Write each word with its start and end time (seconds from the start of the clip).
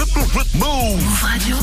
Move 0.00 0.08
Radio.« 1.20 1.56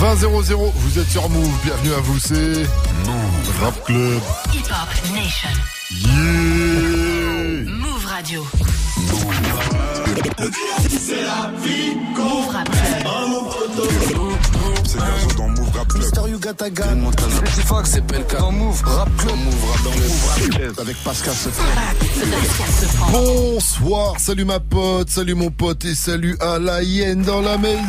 20-0-0, 0.00 0.72
vous 0.74 0.98
êtes 0.98 1.10
sur 1.10 1.28
Move, 1.28 1.52
bienvenue 1.62 1.92
à 1.92 2.00
vous, 2.00 2.18
c'est 2.18 2.66
Move 3.04 3.52
Rap 3.60 3.84
Club. 3.84 4.18
Hip 4.54 4.64
Hop 4.70 4.88
Nation. 5.12 5.50
Yeah 5.90 6.93
Radio. 8.14 8.46
C'est 10.88 11.16
Gazo 15.00 15.34
dans 15.36 15.48
Move 15.48 15.76
Rap 15.76 15.88
Club. 15.88 16.02
Mister 16.02 16.20
Yuga 16.28 16.52
Gun. 16.70 17.10
Petit 17.10 17.66
Fox, 17.66 17.90
c'est 17.90 18.06
Pelka. 18.06 18.38
Dans 18.38 18.52
Move 18.52 18.80
Rap 18.84 19.08
Club. 19.16 19.36
Move 19.36 19.64
Rap 19.68 19.82
dans 19.82 19.90
le 19.90 19.96
Move 19.96 20.28
Rap 20.28 20.78
Avec 20.78 20.96
Pascal 21.02 21.34
Bonsoir, 23.10 24.20
salut 24.20 24.44
ma 24.44 24.60
pote, 24.60 25.10
salut 25.10 25.34
mon 25.34 25.50
pote 25.50 25.84
et 25.84 25.96
salut 25.96 26.36
à 26.38 26.60
la 26.60 26.84
hyène 26.84 27.22
dans 27.22 27.40
la 27.40 27.58
maison 27.58 27.82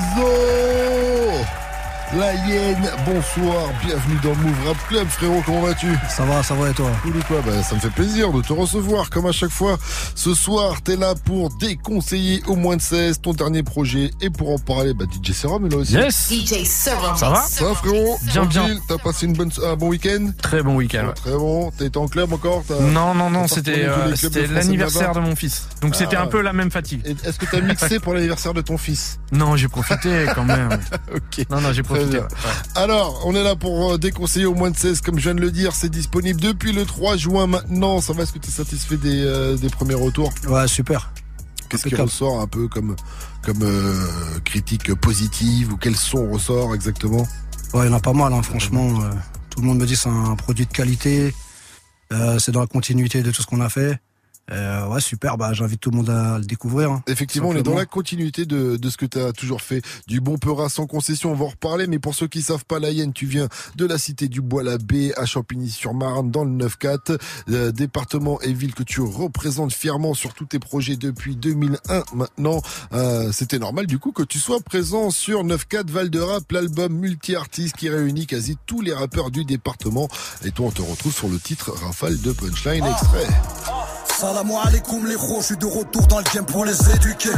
La 2.13 2.33
hyène, 2.33 2.89
bonsoir, 3.05 3.67
bienvenue 3.83 4.17
dans 4.23 4.35
Move 4.35 4.67
Rap 4.67 4.77
Club 4.87 5.07
frérot, 5.07 5.41
comment 5.45 5.61
vas-tu? 5.61 5.87
Ça 6.07 6.23
va, 6.23 6.43
ça 6.43 6.53
va 6.53 6.69
et 6.69 6.73
toi? 6.73 6.89
Cool 7.01 7.17
ou 7.17 7.21
quoi 7.23 7.41
bah, 7.45 7.61
Ça 7.63 7.75
me 7.75 7.79
fait 7.81 7.89
plaisir 7.89 8.31
de 8.31 8.41
te 8.41 8.53
recevoir 8.53 9.09
comme 9.09 9.25
à 9.25 9.31
chaque 9.33 9.49
fois. 9.49 9.77
Ce 10.13 10.33
soir, 10.33 10.81
t'es 10.81 10.95
là 10.95 11.13
pour 11.25 11.49
déconseiller 11.57 12.41
au 12.47 12.55
moins 12.55 12.77
de 12.77 12.81
16 12.81 13.19
ton 13.21 13.33
dernier 13.33 13.63
projet 13.63 14.11
et 14.21 14.29
pour 14.29 14.51
en 14.53 14.59
parler, 14.59 14.93
bah 14.93 15.05
DJ 15.11 15.31
Serum 15.33 15.65
est 15.65 15.69
là 15.69 15.77
aussi. 15.77 15.93
Yes 15.93 16.29
DJ 16.31 16.63
Serum. 16.65 17.17
Ça 17.17 17.29
va? 17.31 17.41
Ça 17.41 17.65
va 17.65 17.73
frérot? 17.73 18.17
Bien, 18.23 18.45
bien. 18.45 18.67
T'as 18.87 18.97
passé 18.97 19.25
une 19.25 19.33
bonne, 19.33 19.51
un 19.65 19.75
bon 19.75 19.87
week-end? 19.89 20.27
Très 20.41 20.61
bon 20.63 20.75
week-end. 20.75 21.07
ouais. 21.07 21.13
Très 21.15 21.31
bon. 21.35 21.71
T'as 21.77 21.85
été 21.85 21.97
en 21.97 22.07
club 22.07 22.31
encore? 22.31 22.63
Non, 22.81 23.13
non, 23.13 23.29
non, 23.29 23.47
c'était 23.47 23.83
euh, 23.85 24.15
c'était 24.15 24.47
l'anniversaire 24.47 25.11
de 25.13 25.19
mon 25.19 25.35
fils. 25.35 25.67
Donc 25.81 25.95
c'était 25.95 26.15
Ah. 26.15 26.21
un 26.23 26.27
peu 26.27 26.41
la 26.41 26.53
même 26.53 26.71
fatigue. 26.71 27.01
Est-ce 27.25 27.39
que 27.39 27.45
t'as 27.45 27.61
mixé 27.61 27.99
pour 27.99 28.13
l'anniversaire 28.13 28.53
de 28.53 28.61
ton 28.61 28.77
fils? 28.77 29.19
Non, 29.33 29.57
j'ai 29.57 29.67
profité 29.67 30.25
quand 30.33 30.45
même. 30.45 30.69
Ok. 31.13 31.45
Non, 31.49 31.61
non, 31.61 31.71
j'ai 31.73 31.81
profité. 31.83 31.94
Bien. 32.05 32.19
ouais. 32.19 32.25
Ouais. 32.25 32.27
Alors, 32.75 33.21
on 33.25 33.35
est 33.35 33.43
là 33.43 33.55
pour 33.55 33.93
euh, 33.93 33.97
déconseiller 33.97 34.45
au 34.45 34.53
moins 34.53 34.71
de 34.71 34.77
16, 34.77 35.01
comme 35.01 35.17
je 35.17 35.23
viens 35.23 35.35
de 35.35 35.41
le 35.41 35.51
dire, 35.51 35.73
c'est 35.73 35.89
disponible 35.89 36.39
depuis 36.41 36.71
le 36.73 36.85
3 36.85 37.17
juin 37.17 37.47
maintenant. 37.47 38.01
Ça 38.01 38.13
va, 38.13 38.23
est-ce 38.23 38.33
que 38.33 38.39
tu 38.39 38.49
es 38.49 38.51
satisfait 38.53 38.97
des, 38.97 39.23
euh, 39.23 39.55
des 39.57 39.69
premiers 39.69 39.95
retours? 39.95 40.31
Ouais, 40.47 40.67
super. 40.67 41.11
Qu'est-ce 41.69 41.87
qui 41.87 41.95
ressort 41.95 42.41
un 42.41 42.47
peu 42.47 42.67
comme, 42.67 42.95
comme 43.43 43.63
euh, 43.63 43.93
critique 44.43 44.93
positive 44.95 45.73
ou 45.73 45.77
quel 45.77 45.95
son 45.95 46.29
ressort 46.31 46.75
exactement? 46.75 47.27
Ouais, 47.73 47.85
il 47.87 47.89
y 47.89 47.93
en 47.93 47.97
a 47.97 47.99
pas 47.99 48.13
mal, 48.13 48.31
hein, 48.33 48.41
franchement. 48.43 49.01
euh, 49.01 49.09
tout 49.49 49.61
le 49.61 49.67
monde 49.67 49.79
me 49.79 49.85
dit 49.85 49.93
que 49.93 49.99
c'est 49.99 50.09
un 50.09 50.35
produit 50.35 50.65
de 50.65 50.71
qualité. 50.71 51.33
Euh, 52.13 52.37
c'est 52.39 52.51
dans 52.51 52.59
la 52.61 52.67
continuité 52.67 53.23
de 53.23 53.31
tout 53.31 53.41
ce 53.41 53.47
qu'on 53.47 53.61
a 53.61 53.69
fait. 53.69 53.97
Euh, 54.51 54.87
ouais, 54.87 55.01
super. 55.01 55.37
Bah, 55.37 55.53
j'invite 55.53 55.79
tout 55.81 55.89
le 55.91 55.97
monde 55.97 56.09
à 56.09 56.37
le 56.37 56.45
découvrir. 56.45 56.91
hein. 56.91 57.03
Effectivement, 57.07 57.49
on 57.49 57.55
est 57.55 57.63
dans 57.63 57.73
la 57.75 57.85
continuité 57.85 58.45
de, 58.45 58.77
de 58.77 58.89
ce 58.89 58.97
que 58.97 59.05
tu 59.05 59.19
as 59.19 59.31
toujours 59.33 59.61
fait. 59.61 59.81
Du 60.07 60.21
bon 60.21 60.37
peurat 60.37 60.69
sans 60.69 60.85
concession, 60.87 61.31
on 61.31 61.35
va 61.35 61.45
en 61.45 61.49
reparler. 61.49 61.87
Mais 61.87 61.97
pour 61.99 62.13
ceux 62.15 62.27
qui 62.27 62.41
savent 62.41 62.65
pas, 62.65 62.79
la 62.79 62.91
Hyène, 62.91 63.13
tu 63.13 63.25
viens 63.25 63.47
de 63.75 63.85
la 63.85 63.97
cité 63.97 64.27
du 64.27 64.41
Bois-l'Abbé 64.41 65.13
à 65.17 65.25
Champigny-sur-Marne, 65.25 66.29
dans 66.31 66.43
le 66.43 66.51
9-4, 66.51 67.17
euh, 67.49 67.71
département 67.71 68.39
et 68.41 68.53
ville 68.53 68.73
que 68.75 68.83
tu 68.83 69.01
représentes 69.01 69.73
fièrement 69.73 70.13
sur 70.13 70.33
tous 70.33 70.45
tes 70.45 70.59
projets 70.59 70.95
depuis 70.95 71.35
2001 71.35 72.03
maintenant. 72.13 72.61
Euh, 72.93 73.31
C'était 73.31 73.59
normal 73.59 73.87
du 73.87 73.97
coup 73.99 74.11
que 74.11 74.23
tu 74.23 74.39
sois 74.39 74.59
présent 74.61 75.09
sur 75.09 75.43
9-4 75.43 75.89
Val 75.89 76.09
de 76.09 76.19
Rap, 76.19 76.51
l'album 76.51 76.93
multi-artiste 76.93 77.75
qui 77.77 77.89
réunit 77.89 78.27
quasi 78.27 78.57
tous 78.67 78.81
les 78.81 78.93
rappeurs 78.93 79.31
du 79.31 79.43
département. 79.43 80.07
Et 80.43 80.51
toi, 80.51 80.67
on 80.67 80.71
te 80.71 80.81
retrouve 80.81 81.13
sur 81.13 81.27
le 81.29 81.39
titre 81.39 81.71
Rafale 81.71 82.19
de 82.21 82.31
Punchline 82.31 82.85
extrait. 82.85 83.27
Salam 84.17 84.49
alaikum 84.49 85.05
les 85.05 85.15
gros, 85.15 85.41
je 85.41 85.47
suis 85.47 85.57
de 85.57 85.65
retour 85.65 86.07
dans 86.07 86.19
le 86.19 86.23
game 86.33 86.45
pour 86.45 86.63
les 86.63 86.89
éduquer. 86.95 87.31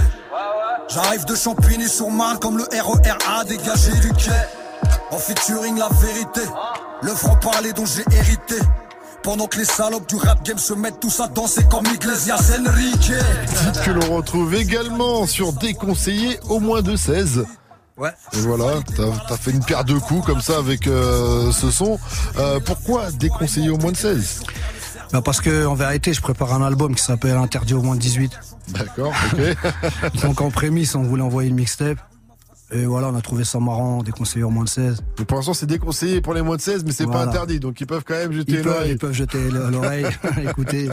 J'arrive 0.87 1.25
de 1.25 1.35
Champigny 1.35 1.89
sur 1.89 2.11
Marne 2.11 2.37
comme 2.37 2.59
le 2.59 2.65
RERA 2.65 3.43
dégagé 3.45 3.91
du 3.99 4.13
quai. 4.13 4.29
En 5.09 5.17
featuring 5.17 5.75
la 5.75 5.89
vérité, 5.89 6.41
le 7.01 7.09
franc 7.15 7.35
parler 7.37 7.73
dont 7.73 7.85
j'ai 7.87 8.03
hérité. 8.15 8.57
Pendant 9.23 9.47
que 9.47 9.57
les 9.57 9.65
salopes 9.65 10.07
du 10.07 10.17
rap 10.17 10.45
game 10.45 10.59
se 10.59 10.75
mettent 10.75 10.99
tous 10.99 11.19
à 11.19 11.27
danser 11.27 11.65
comme 11.69 11.85
Iglesias 11.87 12.51
Enrique. 12.59 13.11
Titre 13.47 13.83
que 13.83 13.91
l'on 13.91 14.15
retrouve 14.17 14.53
également 14.53 15.25
sur 15.25 15.53
Déconseillé 15.53 16.39
au 16.47 16.59
moins 16.59 16.83
de 16.83 16.95
16. 16.95 17.43
Ouais. 17.97 18.11
Et 18.33 18.41
voilà, 18.41 18.75
t'as 18.95 19.33
as 19.33 19.37
fait 19.37 19.49
une 19.49 19.65
paire 19.65 19.83
de 19.83 19.97
coups 19.97 20.23
comme 20.27 20.41
ça 20.41 20.59
avec 20.59 20.85
euh, 20.85 21.51
ce 21.51 21.71
son. 21.71 21.97
Euh, 22.37 22.59
pourquoi 22.63 23.09
déconseiller 23.11 23.71
au 23.71 23.77
moins 23.77 23.91
de 23.91 23.97
16 23.97 24.43
Bah, 25.11 25.21
parce 25.21 25.41
que, 25.41 25.65
en 25.65 25.75
vérité, 25.75 26.13
je 26.13 26.21
prépare 26.21 26.53
un 26.53 26.65
album 26.65 26.95
qui 26.95 27.03
s'appelle 27.03 27.37
Interdit 27.37 27.73
au 27.73 27.81
moins 27.81 27.95
de 27.95 28.01
18. 28.01 28.39
D'accord, 28.69 29.13
ok. 29.33 30.21
Donc, 30.21 30.41
en 30.41 30.51
prémisse, 30.51 30.95
on 30.95 31.03
voulait 31.03 31.23
envoyer 31.23 31.49
une 31.49 31.55
mixtape. 31.55 31.97
Et 32.69 32.85
voilà, 32.85 33.07
on 33.07 33.15
a 33.15 33.21
trouvé 33.21 33.45
ça 33.45 33.59
marrant, 33.59 34.03
des 34.03 34.11
conseillers 34.11 34.43
au 34.43 34.49
moins 34.49 34.65
de 34.65 34.69
16. 34.69 35.01
Mais 35.19 35.23
pour 35.25 35.37
l'instant, 35.37 35.53
c'est 35.53 35.65
déconseillé 35.67 36.19
pour 36.19 36.33
les 36.33 36.41
moins 36.41 36.57
de 36.57 36.61
16, 36.61 36.83
mais 36.85 36.91
c'est 36.91 37.05
pas 37.07 37.23
interdit, 37.23 37.61
donc 37.61 37.79
ils 37.79 37.87
peuvent 37.87 38.03
quand 38.05 38.15
même 38.15 38.33
jeter 38.33 38.61
l'oreille. 38.61 38.91
ils 38.91 38.97
peuvent 38.97 39.13
jeter 39.13 39.39
l'oreille, 39.49 40.05
écouter. 40.49 40.89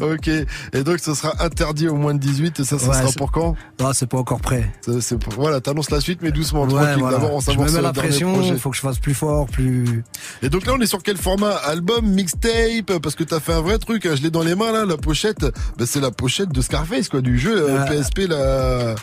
Ok. 0.00 0.28
Et 0.28 0.82
donc, 0.84 0.98
ce 0.98 1.14
sera 1.14 1.42
interdit 1.44 1.86
au 1.88 1.94
moins 1.94 2.14
de 2.14 2.18
18, 2.18 2.58
et 2.60 2.64
ça, 2.64 2.78
ça 2.78 2.88
Ouais, 2.88 2.94
sera 2.94 3.12
pour 3.12 3.30
quand? 3.30 3.54
Là, 3.78 3.92
c'est 3.94 4.06
pas 4.08 4.18
encore 4.18 4.40
prêt. 4.40 4.68
Pour- 4.84 5.34
Voilà, 5.34 5.60
t'annonces 5.60 5.90
la 5.90 6.00
suite, 6.00 6.18
mais 6.22 6.32
doucement, 6.32 6.62
Ouais, 6.64 6.68
tranquille. 6.70 6.96
voilà. 6.98 7.18
D'abord, 7.18 7.34
on 7.34 7.40
s'avance 7.40 7.70
sur 7.70 7.82
la 7.82 7.92
pression, 7.92 8.42
il 8.42 8.58
faut 8.58 8.70
que 8.70 8.76
je 8.76 8.80
fasse 8.82 8.98
plus 8.98 9.14
fort, 9.14 9.46
plus. 9.46 10.02
Et 10.42 10.48
donc 10.48 10.66
là, 10.66 10.72
on 10.76 10.80
est 10.80 10.86
sur 10.86 11.02
quel 11.02 11.16
format? 11.16 11.54
Album, 11.66 12.06
mixtape 12.06 12.98
Parce 13.02 13.14
que 13.14 13.24
t'as 13.24 13.38
fait 13.40 13.52
un 13.52 13.60
vrai 13.60 13.78
truc, 13.78 14.04
hein, 14.06 14.14
je 14.16 14.22
l'ai 14.22 14.30
dans 14.30 14.42
les 14.42 14.54
mains 14.56 14.72
là, 14.72 14.84
la 14.84 14.96
pochette. 14.96 15.46
Bah, 15.78 15.84
c'est 15.86 16.00
la 16.00 16.10
pochette 16.10 16.50
de 16.50 16.60
Scarface, 16.60 17.08
quoi, 17.08 17.20
du 17.20 17.38
jeu 17.38 17.66
euh. 17.70 17.84
PSP, 17.86 18.26
la 18.28 18.94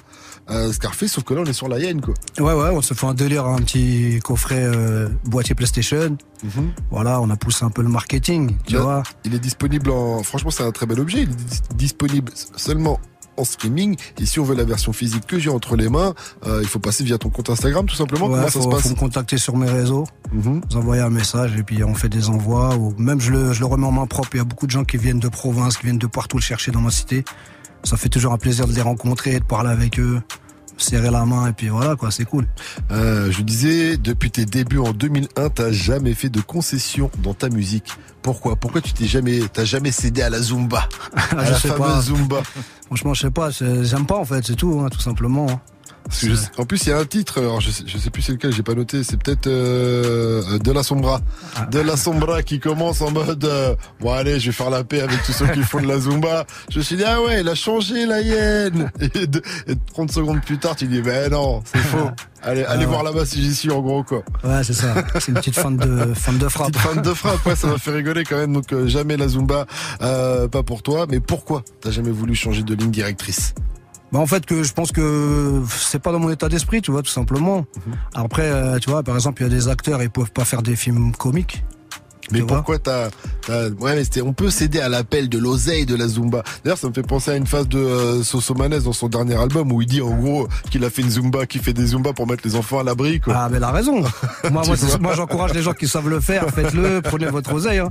euh, 0.50 0.72
Scarface, 0.74 1.12
sauf 1.14 1.24
que 1.24 1.34
là, 1.34 1.42
on 1.42 1.46
est 1.46 1.54
sur 1.54 1.68
la 1.68 1.80
hyène, 1.80 2.02
quoi. 2.02 2.14
Ouais, 2.40 2.54
ouais, 2.54 2.70
on 2.74 2.82
se 2.82 2.94
fait 2.94 3.06
un 3.06 3.14
délire, 3.14 3.46
un 3.46 3.58
petit 3.58 4.20
coffret 4.24 4.64
euh, 4.64 5.08
boîtier 5.26 5.56
PlayStation. 5.56 6.18
Mhm. 6.44 6.72
Voilà, 6.92 7.22
on 7.22 7.30
a 7.30 7.36
poussé 7.36 7.64
un 7.66 7.70
peu 7.70 7.82
le 7.82 7.90
marketing, 7.90 8.56
tu 8.66 8.74
Là, 8.74 8.82
vois. 8.82 9.04
Il 9.24 9.34
est 9.34 9.40
disponible 9.40 9.90
en. 9.92 10.22
Franchement, 10.24 10.52
c'est 10.52 10.64
un 10.64 10.72
très 10.72 10.86
bel 10.86 11.00
objet. 11.00 11.20
Il 11.24 11.30
est 11.30 11.36
dis- 11.36 11.62
disponible 11.76 12.32
seulement 12.58 13.00
en 13.36 13.44
streaming. 13.46 13.96
Et 14.20 14.28
si 14.28 14.40
on 14.40 14.44
veut 14.44 14.54
la 14.54 14.64
version 14.64 14.94
physique 14.94 15.26
que 15.26 15.40
j'ai 15.40 15.50
entre 15.50 15.76
les 15.76 15.90
mains, 15.90 16.14
euh, 16.46 16.60
il 16.62 16.68
faut 16.68 16.78
passer 16.78 17.04
via 17.04 17.18
ton 17.18 17.30
compte 17.30 17.50
Instagram, 17.50 17.86
tout 17.88 17.96
simplement. 17.96 18.28
Ouais, 18.28 18.34
Comment 18.36 18.48
faut, 18.48 18.60
ça 18.60 18.60
se 18.60 18.64
faut 18.66 18.70
passe 18.70 18.90
me 18.92 18.96
contacter 18.96 19.38
sur 19.40 19.58
mes 19.58 19.68
réseaux, 19.70 20.04
Mhm. 20.32 20.62
vous 20.70 20.78
envoyer 20.78 21.02
un 21.02 21.10
message 21.10 21.56
et 21.58 21.64
puis 21.64 21.84
on 21.84 21.96
fait 21.96 22.10
des 22.10 22.30
envois. 22.30 22.76
Ou 22.76 22.94
même 23.00 23.20
je 23.20 23.32
le, 23.32 23.52
je 23.54 23.60
le 23.62 23.66
remets 23.66 23.88
en 23.88 23.92
main 23.92 24.06
propre. 24.06 24.30
Il 24.34 24.38
y 24.38 24.42
a 24.42 24.44
beaucoup 24.44 24.68
de 24.68 24.72
gens 24.72 24.84
qui 24.84 24.98
viennent 24.98 25.20
de 25.20 25.30
province, 25.30 25.78
qui 25.78 25.86
viennent 25.86 25.98
de 25.98 26.06
partout 26.06 26.38
le 26.38 26.44
chercher 26.44 26.72
dans 26.72 26.82
ma 26.82 26.92
cité. 26.92 27.24
Ça 27.84 27.98
fait 27.98 28.10
toujours 28.10 28.34
un 28.34 28.38
plaisir 28.38 28.68
de 28.68 28.74
les 28.74 28.82
rencontrer, 28.82 29.40
de 29.40 29.44
parler 29.46 29.70
avec 29.70 30.00
eux, 30.00 30.22
serrer 30.78 31.12
la 31.12 31.26
main 31.26 31.48
et 31.48 31.54
puis 31.54 31.68
voilà 31.70 31.96
quoi, 31.96 32.12
c'est 32.12 32.26
cool. 32.26 32.48
Euh, 32.92 33.32
je 33.32 33.42
disais, 33.42 33.98
depuis 33.98 34.32
tes 34.32 34.46
débuts 34.46 34.80
en 34.80 34.92
2001, 34.94 35.50
t'as 35.50 35.72
jamais 35.72 36.14
fait 36.14 36.30
de 36.30 36.42
concession 36.42 37.12
dans 37.22 37.34
ta 37.34 37.50
musique. 37.50 37.92
Pourquoi? 38.22 38.56
Pourquoi 38.56 38.80
tu 38.82 38.94
t'es 38.94 39.06
jamais, 39.06 39.42
t'as 39.52 39.66
jamais 39.66 39.92
cédé 39.92 40.22
à 40.22 40.30
la 40.30 40.40
Zumba, 40.42 40.88
à 41.16 41.46
je 41.46 41.52
la 41.52 41.60
sais 41.60 41.68
fameuse 41.68 41.88
pas. 41.88 42.02
Zumba 42.02 42.42
Franchement, 42.88 43.14
je 43.14 43.22
sais 43.22 43.32
pas, 43.32 43.50
j'aime 43.52 44.06
pas 44.06 44.18
en 44.18 44.26
fait, 44.26 44.46
c'est 44.46 44.56
tout, 44.56 44.82
hein, 44.84 44.90
tout 44.90 45.02
simplement. 45.02 45.48
hein. 45.50 45.60
Je 46.12 46.34
en 46.58 46.66
plus, 46.66 46.86
il 46.86 46.90
y 46.90 46.92
a 46.92 46.98
un 47.00 47.06
titre, 47.06 47.40
alors 47.40 47.62
je 47.62 47.72
sais, 47.72 47.84
je 47.88 47.98
sais 47.98 48.10
plus 48.10 48.22
c'est 48.22 48.34
lequel, 48.34 48.52
j'ai 48.54 48.62
pas 48.64 48.74
noté, 48.76 49.04
c'est 49.04 49.18
peut-être 49.22 49.48
euh, 49.48 50.60
De 50.60 50.72
la 50.72 50.84
Sombra. 50.84 51.22
Ah. 51.56 51.66
De 51.66 51.80
la 51.80 51.98
Sombra 51.98 52.44
qui 52.44 52.60
commence 52.60 53.02
en 53.02 53.12
mode 53.12 53.44
euh, 53.46 53.76
Bon 54.00 54.12
allez, 54.12 54.40
je 54.40 54.48
vais 54.48 54.52
faire 54.52 54.70
la 54.70 54.84
paix 54.84 55.02
avec 55.02 55.24
tous 55.24 55.32
ceux 55.32 55.48
qui 55.48 55.62
font 55.64 55.82
de 55.82 55.88
la 55.88 56.00
Zumba. 56.00 56.46
Je 56.70 56.80
me 56.80 56.84
suis 56.84 56.96
dit, 56.98 57.04
ah 57.06 57.22
ouais, 57.22 57.42
il 57.42 57.48
a 57.50 57.56
changé 57.56 58.06
la 58.06 58.22
hyène. 58.22 58.92
Et, 59.00 59.28
de- 59.28 59.42
et 59.68 59.76
30 59.94 60.12
secondes 60.12 60.42
plus 60.42 60.58
tard, 60.58 60.76
tu 60.76 60.86
dis, 60.88 61.02
ben 61.02 61.32
non, 61.32 61.62
c'est 61.66 61.80
faux. 61.80 62.10
Allez, 62.42 62.64
allez 62.64 62.68
Ah 62.68 62.78
ouais. 62.80 62.86
voir 62.86 63.04
là-bas 63.04 63.26
si 63.26 63.42
j'y 63.42 63.56
suis 63.56 63.72
en 63.72 63.80
gros 63.82 64.04
quoi. 64.04 64.22
Ouais, 64.44 64.64
c'est 64.64 64.74
ça. 64.74 64.94
C'est 65.20 65.30
une 65.30 65.36
petite 65.36 65.56
fan 65.58 65.78
de, 65.78 66.14
fan 66.14 66.38
de 66.38 66.48
frappe. 66.50 66.74
Petite 66.74 66.82
fan 66.88 67.02
de 67.02 67.14
frappe, 67.14 67.46
ouais, 67.46 67.56
ça 67.56 67.68
m'a 67.68 67.78
fait 67.78 67.92
rigoler 67.92 68.26
quand 68.26 68.36
même. 68.38 68.52
Donc 68.54 68.72
euh, 68.74 68.88
jamais 68.88 69.16
la 69.16 69.30
Zumba, 69.30 69.66
euh, 70.02 70.48
pas 70.50 70.62
pour 70.64 70.84
toi. 70.84 71.06
Mais 71.10 71.22
pourquoi 71.22 71.64
t'as 71.82 71.92
jamais 71.92 72.12
voulu 72.12 72.36
changer 72.36 72.64
de 72.64 72.76
ligne 72.76 72.92
directrice? 72.92 73.54
Bah 74.14 74.20
en 74.20 74.28
fait 74.28 74.46
que 74.46 74.62
je 74.62 74.72
pense 74.74 74.92
que 74.92 75.64
c'est 75.68 76.00
pas 76.00 76.12
dans 76.12 76.20
mon 76.20 76.30
état 76.30 76.48
d'esprit, 76.48 76.84
tu 76.84 76.92
vois, 76.92 77.02
tout 77.02 77.10
simplement. 77.10 77.66
Mhm. 77.76 77.94
Après, 78.14 78.44
euh, 78.44 78.78
tu 78.78 78.92
vois, 78.92 79.02
par 79.02 79.16
exemple, 79.16 79.42
il 79.42 79.46
y 79.46 79.48
a 79.48 79.50
des 79.50 79.68
acteurs, 79.70 80.04
ils 80.04 80.10
peuvent 80.12 80.32
pas 80.32 80.46
faire 80.46 80.62
des 80.62 80.76
films 80.76 81.14
comiques. 81.16 81.64
Mais 82.32 82.40
Tu 82.40 82.46
pourquoi 82.46 82.80
t'as, 82.80 83.10
t'as- 83.46 83.70
ouais, 83.70 83.96
mais 83.96 84.04
c'était, 84.04 84.22
on 84.22 84.34
peut 84.34 84.50
céder 84.50 84.80
à 84.80 84.90
l'appel 84.90 85.30
de 85.30 85.38
l'oseille 85.38 85.86
de 85.86 85.96
la 85.96 86.08
Zumba. 86.08 86.44
D'ailleurs, 86.64 86.78
ça 86.78 86.88
me 86.88 86.94
fait 86.94 87.04
penser 87.04 87.32
à 87.32 87.36
une 87.36 87.48
phase 87.48 87.68
de 87.68 87.78
euh, 87.78 88.24
Sosomanes 88.24 88.80
dans 88.80 88.94
son 88.94 89.10
dernier 89.10 89.36
album 89.36 89.72
où 89.72 89.82
il 89.82 89.88
dit 89.88 90.02
en 90.02 90.16
gros 90.16 90.48
qu'il 90.72 90.84
a 90.86 90.90
fait 90.90 91.02
une 91.02 91.10
Zumba, 91.10 91.46
qu'il 91.46 91.62
fait 91.62 91.74
des 91.74 91.88
Zumba 91.88 92.14
pour 92.14 92.28
mettre 92.28 92.44
les 92.46 92.56
enfants 92.56 92.80
à 92.80 92.84
l'abri, 92.84 93.20
quoi. 93.20 93.34
Ah, 93.38 93.50
mais 93.50 93.58
elle 93.58 93.64
a 93.64 93.72
raison. 93.72 94.02
moi, 94.52 94.64
moi, 95.02 95.14
j'encourage 95.16 95.54
les 95.54 95.62
gens 95.62 95.74
qui 95.74 95.88
savent 95.88 96.10
le 96.10 96.20
faire, 96.20 96.50
faites-le, 96.50 97.02
prenez 97.04 97.26
votre 97.28 97.54
oseille. 97.54 97.80
hein. 97.80 97.90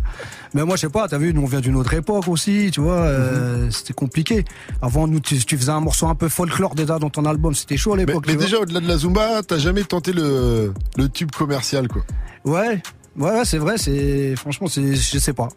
Mais 0.54 0.64
moi, 0.64 0.76
je 0.76 0.82
sais 0.82 0.88
pas, 0.88 1.08
t'as 1.08 1.18
vu, 1.18 1.32
nous, 1.34 1.42
on 1.42 1.46
vient 1.46 1.60
d'une 1.60 1.76
autre 1.76 1.92
époque 1.94 2.28
aussi, 2.28 2.70
tu 2.72 2.80
vois, 2.80 2.94
euh, 2.96 3.64
Mhm. 3.64 3.70
c'était 3.72 3.94
compliqué. 3.94 4.44
Avant, 4.80 5.06
nous, 5.06 5.20
tu, 5.20 5.36
tu 5.44 5.56
faisais 5.56 5.70
un 5.72 5.80
morceau 5.80 6.06
un 6.08 6.14
peu 6.14 6.28
folklore 6.28 6.74
déjà 6.74 6.98
dans 6.98 7.10
ton 7.10 7.24
album, 7.24 7.54
c'était 7.54 7.76
chaud 7.76 7.92
à 7.92 7.96
mais, 7.96 8.06
l'époque. 8.06 8.24
mais 8.26 8.34
vois. 8.34 8.44
déjà, 8.44 8.58
au-delà 8.58 8.80
de 8.80 8.88
la 8.88 8.96
Zumba, 8.98 9.42
t'as 9.46 9.58
jamais 9.58 9.84
tenté 9.84 10.12
le, 10.12 10.72
le 10.96 11.08
tube 11.08 11.30
commercial, 11.30 11.88
quoi. 11.88 12.02
Ouais, 12.44 12.82
ouais, 13.18 13.30
ouais, 13.30 13.44
c'est 13.44 13.58
vrai, 13.58 13.78
c'est, 13.78 14.34
franchement, 14.36 14.66
c'est, 14.68 14.94
je 14.94 15.18
sais 15.18 15.32
pas. 15.32 15.48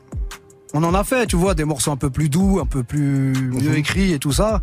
on 0.74 0.84
en 0.84 0.94
a 0.94 1.04
fait, 1.04 1.26
tu 1.28 1.36
vois, 1.38 1.54
des 1.56 1.64
morceaux 1.66 1.92
un 1.92 1.98
peu 1.98 2.10
plus 2.10 2.28
doux, 2.30 2.60
un 2.62 2.66
peu 2.66 2.84
plus 2.84 3.34
mieux 3.52 3.70
Mhm. 3.72 3.76
écrits 3.76 4.12
et 4.14 4.20
tout 4.20 4.32
ça. 4.34 4.62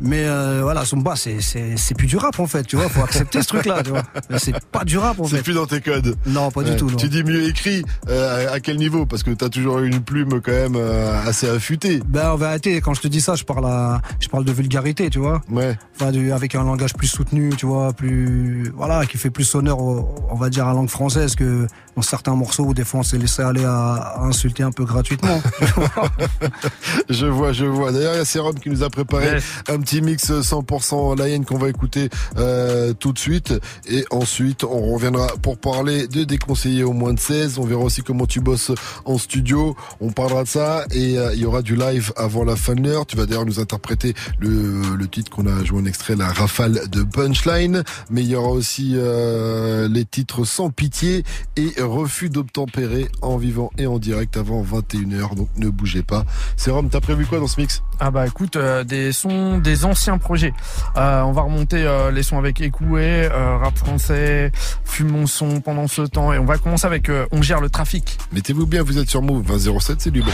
Mais 0.00 0.24
euh, 0.26 0.60
voilà, 0.62 0.84
Zumba, 0.84 1.16
c'est 1.16 1.40
c'est 1.40 1.76
c'est 1.76 1.94
plus 1.94 2.06
du 2.06 2.16
rap 2.16 2.38
en 2.38 2.46
fait, 2.46 2.62
tu 2.64 2.76
vois. 2.76 2.88
Faut 2.88 3.02
accepter 3.02 3.42
ce 3.42 3.48
truc-là, 3.48 3.82
tu 3.82 3.90
vois. 3.90 4.02
Mais 4.30 4.38
C'est 4.38 4.58
pas 4.66 4.84
du 4.84 4.98
rap 4.98 5.18
en 5.20 5.24
C'est 5.24 5.36
fait. 5.38 5.42
plus 5.42 5.54
dans 5.54 5.66
tes 5.66 5.80
codes. 5.80 6.16
Non, 6.26 6.50
pas 6.50 6.62
du 6.62 6.76
tout. 6.76 6.90
Non. 6.90 6.96
Tu 6.96 7.08
dis 7.08 7.22
mieux 7.24 7.44
écrit, 7.48 7.84
euh, 8.08 8.52
à, 8.54 8.60
quel 8.60 8.76
niveau? 8.76 9.06
Parce 9.06 9.22
que 9.22 9.30
t'as 9.30 9.48
toujours 9.48 9.78
eu 9.80 9.88
une 9.88 10.00
plume 10.00 10.40
quand 10.40 10.52
même 10.52 10.76
euh, 10.76 11.20
assez 11.26 11.48
affûtée. 11.48 12.00
Ben 12.06 12.30
en 12.30 12.36
vérité, 12.36 12.80
quand 12.80 12.94
je 12.94 13.00
te 13.00 13.08
dis 13.08 13.20
ça, 13.20 13.34
je 13.34 13.44
parle 13.44 13.66
à, 13.66 14.00
je 14.20 14.28
parle 14.28 14.44
de 14.44 14.52
vulgarité, 14.52 15.10
tu 15.10 15.18
vois. 15.18 15.40
Ouais. 15.50 15.76
Enfin, 15.96 16.12
avec 16.32 16.54
un 16.54 16.64
langage 16.64 16.94
plus 16.94 17.08
soutenu, 17.08 17.50
tu 17.56 17.66
vois, 17.66 17.92
plus 17.92 18.70
voilà, 18.76 19.04
qui 19.06 19.18
fait 19.18 19.30
plus 19.30 19.54
honneur, 19.54 19.78
au- 19.80 20.14
on 20.30 20.36
va 20.36 20.48
dire, 20.50 20.64
à 20.64 20.68
la 20.68 20.74
langue 20.74 20.90
française 20.90 21.34
que 21.34 21.66
dans 21.96 22.02
certains 22.02 22.34
morceaux 22.34 22.64
où 22.64 22.74
des 22.74 22.84
fois 22.84 23.00
on 23.00 23.02
s'est 23.02 23.18
laissé 23.18 23.42
aller 23.42 23.64
à, 23.64 23.94
à 23.94 24.20
insulter 24.22 24.62
un 24.62 24.70
peu 24.70 24.84
gratuitement. 24.84 25.40
Je 27.08 27.26
vois, 27.26 27.52
je 27.52 27.64
vois. 27.64 27.92
D'ailleurs, 27.92 28.14
il 28.14 28.18
y 28.18 28.20
a 28.20 28.24
Serum 28.24 28.54
qui 28.58 28.70
nous 28.70 28.82
a 28.82 28.90
préparé. 28.90 29.38
Un 29.78 29.80
petit 29.82 30.02
mix 30.02 30.32
100% 30.32 31.16
Lion 31.16 31.44
qu'on 31.44 31.56
va 31.56 31.68
écouter 31.68 32.08
euh, 32.36 32.92
tout 32.94 33.12
de 33.12 33.18
suite. 33.18 33.54
Et 33.88 34.04
ensuite, 34.10 34.64
on 34.64 34.92
reviendra 34.92 35.28
pour 35.40 35.56
parler 35.56 36.08
de 36.08 36.24
déconseiller 36.24 36.82
au 36.82 36.92
moins 36.92 37.12
de 37.12 37.20
16. 37.20 37.58
On 37.58 37.64
verra 37.64 37.82
aussi 37.82 38.02
comment 38.02 38.26
tu 38.26 38.40
bosses 38.40 38.72
en 39.04 39.18
studio. 39.18 39.76
On 40.00 40.10
parlera 40.10 40.42
de 40.42 40.48
ça. 40.48 40.84
Et 40.90 41.16
euh, 41.16 41.32
il 41.34 41.40
y 41.40 41.44
aura 41.44 41.62
du 41.62 41.76
live 41.76 42.12
avant 42.16 42.42
la 42.42 42.56
fin 42.56 42.74
de 42.74 42.82
l'heure. 42.82 43.06
Tu 43.06 43.16
vas 43.16 43.26
d'ailleurs 43.26 43.46
nous 43.46 43.60
interpréter 43.60 44.14
le, 44.40 44.96
le 44.96 45.08
titre 45.08 45.30
qu'on 45.30 45.46
a 45.46 45.64
joué 45.64 45.80
en 45.80 45.84
extrait, 45.84 46.16
la 46.16 46.32
rafale 46.32 46.88
de 46.90 47.04
Punchline. 47.04 47.84
Mais 48.10 48.22
il 48.22 48.28
y 48.28 48.34
aura 48.34 48.50
aussi 48.50 48.94
euh, 48.96 49.88
les 49.88 50.04
titres 50.04 50.44
sans 50.44 50.70
pitié 50.70 51.22
et 51.56 51.74
refus 51.80 52.30
d'obtempérer 52.30 53.08
en 53.22 53.36
vivant 53.36 53.70
et 53.78 53.86
en 53.86 54.00
direct 54.00 54.36
avant 54.36 54.60
21h. 54.64 55.36
Donc 55.36 55.48
ne 55.56 55.68
bougez 55.68 56.02
pas. 56.02 56.24
Serum, 56.56 56.88
t'as 56.90 57.00
prévu 57.00 57.26
quoi 57.26 57.38
dans 57.38 57.46
ce 57.46 57.60
mix? 57.60 57.82
Ah 58.00 58.10
bah 58.10 58.26
écoute, 58.26 58.56
euh, 58.56 58.84
des 58.84 59.12
sons, 59.12 59.58
anciens 59.84 60.18
projets. 60.18 60.52
Euh, 60.96 61.22
on 61.22 61.32
va 61.32 61.42
remonter 61.42 61.84
euh, 61.84 62.10
les 62.10 62.22
sons 62.22 62.38
avec 62.38 62.60
Ekoué, 62.60 63.28
euh, 63.30 63.56
rap 63.58 63.76
français, 63.76 64.52
fume 64.84 65.10
mon 65.10 65.26
son 65.26 65.60
pendant 65.60 65.88
ce 65.88 66.02
temps 66.02 66.32
et 66.32 66.38
on 66.38 66.44
va 66.44 66.58
commencer 66.58 66.86
avec 66.86 67.08
euh, 67.08 67.26
On 67.32 67.42
gère 67.42 67.60
le 67.60 67.70
trafic. 67.70 68.18
Mettez-vous 68.32 68.66
bien, 68.66 68.82
vous 68.82 68.98
êtes 68.98 69.10
sur 69.10 69.22
Move 69.22 69.44
2007, 69.44 70.00
c'est 70.00 70.10
du 70.10 70.22
bon. 70.22 70.30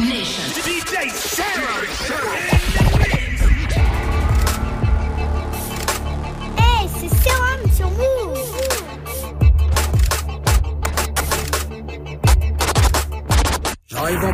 Hip 0.00 0.59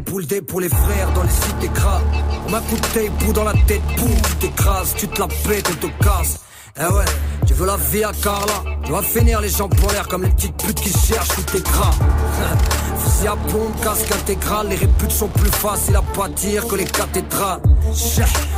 Dé 0.07 0.41
pour 0.41 0.61
les 0.61 0.69
frères 0.69 1.13
dans 1.15 1.23
les 1.23 1.29
cités 1.29 1.69
gras. 1.75 2.01
On 2.47 2.51
m'a 2.51 2.61
coup 2.61 2.77
de 2.77 2.81
tape 2.81 3.33
dans 3.35 3.45
la 3.45 3.53
tête, 3.67 3.83
boum, 3.99 4.09
t'écrases, 4.41 4.95
tu 4.97 5.07
te 5.09 5.21
la 5.21 5.29
pètes 5.29 5.69
et 5.69 5.77
te 5.77 5.87
casses. 6.03 6.41
Eh 6.79 6.93
ouais, 6.93 7.05
tu 7.47 7.55
veux 7.55 7.65
la 7.65 7.79
vie 7.79 8.05
à 8.05 8.13
Carla 8.13 8.53
Tu 8.85 8.93
vas 8.93 9.01
finir 9.01 9.41
les 9.41 9.49
jambes 9.49 9.73
en 9.83 9.93
l'air 9.93 10.07
comme 10.09 10.25
les 10.25 10.29
petites 10.29 10.63
putes 10.63 10.79
qui 10.79 10.91
cherchent 10.91 11.29
tout 11.29 11.43
tes 11.45 11.63
gras. 11.63 11.91
Fusil 12.99 13.29
à 13.29 13.37
pompe, 13.51 13.81
casque 13.83 14.13
intégral, 14.13 14.69
les 14.69 14.77
réputes 14.77 15.11
sont 15.11 15.29
plus 15.29 15.51
faciles 15.51 15.97
à 15.97 16.03
bâtir 16.15 16.67
que 16.69 16.75
les 16.77 16.85
cathédrales. 16.85 17.63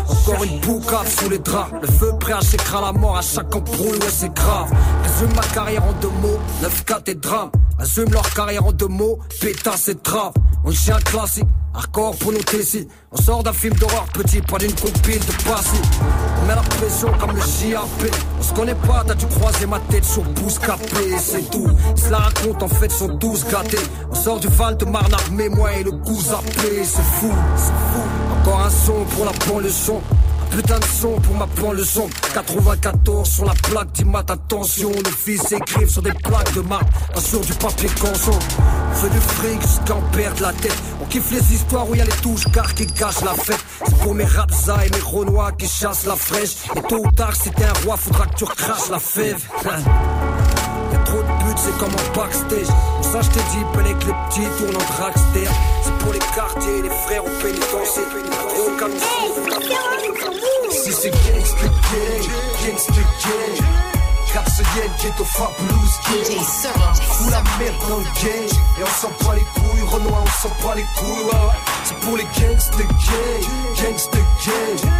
Encore 0.08 0.42
une 0.42 0.58
boucade 0.58 1.06
sous 1.06 1.30
les 1.30 1.38
draps. 1.38 1.70
Le 1.80 1.86
feu 1.86 2.12
prêt 2.18 2.32
à 2.32 2.40
s'écraser 2.40 2.86
la 2.86 2.92
mort 2.92 3.18
à 3.18 3.22
chaque 3.22 3.54
embrouille, 3.54 3.98
ouais 3.98 4.10
c'est 4.10 4.34
grave. 4.34 4.68
Résume 5.04 5.36
ma 5.36 5.42
carrière 5.54 5.84
en 5.84 5.92
deux 6.00 6.08
mots, 6.20 6.40
9 6.62 6.84
cathédrales. 6.86 7.50
Assume 7.78 8.10
leur 8.10 8.28
carrière 8.34 8.66
en 8.66 8.72
deux 8.72 8.88
mots, 8.88 9.20
pétasse 9.40 9.88
et 9.88 9.94
trave. 9.94 10.32
On 10.64 10.72
chien 10.72 10.98
classique, 10.98 11.46
hardcore 11.74 12.16
pour 12.16 12.32
nous 12.32 12.40
ici. 12.58 12.88
On 13.12 13.16
sort 13.16 13.42
d'un 13.42 13.52
film 13.52 13.74
d'horreur 13.74 14.06
petit, 14.12 14.40
pas 14.40 14.58
d'une 14.58 14.72
compile 14.72 15.20
de 15.20 15.32
passé. 15.48 15.76
On 16.42 16.46
met 16.46 16.54
la 16.54 16.62
pression 16.62 17.12
comme 17.18 17.32
le 17.34 17.40
JAP. 17.40 18.14
On 18.38 18.42
se 18.42 18.52
connaît 18.52 18.74
pas, 18.74 19.04
t'as 19.06 19.14
dû 19.14 19.26
croiser 19.26 19.66
ma 19.66 19.78
tête 19.80 20.04
sur 20.04 20.22
pouce 20.34 20.58
capé, 20.58 21.18
c'est 21.18 21.50
tout. 21.50 21.70
Cela 21.96 22.18
raconte 22.18 22.62
en 22.62 22.68
fait, 22.68 22.90
sont 22.90 23.16
tous 23.18 23.44
gâtés. 23.50 23.78
On 24.10 24.14
sort 24.14 24.40
du 24.40 24.48
Val 24.48 24.76
de 24.76 24.84
Marne 24.84 25.12
armé, 25.12 25.48
moi 25.48 25.72
et 25.74 25.82
le 25.82 25.92
coup 25.92 26.20
zappé, 26.20 26.84
c'est 26.84 27.02
fou, 27.02 27.32
c'est 27.56 27.72
fou. 27.72 28.02
Encore 28.40 28.60
un 28.60 28.70
son 28.70 29.04
pour 29.14 29.24
la 29.24 29.32
banlieue 29.46 29.70
son. 29.70 30.00
Putain 30.50 30.78
de 30.78 30.84
son 30.84 31.20
pour 31.20 31.34
ma 31.36 31.46
banlieue 31.46 31.84
son. 31.84 32.08
94 32.34 33.28
sur 33.28 33.44
la 33.44 33.54
plaque, 33.54 33.92
dis 33.92 34.04
mat 34.04 34.30
attention. 34.30 34.90
Le 34.90 35.10
fils 35.10 35.52
écrive 35.52 35.88
sur 35.88 36.02
des 36.02 36.12
plaques 36.12 36.54
de 36.54 36.60
marbre 36.60 36.88
Pas 37.14 37.20
sur 37.20 37.40
du 37.40 37.52
papier 37.54 37.88
canson. 38.00 38.38
On 38.90 38.94
fait 38.94 39.10
du 39.10 39.20
fric 39.20 39.62
jusqu'à 39.62 39.94
en 39.94 40.02
perdre 40.12 40.42
la 40.42 40.52
tête. 40.52 40.76
On 41.02 41.04
kiffe 41.06 41.30
les 41.30 41.54
histoires 41.54 41.88
où 41.88 41.94
y 41.94 42.00
a 42.00 42.04
les 42.04 42.10
touches 42.22 42.46
car 42.52 42.74
qui 42.74 42.86
gâchent 42.86 43.22
la 43.24 43.34
fête. 43.34 43.64
C'est 43.84 43.98
pour 43.98 44.14
mes 44.14 44.24
rapsas 44.24 44.86
et 44.86 44.90
mes 44.90 45.00
renois 45.00 45.52
qui 45.52 45.68
chassent 45.68 46.06
la 46.06 46.16
fraîche. 46.16 46.56
Et 46.76 46.82
tôt 46.82 47.02
ou 47.04 47.10
tard 47.12 47.36
si 47.36 47.50
t'es 47.50 47.64
un 47.64 47.84
roi 47.84 47.96
faudra 47.96 48.26
que 48.26 48.34
tu 48.34 48.44
recraches 48.44 48.90
la 48.90 48.98
fève. 48.98 49.42
Trop 51.04 51.22
de 51.22 51.22
buts, 51.22 51.56
c'est 51.56 51.78
comme 51.78 51.88
en 51.88 52.16
backstage. 52.16 52.66
Ça, 53.00 53.22
je 53.22 53.28
t'ai 53.30 53.40
dit, 53.40 53.64
pelé 53.72 53.94
que 53.94 54.08
les 54.08 54.14
petits 54.28 54.48
tournent 54.58 54.76
en 54.76 54.92
dragster. 54.94 55.48
C'est 55.82 55.98
pour 56.04 56.12
les 56.12 56.18
quartiers, 56.18 56.82
les 56.82 56.90
frères 56.90 57.24
au 57.24 57.30
pénitencier. 57.42 58.02
Gros 58.48 58.76
comme 58.78 58.92
Si 60.70 60.92
c'est 60.92 61.10
gangsta 61.10 61.66
gang, 61.66 62.28
gangsta 62.64 62.92
gang. 62.92 63.66
Capsayenne, 64.32 64.92
ghetto 65.00 65.24
fabulous 65.24 65.92
DJ 66.04 66.36
gang. 66.36 66.44
Serum. 66.44 66.94
Fous 66.94 67.30
la 67.30 67.42
merde 67.58 67.74
dans 67.88 67.98
le 67.98 68.04
game 68.04 68.48
Et 68.78 68.82
on 68.82 68.86
s'en 68.86 69.08
pas 69.24 69.34
les 69.34 69.40
couilles, 69.40 69.82
Renoir 69.88 70.22
on 70.22 70.48
s'en 70.48 70.50
pas 70.66 70.74
les 70.74 70.86
couilles 70.96 71.24
ouais, 71.24 71.32
ouais. 71.32 71.58
C'est 71.84 71.98
pour 72.00 72.16
les 72.16 72.24
gangsta 72.24 72.82
gang, 72.82 73.82
gangsta 73.82 74.18
gang 74.18 74.92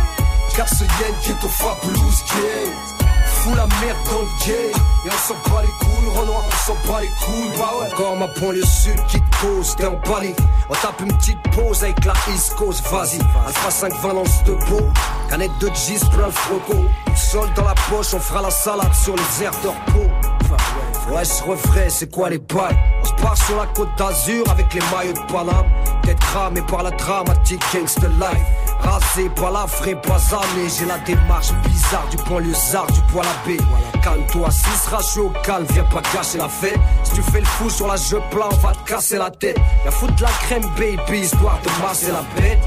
Capsayenne, 0.56 1.14
ghetto 1.26 1.48
fabulous 1.48 2.24
gang 2.32 3.17
La 3.56 3.66
merde 3.80 3.96
dans 4.10 4.20
le 4.20 4.46
game 4.46 4.82
Et 5.04 5.08
on 5.08 5.18
s'en 5.26 5.34
bat 5.50 5.62
les 5.62 5.68
couilles, 5.84 6.18
Renoir 6.18 6.42
on 6.46 6.66
s'en 6.66 6.74
bat 6.86 7.00
les 7.00 7.08
couilles. 7.24 7.58
Bah 7.58 7.70
ouais. 7.80 7.92
Encore 7.92 8.16
ma 8.16 8.26
banlieue 8.26 8.64
sud 8.64 8.98
qui 9.08 9.20
te 9.20 9.36
cause, 9.40 9.74
t'es 9.76 9.86
en 9.86 9.96
panique. 9.96 10.36
On 10.68 10.74
tape 10.74 11.00
une 11.00 11.16
petite 11.16 11.42
pause 11.54 11.82
avec 11.82 12.04
la 12.04 12.12
East 12.32 12.54
vas-y. 12.90 13.18
Alpha 13.46 13.70
5 13.70 13.92
Valence 14.02 14.44
de 14.44 14.52
beau 14.52 14.86
Canette 15.30 15.50
de 15.60 15.68
gis, 15.68 16.00
plein 16.10 16.26
le 16.26 17.16
Sol 17.16 17.48
dans 17.56 17.64
la 17.64 17.74
poche, 17.90 18.14
on 18.14 18.20
fera 18.20 18.42
la 18.42 18.50
salade 18.50 18.94
sur 18.94 19.14
les 19.14 19.44
airs 19.44 19.52
de 19.62 19.68
repos. 19.68 20.10
Ouais, 21.10 21.22
je 21.24 21.50
refrais, 21.50 21.88
c'est 21.88 22.10
quoi 22.10 22.30
les 22.30 22.38
bails? 22.38 22.76
On 23.02 23.04
se 23.04 23.14
part 23.14 23.36
sur 23.36 23.56
la 23.56 23.66
côte 23.66 23.88
d'Azur 23.96 24.44
avec 24.50 24.72
les 24.74 24.80
maillots 24.92 25.14
de 25.14 25.32
Paname. 25.32 25.66
Tête 26.02 26.20
cramée 26.20 26.62
par 26.62 26.82
la 26.82 26.90
dramatique 26.90 27.62
gangster 27.72 28.10
life. 28.10 28.67
Rasé 28.80 29.28
par 29.30 29.50
la 29.50 29.66
vraie 29.66 29.94
basanée, 29.94 30.68
j'ai 30.78 30.86
la 30.86 30.98
démarche 30.98 31.52
bizarre 31.66 32.06
du 32.10 32.16
banlieusard 32.28 32.86
du 32.92 33.00
poil 33.12 33.26
à 33.26 33.48
B. 33.48 33.56
Calme-toi, 34.02 34.50
si 34.50 34.70
sera 34.84 34.98
je 35.00 35.06
suis 35.06 35.20
au 35.20 35.32
calme, 35.42 35.66
viens 35.70 35.84
pas 35.84 36.02
gâcher 36.14 36.38
la 36.38 36.48
fête. 36.48 36.78
Si 37.02 37.12
tu 37.12 37.22
fais 37.22 37.40
le 37.40 37.46
fou 37.46 37.68
sur 37.68 37.86
la 37.86 37.96
jeu 37.96 38.20
plat, 38.30 38.48
on 38.50 38.56
va 38.56 38.72
te 38.72 38.88
casser 38.88 39.18
la 39.18 39.30
tête. 39.30 39.58
Y'a 39.84 39.90
foutre 39.90 40.14
de 40.14 40.22
la 40.22 40.28
crème 40.28 40.66
baby, 40.76 41.20
histoire 41.20 41.58
de 41.62 41.82
masser 41.82 42.12
la 42.12 42.22
bête. 42.40 42.58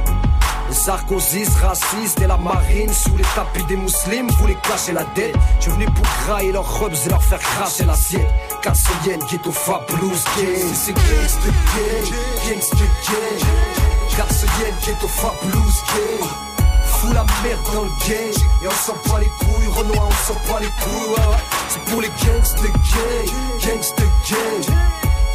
Les 0.69 0.77
Sarkozy 0.77 1.43
racistes 1.61 2.21
et 2.21 2.27
la 2.27 2.37
marine 2.37 2.93
sous 2.93 3.15
les 3.17 3.25
tapis 3.35 3.63
des 3.65 3.75
musulmans 3.75 4.31
voulaient 4.39 4.57
cacher 4.63 4.93
la 4.93 5.03
dette. 5.15 5.35
Je 5.57 5.63
suis 5.63 5.71
venu 5.73 5.85
pour 5.87 6.05
grailler 6.25 6.53
leurs 6.53 6.79
robes 6.79 6.93
et 7.05 7.09
leur 7.09 7.21
faire 7.21 7.39
cracher 7.39 7.83
l'assiette. 7.83 8.29
Casselienne, 8.61 9.19
ghetto 9.29 9.51
fabulous 9.51 10.23
gang. 10.37 10.73
C'est 10.73 10.93
gangsta 10.93 11.49
gang, 11.75 12.55
gangsta 12.55 12.75
gang. 12.77 13.80
Casselienne, 14.15 14.75
ghetto 14.85 15.07
fabulous 15.07 15.81
gang. 15.87 16.29
Fous 16.85 17.13
la 17.13 17.25
merde 17.43 17.59
dans 17.73 17.83
le 17.83 17.89
game 18.07 18.33
et 18.61 18.67
on 18.67 18.71
s'en 18.71 18.93
bat 19.09 19.19
les 19.19 19.29
couilles. 19.39 19.67
Renoir, 19.75 20.07
on 20.07 20.27
s'en 20.27 20.33
bat 20.51 20.59
les 20.59 20.67
couilles. 20.83 21.09
ouais, 21.09 21.27
ouais. 21.31 21.43
C'est 21.69 21.83
pour 21.85 22.01
les 22.01 22.09
gangsta 22.09 22.61
gang, 22.63 23.27
gangsta 23.63 24.03
gang. 24.29 24.75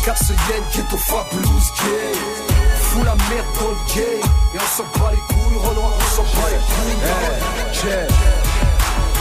Casselienne, 0.04 0.64
ghetto 0.72 0.96
fabulous 0.96 1.72
gang. 1.78 2.56
Fous 2.80 3.04
la 3.04 3.14
merde 3.14 3.46
dans 3.60 3.70
le 3.70 3.94
game 3.94 4.30
Et 4.54 4.58
on 4.58 4.76
s'en 4.76 4.84
bat 4.98 5.10
les 5.10 5.18
couilles, 5.34 5.58
Renoir, 5.58 5.92
on 5.96 6.16
s'en 6.16 6.22
bat 6.22 6.48
les 6.50 6.56
couilles 6.56 6.96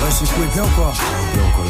Ouais, 0.01 0.11
c'est 0.11 0.29
cool, 0.33 0.45
bien 0.53 0.63
ou 0.63 0.67
quoi 0.75 0.91
Bien 1.33 1.43
encore 1.43 1.65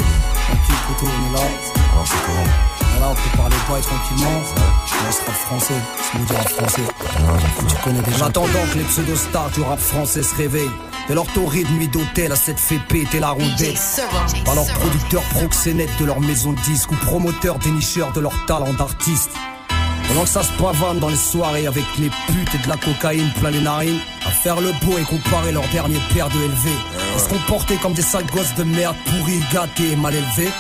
Tranquille, 0.46 0.76
poteau, 0.88 1.06
on 1.06 1.30
est 1.30 1.38
là. 1.38 1.48
Alors 1.94 2.06
c'est 2.06 2.26
comment? 2.26 2.75
Voilà, 2.98 3.12
on 3.12 3.16
peut 3.16 3.38
parler 3.38 3.56
pas 3.68 3.80
tranquillement. 3.82 4.32
Là, 4.32 5.12
ce 5.12 5.26
rap 5.26 5.36
français, 5.36 5.74
c'est 6.12 6.18
nous 6.20 6.26
dire 6.26 6.38
rap 6.38 6.50
français. 6.50 6.82
Tu 7.68 7.76
connais 7.84 8.00
En 8.00 8.02
déjà. 8.04 8.26
attendant 8.26 8.66
que 8.72 8.78
les 8.78 8.84
pseudo-stars 8.86 9.50
du 9.52 9.62
rap 9.62 9.80
français 9.80 10.24
se 10.24 10.36
réveillent 10.36 10.70
De 11.10 11.14
leur 11.14 11.26
torride 11.28 11.70
nuit 11.72 11.88
d'hôtel 11.88 12.32
à 12.32 12.36
cette 12.36 12.60
fait 12.60 12.80
péter 12.88 13.20
la 13.20 13.30
rondelle. 13.30 13.76
Par 14.46 14.56
leurs 14.56 14.66
producteurs 14.68 15.24
proxénètes 15.24 15.96
de 16.00 16.06
leur 16.06 16.20
maison 16.22 16.54
de 16.54 16.60
disques 16.62 16.92
Ou 16.92 16.96
promoteurs 16.96 17.60
dénicheurs 17.60 18.12
de 18.14 18.22
leur 18.22 18.46
talent 18.46 18.74
d'artiste 18.74 19.32
Pendant 20.08 20.24
que 20.24 20.30
ça 20.30 20.44
se 20.44 20.52
pavane 20.54 21.00
dans 21.00 21.10
les 21.10 21.16
soirées 21.18 21.68
avec 21.68 21.86
les 22.00 22.10
putes 22.28 22.56
et 22.56 22.64
de 22.64 22.70
la 22.70 22.78
cocaïne 22.78 23.32
plein 23.40 23.52
les 23.52 23.62
narines 23.62 24.00
À 24.26 24.32
faire 24.32 24.62
le 24.62 24.72
beau 24.86 24.98
et 24.98 25.04
comparer 25.04 25.52
leur 25.52 25.68
dernier 25.70 26.00
paire 26.14 26.30
de 26.30 26.38
LV 26.40 26.70
Ils 27.16 27.20
se 27.20 27.30
comporter 27.30 27.76
comme 27.78 27.94
des 27.94 28.02
sales 28.02 28.26
gosses 28.28 28.56
de 28.56 28.64
merde 28.64 28.96
pourris, 29.06 29.42
gâtés 29.54 29.92
et 29.92 29.96
mal 29.96 30.14
élevés 30.16 30.52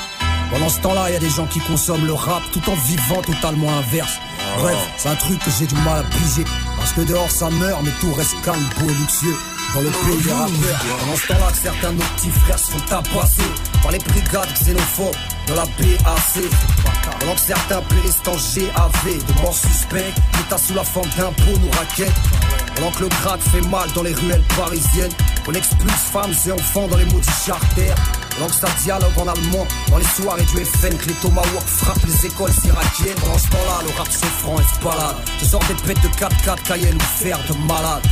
pendant 0.55 0.69
ce 0.69 0.79
temps-là, 0.79 1.09
il 1.09 1.13
y 1.13 1.17
a 1.17 1.19
des 1.19 1.29
gens 1.29 1.45
qui 1.47 1.59
consomment 1.59 2.05
le 2.05 2.13
rap 2.13 2.41
tout 2.53 2.61
en 2.69 2.75
vivant 2.75 3.21
totalement 3.21 3.69
inverse. 3.77 4.19
Bref, 4.57 4.77
c'est 4.95 5.09
un 5.09 5.15
truc 5.15 5.37
que 5.39 5.51
j'ai 5.51 5.67
du 5.67 5.75
mal 5.75 5.99
à 5.99 6.03
piger. 6.03 6.45
Parce 6.77 6.93
que 6.93 7.01
dehors 7.01 7.29
ça 7.29 7.49
meurt, 7.49 7.81
mais 7.83 7.91
tout 7.99 8.13
reste 8.13 8.35
calme, 8.41 8.63
beau 8.79 8.89
et 8.89 8.93
luxueux. 8.93 9.35
Dans 9.73 9.81
le 9.81 9.89
pays 9.89 10.23
des 10.23 10.31
rappeurs, 10.31 10.97
pendant 10.99 11.15
ce 11.17 11.27
temps-là 11.27 11.51
que 11.51 11.57
certains 11.57 11.91
de 11.91 11.97
nos 11.97 12.05
petits 12.15 12.29
frères 12.29 12.59
se 12.59 12.71
font 12.71 12.79
tabasser 12.87 13.41
par 13.83 13.91
les 13.91 13.97
brigades 13.97 14.53
xénophobes 14.53 15.15
dans 15.47 15.55
la 15.55 15.65
BAC. 15.65 16.43
Pendant 17.19 17.33
que 17.33 17.41
certains 17.41 17.81
périssent 17.81 18.21
en 18.25 18.31
GAV, 18.31 19.25
de 19.27 19.41
morts 19.41 19.57
suspects, 19.57 20.13
l'État 20.37 20.57
sous 20.57 20.73
la 20.73 20.85
forme 20.85 21.09
d'impôts 21.17 21.59
nous 21.59 21.71
raquette. 21.71 22.15
Pendant 22.75 22.91
que 22.91 23.03
le 23.03 23.09
crack 23.09 23.41
fait 23.41 23.67
mal 23.67 23.91
dans 23.93 24.03
les 24.03 24.13
ruelles 24.13 24.43
parisiennes, 24.55 25.11
on 25.45 25.53
expulse 25.53 25.93
femmes 26.13 26.33
et 26.47 26.51
enfants 26.53 26.87
dans 26.87 26.97
les 26.97 27.05
maudits 27.05 27.29
charters. 27.45 27.95
Que 28.35 28.53
ça 28.53 28.67
dialogue 28.83 29.17
en 29.17 29.27
allemand 29.27 29.65
dans 29.89 29.97
les 29.97 30.05
soirées 30.05 30.43
du 30.43 30.63
FN, 30.65 30.95
que 30.97 31.07
les 31.07 31.15
tomahawks 31.15 31.65
frappent 31.65 32.05
les 32.05 32.25
écoles 32.27 32.51
irakiennes. 32.63 33.15
Pendant 33.15 33.37
ce 33.37 33.47
temps-là, 33.47 33.81
le 33.87 33.97
rap 33.97 34.07
c'est 34.11 34.25
franc 34.25 34.55
et 34.59 34.75
se 34.75 34.83
balade. 34.83 35.15
Je 35.39 35.45
sors 35.45 35.63
des 35.65 35.73
bêtes 35.87 36.01
de 36.03 36.09
4-4 36.09 36.61
Cayenne 36.63 36.95
ou 36.95 37.23
fer 37.23 37.39
de 37.49 37.57
malade. 37.65 38.03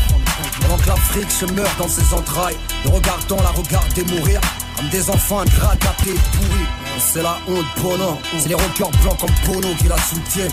Pendant 0.62 0.78
que 0.78 0.88
l'Afrique 0.88 1.30
se 1.30 1.46
meurt 1.54 1.78
dans 1.78 1.88
ses 1.88 2.14
entrailles, 2.14 2.58
le 2.86 2.92
regardant 2.92 3.36
la 3.44 3.50
regarder 3.50 4.04
mourir 4.06 4.42
comme 4.76 4.90
des 4.90 5.10
enfants 5.10 5.42
ingrats 5.42 5.76
gâtés 5.76 6.16
pourris. 6.32 7.00
C'est 7.00 7.22
la 7.22 7.38
honte, 7.48 7.66
Bono. 7.82 8.18
C'est 8.40 8.48
les 8.48 8.56
rockers 8.56 8.92
blancs 9.04 9.20
comme 9.20 9.36
Bono 9.46 9.76
qui 9.76 9.88
la 9.88 9.98
soutiennent. 9.98 10.52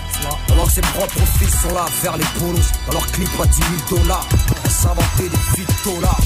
Alors 0.50 0.66
que 0.66 0.72
ses 0.72 0.80
propres 0.82 1.26
fils 1.38 1.60
sont 1.62 1.74
là 1.74 1.84
à 1.84 1.90
faire 1.90 2.16
les 2.16 2.24
bonus. 2.38 2.66
Dans 2.86 2.92
leur 2.94 3.06
clip 3.06 3.28
à 3.40 3.46
10 3.46 3.60
000 3.88 4.02
dollars. 4.02 4.28
À 4.64 4.68
s'inventer 4.68 5.28
des 5.28 5.62
victolas. 5.62 6.18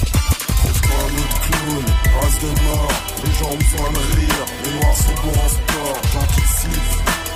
Trouve 0.65 0.81
pas 0.81 1.05
clown, 1.45 1.85
race 2.21 2.39
de 2.39 2.47
mort. 2.65 2.93
Les 3.23 3.33
gens 3.33 3.53
me 3.53 3.63
font 3.63 3.85
un 3.85 4.15
rire, 4.17 4.45
les 4.63 4.71
noirs 4.79 4.97
sont 4.97 5.17
bons 5.21 5.39
en 5.39 5.49
sport. 5.49 5.97
J'anticipe, 6.11 6.89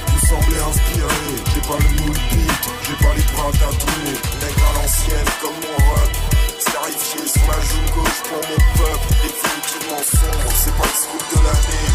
vous 0.07 0.27
semblez 0.27 0.59
inspiré. 0.59 1.25
J'ai 1.53 1.61
pas 1.61 1.77
le 1.77 1.89
moule 2.01 2.19
beat, 2.31 2.63
j'ai 2.83 2.97
pas 3.05 3.13
les 3.15 3.27
bras 3.33 3.51
tatoués. 3.51 4.17
Nègre 4.41 4.65
à 4.69 4.73
l'ancienne 4.81 5.31
comme 5.41 5.59
mon 5.61 5.77
rap. 5.93 6.11
Scarifié 6.59 7.27
sur 7.27 7.45
la 7.47 7.59
joue 7.69 7.87
gauche 7.93 8.21
pour 8.29 8.41
mon 8.49 8.59
peuple. 8.77 9.07
Définitivement 9.21 10.01
sombre, 10.09 10.49
c'est 10.55 10.75
pas 10.75 10.89
le 10.89 10.97
scoop 10.97 11.23
de 11.29 11.39
l'année. 11.45 11.89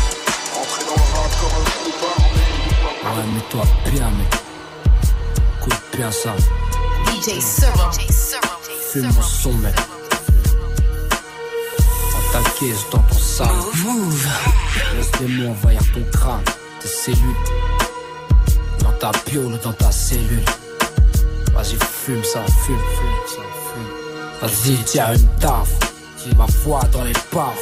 Entrer 0.54 0.84
dans 0.86 1.00
le 1.02 1.08
rap 1.14 1.32
comme 1.40 1.56
un 1.58 1.66
groupe 1.82 2.02
armé. 2.14 2.44
Ouais, 3.04 3.26
mets-toi 3.34 3.64
bien, 3.90 4.08
mec. 4.10 4.32
Écoute 5.58 5.82
bien 5.96 6.10
ça. 6.12 6.32
DJ. 7.08 7.40
Fume 8.92 9.12
mon 9.12 9.22
son, 9.22 9.52
mec. 9.54 9.74
Ta 12.34 12.40
caisse, 12.58 12.84
dans 12.90 12.98
ton 12.98 13.14
sac. 13.14 13.48
Move. 13.84 14.28
Laisse 14.96 15.10
les 15.20 15.28
mots 15.28 15.50
envahir 15.50 15.80
ton 15.94 16.02
crâne, 16.18 16.42
tes 16.80 16.88
cellules. 16.88 17.20
Dans 18.80 18.90
ta 18.98 19.12
piole, 19.24 19.56
dans 19.62 19.72
ta 19.72 19.92
cellule. 19.92 20.44
Vas-y, 21.54 21.76
fume 21.76 22.24
ça, 22.24 22.40
fume, 22.64 22.76
fume 22.76 23.22
ça, 23.28 23.42
fume. 23.70 24.42
Vas-y, 24.42 24.76
tiens 24.82 25.14
une 25.14 25.28
taf. 25.38 25.68
Ma 26.36 26.48
foi 26.48 26.80
dans 26.92 27.04
les 27.04 27.12
baffes. 27.32 27.56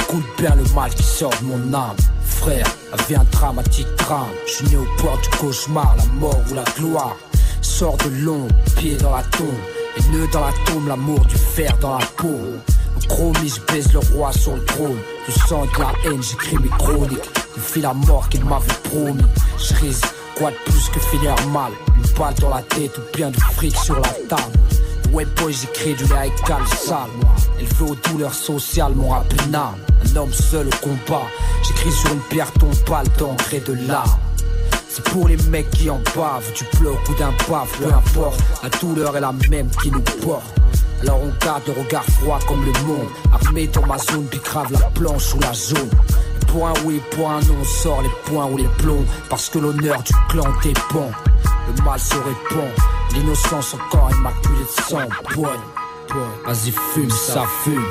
Écoute 0.00 0.24
bien 0.38 0.54
le 0.54 0.64
mal 0.74 0.88
qui 0.94 1.02
sort 1.02 1.34
de 1.42 1.44
mon 1.44 1.74
âme. 1.74 1.96
Frère, 2.24 2.66
la 2.90 3.04
vie 3.04 3.16
un 3.16 3.24
dramatique 3.32 3.94
drame. 3.98 4.32
Je 4.46 4.52
suis 4.52 4.66
né 4.68 4.76
au 4.78 5.02
bord 5.02 5.18
du 5.18 5.28
cauchemar, 5.36 5.94
la 5.98 6.04
mort 6.14 6.40
ou 6.50 6.54
la 6.54 6.64
gloire. 6.78 7.16
Sors 7.60 7.98
de 7.98 8.08
l'ombre, 8.24 8.54
pied 8.76 8.96
dans 8.96 9.14
la 9.14 9.24
tombe. 9.24 9.48
Et 9.98 10.02
nœud 10.10 10.26
dans 10.32 10.40
la 10.40 10.52
tombe, 10.64 10.88
l'amour 10.88 11.20
du 11.26 11.36
fer 11.36 11.76
dans 11.82 11.98
la 11.98 12.06
peau. 12.16 12.40
Chromie, 13.08 13.48
je 13.48 13.72
baise 13.72 13.92
le 13.92 13.98
roi 13.98 14.32
sur 14.32 14.54
le 14.56 14.64
trône. 14.64 14.98
Du 15.26 15.32
sang 15.48 15.64
de 15.64 15.80
la 15.80 15.92
haine, 16.04 16.22
j'écris 16.22 16.58
mes 16.58 16.68
chroniques. 16.68 17.30
Il 17.56 17.62
fit 17.62 17.80
la 17.80 17.94
mort 17.94 18.28
qu'il 18.28 18.44
m'avait 18.44 18.66
promis. 18.84 19.24
Je 19.58 19.74
risque 19.74 20.06
quoi 20.36 20.50
de 20.50 20.56
plus 20.64 20.88
que 20.88 21.00
finir 21.00 21.34
mal? 21.48 21.72
Une 21.96 22.18
balle 22.18 22.34
dans 22.40 22.50
la 22.50 22.62
tête 22.62 22.96
ou 22.98 23.16
bien 23.16 23.30
du 23.30 23.40
fric 23.40 23.76
sur 23.76 23.94
la 23.96 24.08
table. 24.28 24.52
Ouais 25.12 25.26
boy 25.36 25.52
j'écris 25.52 25.94
du 25.94 26.04
égal 26.04 26.66
sale 26.66 26.98
Élevé 27.60 27.84
aux 27.92 28.08
douleurs 28.10 28.34
sociales 28.34 28.94
mon 28.96 29.10
rap 29.10 29.32
une 29.46 29.54
âme 29.54 29.76
Un 30.12 30.16
homme 30.16 30.32
seul 30.32 30.66
au 30.66 30.76
combat 30.84 31.22
J'écris 31.62 31.92
sur 31.92 32.12
une 32.12 32.20
pierre 32.22 32.50
ton 32.54 32.70
pâle 32.84 33.06
d'encre 33.16 33.54
et 33.54 33.60
de 33.60 33.74
larmes 33.86 34.18
C'est 34.88 35.04
pour 35.04 35.28
les 35.28 35.36
mecs 35.50 35.70
qui 35.70 35.88
en 35.88 36.00
bavent 36.16 36.52
Du 36.56 36.64
pleur 36.78 36.96
ou 37.08 37.14
d'un 37.14 37.32
bave 37.48 37.68
Peu 37.78 37.94
importe 37.94 38.40
La 38.60 38.70
douleur 38.70 39.16
est 39.16 39.20
la 39.20 39.32
même 39.50 39.70
qui 39.80 39.92
nous 39.92 40.00
porte 40.00 40.52
alors 41.02 41.20
on 41.22 41.44
garde 41.44 41.62
le 41.66 41.72
regard 41.82 42.04
froid 42.04 42.38
comme 42.46 42.64
le 42.64 42.72
monde. 42.86 43.08
Armé 43.32 43.66
dans 43.68 43.86
ma 43.86 43.98
zone 43.98 44.24
bicrave 44.24 44.72
la 44.72 44.78
planche 44.90 45.34
ou 45.34 45.40
la 45.40 45.52
zone. 45.52 45.90
Point 46.48 46.72
oui, 46.84 47.00
point 47.10 47.40
non, 47.40 47.56
on 47.60 47.64
sort 47.64 48.02
les 48.02 48.30
points 48.30 48.46
ou 48.46 48.56
les 48.56 48.68
plombs. 48.78 49.04
Parce 49.28 49.48
que 49.48 49.58
l'honneur 49.58 50.02
du 50.02 50.12
clan 50.28 50.50
dépend 50.62 51.10
Le 51.68 51.82
mal 51.82 51.98
se 51.98 52.14
répand. 52.14 52.70
L'innocence 53.12 53.74
encore 53.74 54.10
immaculée 54.12 54.64
de 54.64 54.82
sang. 54.82 55.08
Boy, 55.34 55.48
vas-y 56.46 56.70
fume, 56.70 57.10
ça 57.10 57.44
fume. 57.62 57.84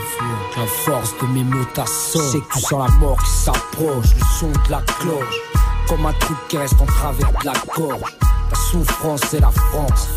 La 0.58 0.66
force 0.66 1.14
de 1.22 1.28
mes 1.28 1.44
mots 1.44 1.66
t'assomme. 1.74 2.22
C'est 2.32 2.40
que 2.40 2.54
tu 2.54 2.60
sens 2.62 2.88
la 2.88 2.94
mort 2.96 3.18
qui 3.24 3.32
s'approche. 3.32 4.16
Le 4.16 4.26
son 4.40 4.48
de 4.48 4.72
la 4.72 4.82
cloche. 4.82 5.40
Comme 5.88 6.06
un 6.06 6.14
truc 6.14 6.38
qui 6.48 6.58
reste 6.58 6.82
en 6.82 6.86
travers 6.86 7.32
de 7.32 7.46
la 7.46 7.54
gorge 7.76 8.18
La 8.54 8.60
souffrance 8.60 9.22
c'est 9.32 9.40
la 9.40 9.50
France 9.50 10.10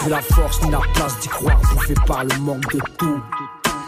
plus 0.00 0.10
la 0.10 0.20
force 0.20 0.60
ni 0.62 0.70
la 0.72 0.80
place 0.94 1.16
d'y 1.20 1.28
croire 1.28 1.56
Bouffé 1.72 1.94
par 2.08 2.24
le 2.24 2.36
manque 2.40 2.72
de 2.72 2.80
tout 2.98 3.20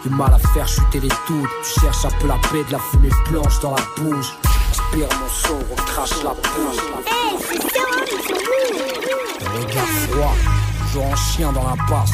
du 0.05 0.11
mal 0.11 0.33
à 0.33 0.39
faire 0.39 0.69
chuter 0.69 1.01
les 1.01 1.09
doutes 1.09 1.51
Tu 1.65 1.81
cherches 1.81 2.05
un 2.05 2.11
peu 2.21 2.29
la 2.29 2.37
paix 2.53 2.63
de 2.69 2.73
la 2.73 2.79
fumée 2.79 3.11
blanche 3.29 3.59
dans 3.59 3.73
la 3.73 3.83
bouche 3.97 4.33
Inspire 4.71 5.09
mon 5.19 5.29
son, 5.29 5.59
recrache 5.75 6.23
la 6.23 6.31
bouche 6.31 6.77
Eh, 7.05 7.39
c'est 7.41 7.63
Serum 7.63 8.07
sur 8.23 8.37
Move. 8.37 9.41
le 9.41 9.67
regard 9.67 9.87
froid, 9.87 10.35
toujours 10.83 11.07
en 11.07 11.17
chien 11.17 11.53
dans 11.53 11.65
la 11.65 11.77
passe. 11.89 12.13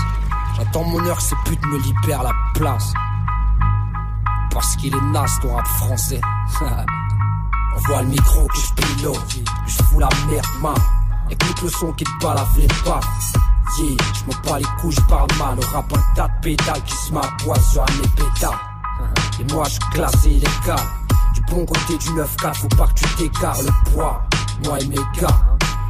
J'attends 0.57 0.85
mon 0.85 1.05
heure 1.05 1.19
que 1.19 1.23
ces 1.23 1.37
putes 1.45 1.67
me 1.67 1.79
libèrent 1.79 2.23
la 2.23 2.33
place. 2.55 2.95
Parce 4.51 4.77
qu'il 4.77 4.97
est 4.97 5.13
naze 5.13 5.39
ton 5.43 5.55
rap 5.55 5.67
français. 5.67 6.23
On 7.77 7.81
voit 7.87 8.01
le 8.01 8.09
micro 8.09 8.47
que 8.47 8.57
je 8.57 8.83
pilote, 8.83 9.39
je 9.67 9.83
fous 9.83 9.99
la 9.99 10.09
merde, 10.31 10.47
man. 10.63 10.75
Écoute 11.33 11.63
le 11.63 11.71
son 11.71 11.93
qui 11.93 12.05
te 12.05 12.11
balave 12.21 12.47
les 12.59 12.67
pas. 12.85 13.01
Yeah, 13.79 13.97
je 14.13 14.25
me 14.27 14.43
bats 14.47 14.59
les 14.59 14.65
couilles, 14.79 14.93
je 14.93 15.01
parle 15.09 15.29
mal. 15.39 15.57
Le 15.57 15.65
rap 15.75 15.91
un 15.95 16.15
tas 16.15 16.29
de 16.29 16.41
pétales 16.43 16.83
qui 16.85 16.95
se 16.95 17.11
m'appoisonnent 17.11 17.87
les 18.03 18.09
pétales. 18.09 18.51
Et 19.41 19.51
moi 19.51 19.65
je 19.67 19.79
classe 19.97 20.25
illégal. 20.27 20.77
Du 21.33 21.41
bon 21.49 21.65
côté 21.65 21.97
du 21.97 22.09
9-4, 22.11 22.55
faut 22.55 22.69
pas 22.77 22.87
que 22.89 23.01
tu 23.01 23.05
t'écartes 23.17 23.63
le 23.63 23.91
poids. 23.91 24.23
Moi 24.67 24.79
et 24.81 24.87
mes 24.89 24.97
gars, 25.19 25.41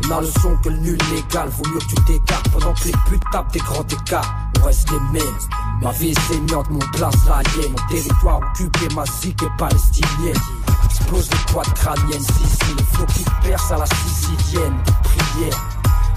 on 0.05 0.17
a 0.17 0.21
le 0.21 0.29
son 0.41 0.57
que 0.63 0.69
le 0.69 0.77
nul 0.77 0.99
légal. 1.13 1.49
Vaut 1.49 1.69
mieux 1.71 1.81
que 1.81 1.87
tu 1.87 1.95
t'écartes 2.05 2.49
pendant 2.51 2.73
que 2.75 2.85
les 2.85 2.95
putes 3.09 3.25
tapent 3.33 3.53
des 3.53 3.59
grands 3.59 3.83
écarts. 3.83 4.37
On 4.61 4.67
reste 4.67 4.89
les 4.93 5.01
mêmes. 5.19 5.39
Ma 5.83 5.91
vie 5.91 6.11
est 6.11 6.21
saignante, 6.21 6.71
mon 6.71 6.79
place 6.93 7.17
la 7.27 7.43
lienne. 7.43 7.73
Mon 7.73 7.89
territoire 7.89 8.39
occupé, 8.39 8.95
ma 8.95 9.05
zik 9.07 9.43
est 9.43 9.57
palestinienne. 9.59 10.41
Explose 10.85 11.29
les 11.33 11.53
quads 11.53 11.73
crâniennes, 11.75 12.23
Sicile. 12.23 12.77
Le 12.79 12.85
flot 12.85 13.07
qui 13.07 13.25
perce 13.43 13.73
à 13.73 13.79
la 13.79 13.87
sicilienne. 13.87 14.77
Prière. 15.17 15.59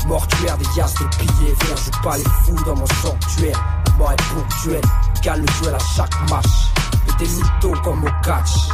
Mortuaire 0.08 0.58
des 0.58 0.66
yas 0.78 0.94
de 0.94 1.18
pillés, 1.18 1.56
viens, 1.64 1.76
joue 1.76 2.02
pas 2.04 2.18
les 2.18 2.24
fous 2.24 2.64
dans 2.66 2.76
mon 2.76 2.86
sanctuaire. 2.86 3.60
La 3.88 3.94
mort 3.94 4.12
est 4.12 4.34
ponctuelle, 4.34 4.82
cale 5.24 5.42
le 5.42 5.62
duel 5.62 5.76
à 5.76 5.80
chaque 5.80 6.30
match. 6.30 6.46
Et 7.08 7.24
des 7.24 7.30
mythos 7.30 7.82
comme 7.84 8.04
au 8.04 8.24
catch. 8.24 8.70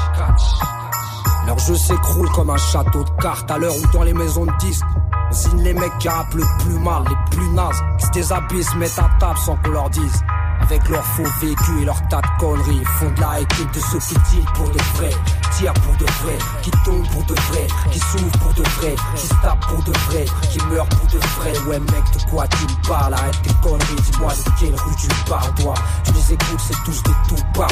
Leur 1.47 1.57
jeu 1.59 1.75
s'écroule 1.75 2.29
comme 2.31 2.49
un 2.49 2.57
château 2.57 3.03
de 3.03 3.21
cartes 3.21 3.49
à 3.49 3.57
l'heure 3.57 3.73
où 3.75 3.87
dans 3.93 4.03
les 4.03 4.13
maisons 4.13 4.45
de 4.45 4.51
disques. 4.59 4.85
On 5.29 5.33
signe 5.33 5.63
les 5.63 5.73
mecs 5.73 5.97
qui 5.99 6.09
rappent 6.09 6.33
le 6.33 6.43
plus 6.63 6.77
mal, 6.79 7.03
les 7.09 7.37
plus 7.37 7.49
nazes, 7.49 7.81
qui 7.97 8.05
se 8.05 8.11
déshabillent, 8.11 8.63
se 8.63 8.75
mettent 8.75 8.99
à 8.99 9.09
table 9.19 9.39
sans 9.39 9.55
qu'on 9.57 9.69
leur 9.71 9.89
dise. 9.89 10.21
Avec 10.61 10.87
leurs 10.89 11.05
faux 11.05 11.23
vécus 11.41 11.81
et 11.81 11.85
leurs 11.85 12.07
tas 12.07 12.21
de 12.21 12.39
conneries, 12.39 12.83
font 12.99 13.11
de 13.11 13.21
la 13.21 13.39
équipe 13.41 13.71
de 13.73 13.79
ceux 13.79 13.99
qui 13.99 14.15
tirent 14.29 14.53
pour 14.53 14.69
de 14.69 14.79
vrai, 14.95 15.09
tirent 15.57 15.73
pour 15.73 15.95
de 15.97 16.05
vrai, 16.23 16.37
qui 16.61 16.71
tombent 16.85 17.07
pour 17.09 17.23
de 17.25 17.33
vrai, 17.33 17.67
qui 17.91 17.99
s'ouvrent 17.99 18.39
pour 18.39 18.53
de 18.53 18.63
vrai, 18.63 18.95
qui 19.15 19.27
se 19.27 19.33
pour 19.33 19.83
de 19.83 19.91
vrai, 19.91 20.25
qui 20.49 20.59
meurent 20.65 20.87
pour 20.87 21.07
de 21.07 21.17
vrai. 21.17 21.57
Ouais 21.67 21.79
mec, 21.79 22.03
de 22.13 22.29
quoi 22.29 22.47
tu 22.47 22.63
me 22.63 22.87
parles? 22.87 23.13
Arrête 23.13 23.41
tes 23.41 23.53
conneries, 23.61 24.01
dis-moi 24.11 24.33
de 24.33 24.59
quelle 24.59 24.75
rue 24.75 24.95
tu 24.95 25.07
parles, 25.29 25.53
toi. 25.55 25.73
Tu 26.03 26.13
les 26.13 26.33
écoutes, 26.33 26.59
c'est 26.59 26.83
tous 26.85 27.03
des 27.03 27.35
tout 27.35 27.43
pas. 27.53 27.67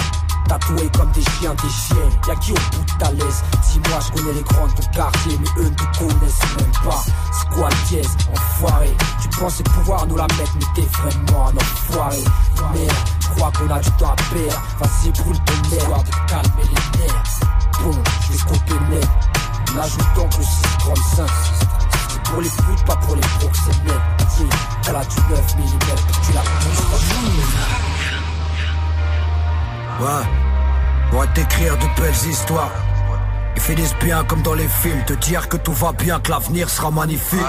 Tatoués 0.50 0.90
comme 0.98 1.12
des 1.12 1.22
chiens, 1.22 1.54
des 1.54 1.70
chiens. 1.70 2.10
Y'a 2.28 2.36
qui 2.38 2.52
au 2.52 2.56
bout 2.56 2.84
de 2.84 2.98
ta 2.98 3.12
laisse 3.12 3.44
Dis-moi, 3.72 4.00
je 4.02 4.20
connais 4.20 4.34
les 4.34 4.42
grands 4.42 4.68
de 4.68 4.96
quartier, 4.96 5.40
mais 5.40 5.64
eux 5.64 5.70
ne 5.70 5.76
te 5.76 5.98
connaissent 6.00 6.58
même 6.58 6.72
pas. 6.84 7.04
Le 7.56 7.88
dièse 7.88 8.18
Enfoiré? 8.32 8.96
Tu 9.22 9.30
pensais 9.30 9.64
pouvoir 9.64 10.08
nous 10.08 10.16
la 10.16 10.24
mettre, 10.24 10.54
mais 10.56 10.66
t'es 10.76 10.88
vraiment 10.98 11.48
un 11.48 11.56
enfoiré. 11.56 12.24
Merde, 12.74 12.96
crois 13.36 13.52
qu'on 13.52 13.70
a 13.70 13.80
du 13.80 13.92
temps 13.92 14.12
à 14.12 14.16
perdre. 14.16 14.62
Vas-y, 14.80 15.12
brûle 15.12 15.38
ton 15.46 15.70
nerf, 15.70 16.04
de 16.04 16.32
calmer 16.32 16.64
les 16.64 17.00
nerfs. 17.00 17.24
Bon, 17.84 17.92
je 18.22 18.32
vais 18.32 18.40
couper 18.40 18.80
net. 18.90 19.10
En 19.74 19.80
ajoutant 19.80 20.30
que 20.30 20.38
le 20.38 20.44
635. 20.44 21.28
C'est 22.10 22.24
pour 22.24 22.42
les 22.42 22.50
putes, 22.50 22.86
pas 22.86 22.96
pour 22.96 23.16
les 23.16 23.22
proxénètes. 23.22 24.20
Yeah, 24.40 24.48
elle 24.88 24.96
a 24.96 25.04
du 25.04 25.16
9 25.30 25.56
mm, 25.58 25.70
tu 26.26 26.34
la 26.34 26.42
pousses. 26.42 27.19
Ouais, 30.00 30.26
pour 31.12 31.28
t'écrire 31.34 31.78
de 31.78 32.02
belles 32.02 32.30
histoires. 32.30 32.72
Ils 33.56 33.62
finissent 33.62 33.96
bien 34.02 34.24
comme 34.24 34.42
dans 34.42 34.54
les 34.54 34.68
films, 34.68 35.04
te 35.06 35.14
dire 35.14 35.50
que 35.50 35.58
tout 35.58 35.74
va 35.74 35.92
bien, 35.92 36.20
que 36.20 36.32
l'avenir 36.32 36.70
sera 36.70 36.90
magnifique. 36.92 37.40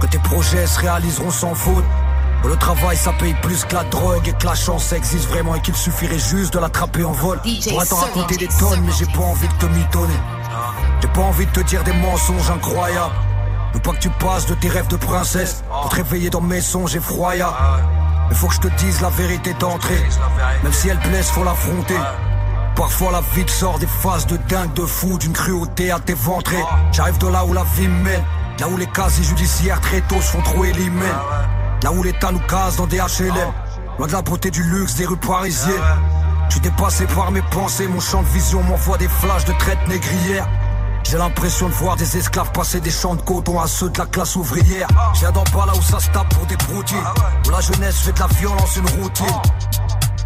Que 0.00 0.06
tes 0.06 0.18
projets 0.18 0.66
se 0.66 0.80
réaliseront 0.80 1.30
sans 1.30 1.54
faute. 1.54 1.84
Que 2.42 2.48
le 2.48 2.56
travail 2.56 2.96
ça 2.96 3.12
paye 3.12 3.34
plus 3.42 3.64
que 3.64 3.74
la 3.74 3.84
drogue 3.84 4.26
et 4.26 4.32
que 4.32 4.46
la 4.46 4.54
chance 4.54 4.92
existe 4.92 5.28
vraiment 5.28 5.54
et 5.54 5.60
qu'il 5.60 5.76
suffirait 5.76 6.18
juste 6.18 6.52
de 6.54 6.58
l'attraper 6.58 7.04
en 7.04 7.12
vol. 7.12 7.40
Pourrais 7.68 7.86
t'en 7.86 7.96
raconter 7.96 8.36
des 8.36 8.48
tonnes, 8.48 8.80
mais 8.84 8.92
j'ai 8.98 9.06
pas 9.06 9.24
envie 9.24 9.48
de 9.48 9.54
te 9.54 9.66
mitonner. 9.66 10.20
J'ai 11.00 11.08
pas 11.08 11.20
envie 11.20 11.46
de 11.46 11.50
te 11.52 11.60
dire 11.60 11.84
des 11.84 11.92
mensonges 11.92 12.50
incroyables. 12.50 13.14
Veux 13.74 13.80
pas 13.80 13.92
que 13.92 13.98
tu 13.98 14.10
passes 14.10 14.46
de 14.46 14.54
tes 14.54 14.68
rêves 14.68 14.88
de 14.88 14.96
princesse 14.96 15.62
pour 15.68 15.90
te 15.90 15.96
réveiller 15.96 16.30
dans 16.30 16.40
mes 16.40 16.60
songes 16.60 16.96
effroyables. 16.96 17.54
Mais 18.28 18.34
faut 18.34 18.48
que 18.48 18.54
je 18.54 18.60
te 18.60 18.68
dise 18.76 19.00
la 19.00 19.10
vérité 19.10 19.54
d'entrée. 19.54 20.02
Même 20.62 20.72
si 20.72 20.88
elle 20.88 20.98
blesse, 20.98 21.30
faut 21.30 21.44
l'affronter. 21.44 21.98
Parfois 22.76 23.10
la 23.10 23.22
vie 23.34 23.44
te 23.44 23.50
sort 23.50 23.78
des 23.78 23.86
phases 23.86 24.26
de 24.26 24.36
dingue, 24.48 24.72
de 24.74 24.82
fou, 24.82 25.18
d'une 25.18 25.32
cruauté 25.32 25.90
à 25.90 25.98
tes 25.98 26.14
ventrés. 26.14 26.62
J'arrive 26.92 27.18
de 27.18 27.26
là 27.26 27.44
où 27.44 27.52
la 27.52 27.64
vie 27.74 27.88
mène, 27.88 28.22
là 28.60 28.68
où 28.68 28.76
les 28.76 28.86
casiers 28.86 29.24
judiciaires 29.24 29.80
très 29.80 30.00
tôt 30.02 30.20
se 30.20 30.30
font 30.30 30.42
trop 30.42 30.64
éliminer. 30.64 31.06
Là 31.82 31.92
où 31.92 32.02
l'État 32.02 32.30
nous 32.30 32.40
casse 32.40 32.76
dans 32.76 32.86
des 32.86 32.98
HLM, 32.98 33.52
loin 33.98 34.06
de 34.06 34.12
la 34.12 34.22
beauté 34.22 34.50
du 34.50 34.62
luxe 34.62 34.94
des 34.94 35.06
rues 35.06 35.16
parisiennes. 35.16 35.74
Je 36.48 36.52
suis 36.54 36.60
dépassé 36.60 37.06
par 37.06 37.30
mes 37.30 37.42
pensées, 37.42 37.88
mon 37.88 38.00
champ 38.00 38.22
de 38.22 38.28
vision 38.28 38.62
m'envoie 38.62 38.96
des 38.96 39.08
flashs 39.08 39.44
de 39.44 39.52
traite 39.52 39.86
négrière. 39.88 40.48
J'ai 41.10 41.16
l'impression 41.16 41.70
de 41.70 41.72
voir 41.72 41.96
des 41.96 42.18
esclaves 42.18 42.52
passer 42.52 42.80
des 42.80 42.90
champs 42.90 43.14
de 43.14 43.22
coton 43.22 43.58
à 43.58 43.66
ceux 43.66 43.88
de 43.88 43.98
la 43.98 44.04
classe 44.04 44.36
ouvrière. 44.36 44.88
D'en 45.32 45.44
bas 45.44 45.64
là 45.64 45.72
où 45.74 45.80
ça 45.80 46.00
se 46.00 46.10
tape 46.10 46.28
pour 46.34 46.44
des 46.44 46.56
broutilles, 46.56 46.98
où 47.46 47.50
la 47.50 47.60
jeunesse 47.60 47.96
fait 48.00 48.12
de 48.12 48.20
la 48.20 48.26
violence 48.26 48.76
une 48.76 49.00
routine. 49.00 49.26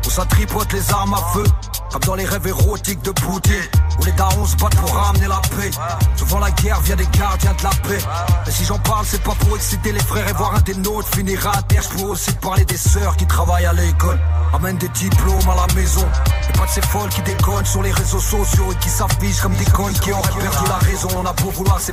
Où 0.04 0.10
ça 0.10 0.24
tripote 0.24 0.72
les 0.72 0.90
armes 0.90 1.14
à 1.14 1.18
feu 1.34 1.44
Comme 1.92 2.02
dans 2.06 2.14
les 2.14 2.24
rêves 2.24 2.46
érotiques 2.46 3.02
de 3.02 3.10
Poutine 3.10 3.54
Où 4.00 4.04
les 4.04 4.12
darons 4.12 4.46
se 4.46 4.56
battent 4.56 4.76
pour 4.76 4.94
ramener 4.94 5.26
la 5.26 5.40
paix. 5.40 5.70
Souvent 6.16 6.38
la 6.38 6.50
guerre 6.50 6.80
vient 6.80 6.96
des 6.96 7.06
gardiens 7.06 7.52
de 7.52 7.62
la 7.62 7.70
paix. 7.70 7.98
Et 8.46 8.50
si 8.50 8.64
j'en 8.64 8.78
parle 8.78 9.04
c'est 9.04 9.22
pas 9.22 9.34
pour 9.34 9.54
exciter 9.56 9.92
les 9.92 10.00
frères 10.00 10.26
Et 10.26 10.32
voir 10.32 10.54
un 10.54 10.60
des 10.60 10.74
nôtres 10.74 11.14
finir 11.14 11.46
à 11.46 11.60
terre. 11.62 11.82
Je 11.82 12.04
aussi 12.04 12.34
te 12.34 12.40
parler 12.40 12.64
des 12.64 12.78
sœurs 12.78 13.14
qui 13.16 13.26
travaillent 13.26 13.66
à 13.66 13.74
l'école 13.74 14.18
Amènent 14.54 14.78
des 14.78 14.88
diplômes 14.88 15.48
à 15.50 15.66
la 15.66 15.74
maison. 15.74 16.06
Et 16.48 16.58
pas 16.58 16.64
de 16.64 16.70
ces 16.70 16.82
folles 16.82 17.10
qui 17.10 17.20
déconnent 17.22 17.66
sur 17.66 17.82
les 17.82 17.92
réseaux 17.92 18.20
sociaux 18.20 18.72
Et 18.72 18.76
qui 18.76 18.88
s'affichent 18.88 19.42
comme 19.42 19.54
des 19.56 19.66
connes 19.66 19.92
qui 19.92 20.12
auraient 20.12 20.22
perdu 20.22 20.68
la 20.68 20.78
raison. 20.78 21.08
On 21.16 21.26
a 21.26 21.32
beau 21.34 21.50
vouloir 21.50 21.78
c'est... 21.78 21.92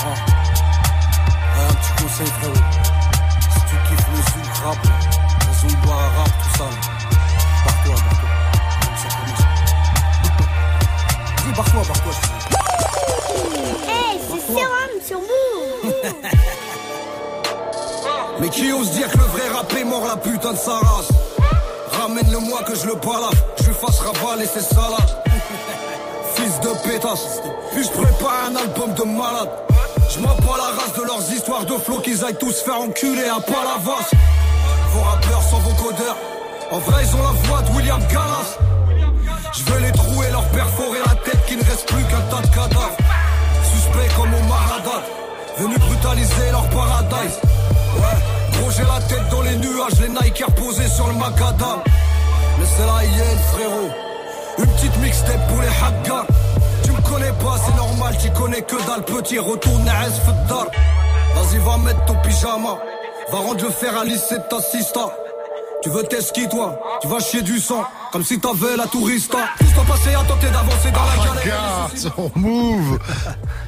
Ah. 0.00 0.14
Un 1.56 1.74
petit 1.74 2.02
conseil 2.02 2.26
frérot. 2.26 2.54
Si 3.54 3.60
tu 3.70 3.76
kiffes 3.88 4.08
le 4.12 4.34
je 11.54 11.62
dis. 12.10 12.56
Hey, 13.88 14.18
c'est 14.28 14.40
Sérum 14.46 14.94
sur 15.06 15.18
vous. 15.18 15.90
Mais 18.40 18.48
qui 18.48 18.72
ose 18.72 18.90
dire 18.90 19.10
que 19.10 19.18
le 19.18 19.24
vrai 19.24 19.48
rap 19.54 19.72
est 19.72 19.84
mort 19.84 20.04
la 20.06 20.16
putain 20.16 20.52
de 20.52 20.58
sa 20.58 20.78
race? 20.78 21.08
Ramène-le 21.92 22.38
moi 22.38 22.62
que 22.66 22.74
je 22.74 22.86
le 22.86 22.94
balade 22.94 23.38
Je 23.58 23.68
lui 23.68 23.74
fasse 23.74 24.00
ravaler 24.00 24.46
ses 24.46 24.62
salades. 24.62 25.22
Fils 26.34 26.58
de 26.60 26.70
pétasse. 26.88 27.40
Puis 27.72 27.84
je 27.84 27.90
prépare 27.90 28.48
un 28.50 28.56
album 28.56 28.92
de 28.94 29.04
malade. 29.04 29.50
Je 30.10 30.18
m'en 30.18 30.34
bats 30.34 30.58
la 30.58 30.82
race 30.82 30.94
de 30.98 31.02
leurs 31.04 31.32
histoires 31.32 31.64
de 31.64 31.74
flow 31.74 31.98
Qu'ils 32.00 32.24
aillent 32.24 32.36
tous 32.36 32.62
faire 32.62 32.80
enculer 32.80 33.28
à 33.28 33.40
pas 33.40 33.64
la 33.64 33.78
vache 33.82 34.10
Vos 34.92 35.00
rappeurs 35.00 35.42
sont 35.42 35.58
vos 35.58 35.74
codeurs. 35.82 36.16
En 36.70 36.78
vrai 36.78 37.04
ils 37.04 37.16
ont 37.16 37.22
la 37.22 37.48
voix 37.48 37.62
de 37.62 37.70
William 37.76 38.00
Gallas. 38.10 38.58
Je 39.52 39.62
veux 39.72 39.80
les 39.80 39.92
trouer, 39.92 40.30
leur 40.30 40.44
perforer 40.48 40.98
reste 41.74 41.88
plus 41.88 42.04
qu'un 42.04 42.20
tas 42.30 42.42
de 42.42 42.54
cadavres. 42.54 42.96
Suspect 43.72 44.14
comme 44.16 44.34
Omar 44.34 44.64
Haddad 44.76 45.04
Venu 45.58 45.78
brutaliser 45.78 46.50
leur 46.50 46.68
paradise. 46.68 47.38
Ouais, 47.96 48.18
gros 48.52 48.70
j'ai 48.70 48.82
la 48.82 49.00
tête 49.08 49.28
dans 49.30 49.42
les 49.42 49.56
nuages 49.56 50.00
Les 50.00 50.08
Nike 50.08 50.44
reposés 50.46 50.88
sur 50.88 51.06
le 51.08 51.14
macadam. 51.14 51.80
Mais 52.58 52.66
c'est 52.76 52.86
la 52.86 53.04
hyène 53.04 53.38
frérot. 53.52 53.90
Une 54.58 54.66
petite 54.66 54.96
mixtape 54.98 55.48
pour 55.48 55.60
les 55.60 55.68
haggas 55.68 56.26
Tu 56.84 56.92
me 56.92 57.00
connais 57.02 57.32
pas 57.42 57.56
c'est 57.64 57.76
normal 57.76 58.16
Tu 58.20 58.30
connais 58.30 58.62
que 58.62 58.76
dalle. 58.86 59.04
Petit 59.04 59.38
retourne 59.38 59.88
à 59.88 60.06
Esfeddar 60.06 60.66
Vas-y 61.34 61.58
va 61.58 61.76
mettre 61.78 62.04
ton 62.04 62.14
pyjama. 62.22 62.78
Va 63.32 63.38
rendre 63.38 63.64
le 63.64 63.70
fer 63.70 63.96
à 63.98 64.04
lycée 64.04 64.38
de 64.38 64.44
ta 64.48 64.60
sista 64.60 65.10
tu 65.84 65.90
veux 65.90 66.02
tes 66.04 66.22
skis 66.22 66.48
toi? 66.48 66.80
Tu 67.02 67.08
vas 67.08 67.20
chier 67.20 67.42
du 67.42 67.58
sang 67.58 67.84
Comme 68.14 68.22
si 68.22 68.38
t'avais 68.38 68.76
la 68.76 68.86
tourista 68.86 69.38
Pousse-toi 69.58 69.84
passer 69.88 70.14
à 70.14 70.22
tenter 70.22 70.46
d'avancer 70.46 70.90
dans 70.92 71.00
la 71.04 71.16
galère 71.16 71.42
Regarde 71.42 71.96
son 71.96 72.30
move 72.36 72.98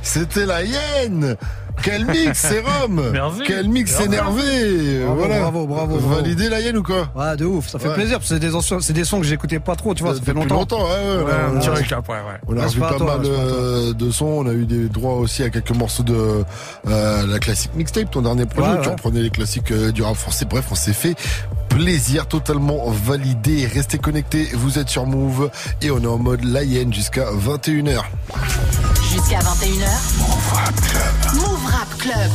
C'était 0.03 0.47
la 0.47 0.63
hyène 0.63 1.37
Quel 1.83 2.07
mix, 2.07 2.31
c'est 2.49 2.61
Rome 2.61 3.11
Merci. 3.13 3.41
Quel 3.45 3.69
mix 3.69 3.99
énervé 4.01 5.01
Bravo, 5.05 5.19
Voilà. 5.19 5.41
bravo, 5.41 5.67
bravo, 5.67 5.97
bravo. 5.97 6.15
Validé 6.15 6.49
la 6.49 6.61
hyène 6.61 6.77
ou 6.77 6.85
quoi 6.85 7.09
Ouais, 7.17 7.37
de 7.37 7.45
ouf, 7.45 7.67
ça 7.67 7.81
fait 7.81 7.89
Ouais. 7.89 7.95
plaisir, 7.95 8.19
parce 8.19 8.29
que 8.29 8.35
c'est 8.37 8.41
des, 8.41 8.55
anciens- 8.55 8.79
c'est 8.81 8.93
des 8.93 9.03
sons 9.03 9.19
que 9.21 9.27
j'écoutais 9.27 9.59
pas 9.59 9.75
trop, 9.75 9.95
tu 9.95 10.05
vois, 10.05 10.15
ça 10.15 10.21
fait 10.23 10.33
Depuis 10.33 10.49
longtemps. 10.49 10.85
ouais, 10.85 10.91
ouais, 11.19 11.25
Ouais, 11.25 11.33
un 11.57 11.59
petit 11.59 11.69
récap, 11.69 12.09
ouais, 12.09 12.15
ouais. 12.15 12.39
On 12.47 12.57
a 12.57 12.67
revu 12.69 12.79
pas 12.79 12.95
toi, 12.95 13.17
mal 13.19 13.27
euh, 13.27 13.93
de 13.95 14.11
sons, 14.13 14.27
on 14.27 14.47
a 14.47 14.53
eu 14.53 14.65
des 14.65 14.89
droits 14.89 15.15
aussi 15.15 15.43
à 15.43 15.51
quelques 15.51 15.73
morceaux 15.73 16.05
de 16.05 16.45
euh, 16.87 17.27
la 17.27 17.39
classique 17.41 17.73
mixtape, 17.75 18.13
ton 18.13 18.23
dernier 18.23 18.47
projet, 18.47 18.69
Ouais, 18.69 18.81
tu 18.81 18.87
ouais. 18.89 18.95
reprenais 18.95 19.23
les 19.23 19.31
classiques 19.31 19.73
euh, 19.73 19.91
du 19.91 20.03
rap 20.05 20.15
français. 20.15 20.45
Bref, 20.49 20.67
on 20.71 20.77
s'est 20.77 20.93
fait 20.93 21.17
plaisir 21.69 22.27
totalement 22.27 22.91
validé. 22.91 23.67
Restez 23.67 23.99
connectés, 23.99 24.49
vous 24.55 24.79
êtes 24.79 24.89
sur 24.89 25.07
Move 25.07 25.51
et 25.83 25.91
on 25.91 26.01
est 26.01 26.07
en 26.07 26.19
mode 26.19 26.45
hyène 26.45 26.93
jusqu'à 26.93 27.31
21h. 27.33 28.03
Jusqu'à 29.11 29.39
21h. 29.39 29.89
Move 31.35 31.67
Rap 31.67 31.99
Club. 31.99 32.31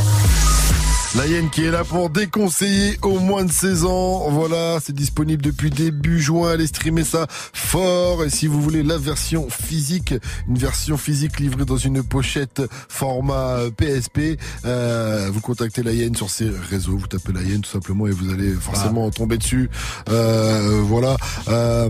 La 1.18 1.28
hyène 1.28 1.50
qui 1.50 1.66
est 1.66 1.72
là 1.72 1.84
pour 1.84 2.10
déconseiller 2.10 2.98
au 3.02 3.20
moins 3.20 3.44
de 3.44 3.52
16 3.52 3.84
ans. 3.84 4.30
Voilà, 4.30 4.80
c'est 4.82 4.96
disponible 4.96 5.42
depuis 5.44 5.70
début 5.70 6.22
juin. 6.22 6.52
Allez 6.52 6.68
streamer 6.68 7.04
ça 7.04 7.28
fort. 7.30 8.24
Et 8.24 8.30
si 8.30 8.48
vous 8.48 8.62
voulez 8.62 8.82
la 8.82 8.98
version 8.98 9.50
physique, 9.50 10.14
une 10.48 10.58
version 10.58 10.96
physique 10.96 11.42
livrée 11.42 11.66
dans 11.66 11.76
une 11.76 12.02
pochette 12.02 12.62
format 12.88 13.58
PSP, 13.76 14.40
euh, 14.64 15.30
vous 15.34 15.42
contactez 15.42 15.84
la 15.84 15.92
hyène 15.92 16.16
sur 16.16 16.30
ses 16.30 16.50
réseaux. 16.50 16.96
Vous 16.98 17.08
tapez 17.08 17.34
la 17.34 17.42
hyène 17.42 17.60
tout 17.62 17.72
simplement 17.72 18.08
et 18.08 18.12
vous 18.12 18.32
allez 18.32 18.54
forcément 18.54 19.12
tomber 19.12 19.38
dessus. 19.38 19.70
Euh, 20.10 20.82
voilà. 20.86 21.18
Euh, 21.50 21.90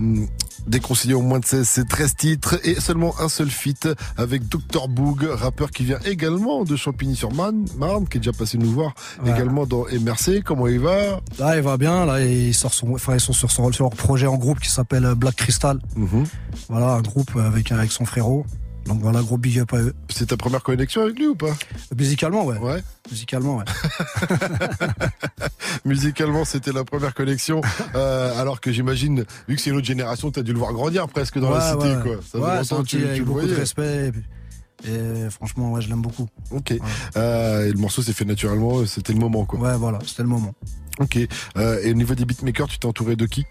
Déconseillé 0.66 1.14
au 1.14 1.22
moins 1.22 1.40
de 1.40 1.44
16, 1.44 1.68
c'est 1.68 1.88
13 1.88 2.14
titres 2.16 2.60
et 2.62 2.76
seulement 2.76 3.14
un 3.20 3.28
seul 3.28 3.50
feat 3.50 3.88
avec 4.16 4.48
Dr 4.48 4.86
Boog, 4.88 5.24
rappeur 5.24 5.70
qui 5.70 5.82
vient 5.84 5.98
également 6.04 6.64
de 6.64 6.76
Champigny-sur-Marne, 6.76 7.64
Marne, 7.76 8.06
qui 8.06 8.18
est 8.18 8.20
déjà 8.20 8.32
passé 8.32 8.58
nous 8.58 8.70
voir, 8.70 8.94
Ouais. 9.24 9.32
également 9.32 9.66
dans 9.66 9.84
MRC. 9.90 10.42
Comment 10.44 10.68
il 10.68 10.78
va? 10.78 11.20
Là, 11.38 11.56
il 11.56 11.62
va 11.62 11.76
bien, 11.76 12.06
là, 12.06 12.20
il 12.24 12.54
sort 12.54 12.72
son, 12.72 12.92
enfin, 12.94 13.14
ils 13.14 13.20
sont 13.20 13.32
sur, 13.32 13.50
son, 13.50 13.72
sur 13.72 13.84
leur 13.84 13.92
projet 13.96 14.26
en 14.28 14.36
groupe 14.36 14.60
qui 14.60 14.70
s'appelle 14.70 15.14
Black 15.16 15.34
Crystal. 15.36 15.78
Mhm. 15.96 16.24
Voilà, 16.68 16.92
un 16.92 17.02
groupe 17.02 17.36
avec, 17.36 17.72
avec 17.72 17.90
son 17.90 18.04
frérot. 18.04 18.46
Donc 18.86 19.00
voilà, 19.00 19.20
gros 19.22 19.38
big 19.38 19.58
up 19.60 19.72
à 19.72 19.78
eux. 19.78 19.94
C'est 20.08 20.26
ta 20.26 20.36
première 20.36 20.62
connexion 20.62 21.02
avec 21.02 21.18
lui 21.18 21.28
ou 21.28 21.34
pas? 21.34 21.54
Musicalement, 21.96 22.44
ouais. 22.44 22.58
Ouais. 22.58 22.82
Musicalement, 23.10 23.58
ouais. 23.58 23.64
Musicalement, 25.84 26.44
c'était 26.44 26.72
la 26.72 26.84
première 26.84 27.14
connexion. 27.14 27.60
Euh, 27.94 28.40
alors 28.40 28.60
que 28.60 28.72
j'imagine, 28.72 29.24
vu 29.48 29.56
que 29.56 29.62
c'est 29.62 29.70
une 29.70 29.76
autre 29.76 29.86
génération, 29.86 30.30
t'as 30.30 30.42
dû 30.42 30.52
le 30.52 30.58
voir 30.58 30.72
grandir 30.72 31.08
presque 31.08 31.38
dans 31.38 31.50
la 31.50 31.72
cité, 31.72 31.96
ouais. 31.96 32.02
quoi. 32.02 32.16
Ça 32.30 32.38
ouais, 32.38 32.82
petit 32.82 32.96
tu, 32.96 32.98
tu 32.98 33.04
avec 33.04 33.18
le 33.18 33.24
beaucoup 33.24 33.46
de 33.46 33.54
respect. 33.54 34.12
Et 34.84 35.30
franchement, 35.30 35.72
ouais, 35.72 35.80
je 35.80 35.88
l'aime 35.88 36.02
beaucoup. 36.02 36.26
Ok. 36.50 36.74
Euh, 37.16 37.66
et 37.66 37.72
le 37.72 37.78
morceau 37.78 38.02
s'est 38.02 38.12
fait 38.12 38.24
naturellement, 38.24 38.84
c'était 38.86 39.12
le 39.12 39.20
moment, 39.20 39.44
quoi. 39.44 39.60
Ouais, 39.60 39.76
voilà, 39.76 39.98
c'était 40.04 40.22
le 40.22 40.28
moment. 40.28 40.54
Ok. 40.98 41.18
Euh, 41.56 41.80
et 41.82 41.90
au 41.90 41.94
niveau 41.94 42.14
des 42.14 42.24
beatmakers, 42.24 42.68
tu 42.68 42.78
t'es 42.78 42.86
entouré 42.86 43.16
de 43.16 43.26
qui? 43.26 43.44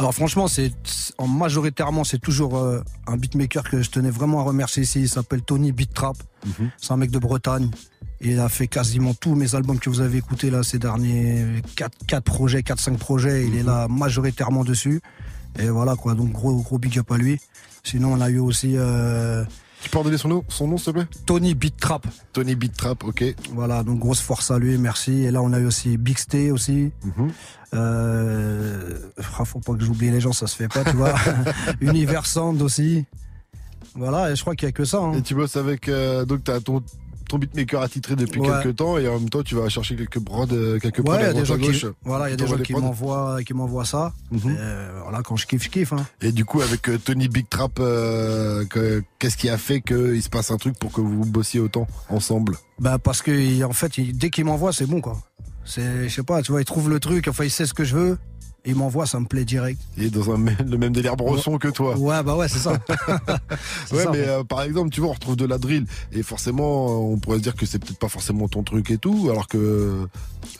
Alors 0.00 0.14
franchement, 0.14 0.48
c'est 0.48 0.72
en 1.18 1.28
majoritairement 1.28 2.04
c'est 2.04 2.18
toujours 2.18 2.56
euh, 2.56 2.80
un 3.06 3.18
beatmaker 3.18 3.62
que 3.68 3.82
je 3.82 3.90
tenais 3.90 4.08
vraiment 4.08 4.40
à 4.40 4.44
remercier 4.44 4.84
ici. 4.84 5.00
Il 5.00 5.10
s'appelle 5.10 5.42
Tony 5.42 5.72
Beat 5.72 5.92
Trap. 5.92 6.16
Mhm. 6.46 6.70
C'est 6.78 6.92
un 6.92 6.96
mec 6.96 7.10
de 7.10 7.18
Bretagne. 7.18 7.68
Il 8.22 8.40
a 8.40 8.48
fait 8.48 8.66
quasiment 8.66 9.12
tous 9.12 9.34
mes 9.34 9.54
albums 9.54 9.78
que 9.78 9.90
vous 9.90 10.00
avez 10.00 10.16
écoutés 10.16 10.48
là 10.48 10.62
ces 10.62 10.78
derniers 10.78 11.44
4, 11.76 12.06
4 12.06 12.24
projets, 12.24 12.62
4 12.62 12.80
5 12.80 12.98
projets. 12.98 13.46
Il 13.46 13.56
est 13.56 13.62
là 13.62 13.88
majoritairement 13.88 14.64
dessus. 14.64 15.02
Et 15.58 15.68
voilà 15.68 15.96
quoi. 15.96 16.14
Donc 16.14 16.32
gros 16.32 16.54
gros 16.62 16.78
big 16.78 16.98
up 16.98 17.12
à 17.12 17.18
lui. 17.18 17.38
Sinon 17.84 18.14
on 18.14 18.22
a 18.22 18.30
eu 18.30 18.38
aussi 18.38 18.78
euh, 18.78 19.44
Tu 19.82 19.88
peux 19.88 19.98
redonner 19.98 20.18
son 20.18 20.28
nom, 20.28 20.44
son 20.48 20.68
nom, 20.68 20.76
s'il 20.76 20.86
te 20.86 20.90
plaît 20.98 21.06
Tony 21.26 21.54
Beat 21.54 21.76
Trap. 21.78 22.06
Tony 22.32 22.54
Beat 22.54 22.76
Trap, 22.76 23.02
ok. 23.04 23.24
Voilà, 23.54 23.82
donc 23.82 23.98
grosse 23.98 24.20
force 24.20 24.50
à 24.50 24.58
lui, 24.58 24.76
merci. 24.78 25.24
Et 25.24 25.30
là, 25.30 25.40
on 25.42 25.52
a 25.52 25.58
eu 25.58 25.64
aussi 25.66 25.96
Big 25.96 26.18
Stay 26.18 26.50
aussi. 26.50 26.92
Mhm. 27.04 27.30
Euh, 27.74 28.98
ah, 29.38 29.44
faut 29.44 29.60
pas 29.60 29.74
que 29.74 29.82
j'oublie 29.84 30.10
les 30.10 30.20
gens, 30.20 30.32
ça 30.32 30.46
se 30.46 30.56
fait 30.56 30.68
pas, 30.68 30.84
tu 30.84 30.96
vois. 30.96 31.14
Univers 31.80 32.26
Sound 32.26 32.60
aussi. 32.62 33.04
Voilà, 33.94 34.30
et 34.30 34.36
je 34.36 34.40
crois 34.42 34.54
qu'il 34.54 34.66
y 34.66 34.68
a 34.68 34.72
que 34.72 34.84
ça. 34.84 34.98
hein. 34.98 35.14
Et 35.14 35.22
tu 35.22 35.34
bosses 35.34 35.56
avec, 35.56 35.88
euh, 35.88 36.24
donc 36.24 36.44
t'as 36.44 36.60
ton, 36.60 36.82
ton 37.30 37.38
beatmaker 37.38 37.80
attitré 37.82 38.16
depuis 38.16 38.40
Ouais. 38.40 38.48
quelques 38.62 38.76
temps 38.76 38.98
et 38.98 39.06
en 39.08 39.18
même 39.20 39.30
temps 39.30 39.42
tu 39.42 39.54
vas 39.54 39.68
chercher 39.68 39.94
quelques 39.96 40.18
prods, 40.18 40.46
euh, 40.52 40.78
quelques 40.80 40.98
Ouais, 41.08 41.22
à 41.22 41.32
droite 41.32 41.50
à 41.50 41.56
qui, 41.58 41.66
gauche. 41.66 41.86
voilà, 42.04 42.28
il 42.28 42.30
y 42.32 42.34
a 42.34 42.36
des 42.36 42.46
gens 42.46 42.58
qui 42.58 42.72
m'envoient, 42.74 43.38
qui 43.44 43.54
m'envoient 43.54 43.84
ça. 43.84 44.12
Mhm. 44.32 44.40
Euh, 44.58 45.00
voilà, 45.04 45.22
quand 45.22 45.36
je 45.36 45.46
kiffe, 45.46 45.62
je 45.64 45.68
kiffe. 45.70 45.92
Hein. 45.92 46.04
Et 46.20 46.32
du 46.32 46.44
coup, 46.44 46.60
avec 46.60 46.88
euh, 46.88 46.98
Tony 46.98 47.28
Big 47.28 47.48
Trap, 47.48 47.78
euh, 47.78 48.64
que- 48.66 49.02
qu'est-ce 49.18 49.36
qui 49.36 49.48
a 49.48 49.56
fait 49.58 49.80
qu'il 49.80 50.22
se 50.22 50.28
passe 50.28 50.50
un 50.50 50.56
truc 50.56 50.78
pour 50.78 50.90
que 50.92 51.00
vous 51.00 51.24
bossiez 51.24 51.60
autant 51.60 51.86
ensemble? 52.08 52.56
Bah 52.80 52.98
parce 52.98 53.22
que 53.22 53.62
en 53.64 53.72
fait, 53.72 53.96
il- 53.98 54.16
dès 54.16 54.30
qu'il 54.30 54.44
m'envoie, 54.44 54.72
c'est 54.72 54.86
bon 54.86 55.00
quoi. 55.00 55.18
C'est, 55.64 56.08
je 56.08 56.14
sais 56.14 56.22
pas, 56.24 56.42
tu 56.42 56.50
vois, 56.52 56.60
il 56.62 56.64
trouve 56.64 56.90
le 56.90 56.98
truc, 56.98 57.28
enfin 57.28 57.44
il 57.44 57.50
sait 57.50 57.66
ce 57.66 57.74
que 57.74 57.84
je 57.84 57.94
veux, 57.96 58.18
il 58.64 58.74
m'envoie, 58.74 59.06
ça 59.06 59.18
me 59.20 59.26
plaît 59.26 59.44
direct. 59.44 59.80
Il 59.96 60.04
est 60.04 60.10
dans 60.10 60.30
un, 60.32 60.38
le 60.38 60.76
même 60.78 60.92
délire 60.92 61.16
bresson 61.16 61.58
que 61.58 61.68
toi. 61.68 61.96
Ouais, 61.96 62.22
bah 62.22 62.36
ouais, 62.36 62.48
c'est 62.48 62.58
ça. 62.58 62.72
Ouais, 63.92 64.04
ça. 64.04 64.10
mais 64.12 64.20
euh, 64.28 64.44
par 64.44 64.62
exemple, 64.62 64.90
tu 64.90 65.00
vois, 65.00 65.10
on 65.10 65.12
retrouve 65.14 65.36
de 65.36 65.44
la 65.44 65.58
drill 65.58 65.86
et 66.12 66.22
forcément, 66.22 67.10
on 67.10 67.18
pourrait 67.18 67.38
se 67.38 67.42
dire 67.42 67.54
que 67.54 67.66
c'est 67.66 67.78
peut-être 67.78 67.98
pas 67.98 68.08
forcément 68.08 68.48
ton 68.48 68.62
truc 68.62 68.90
et 68.90 68.98
tout, 68.98 69.28
alors 69.30 69.48
que 69.48 70.06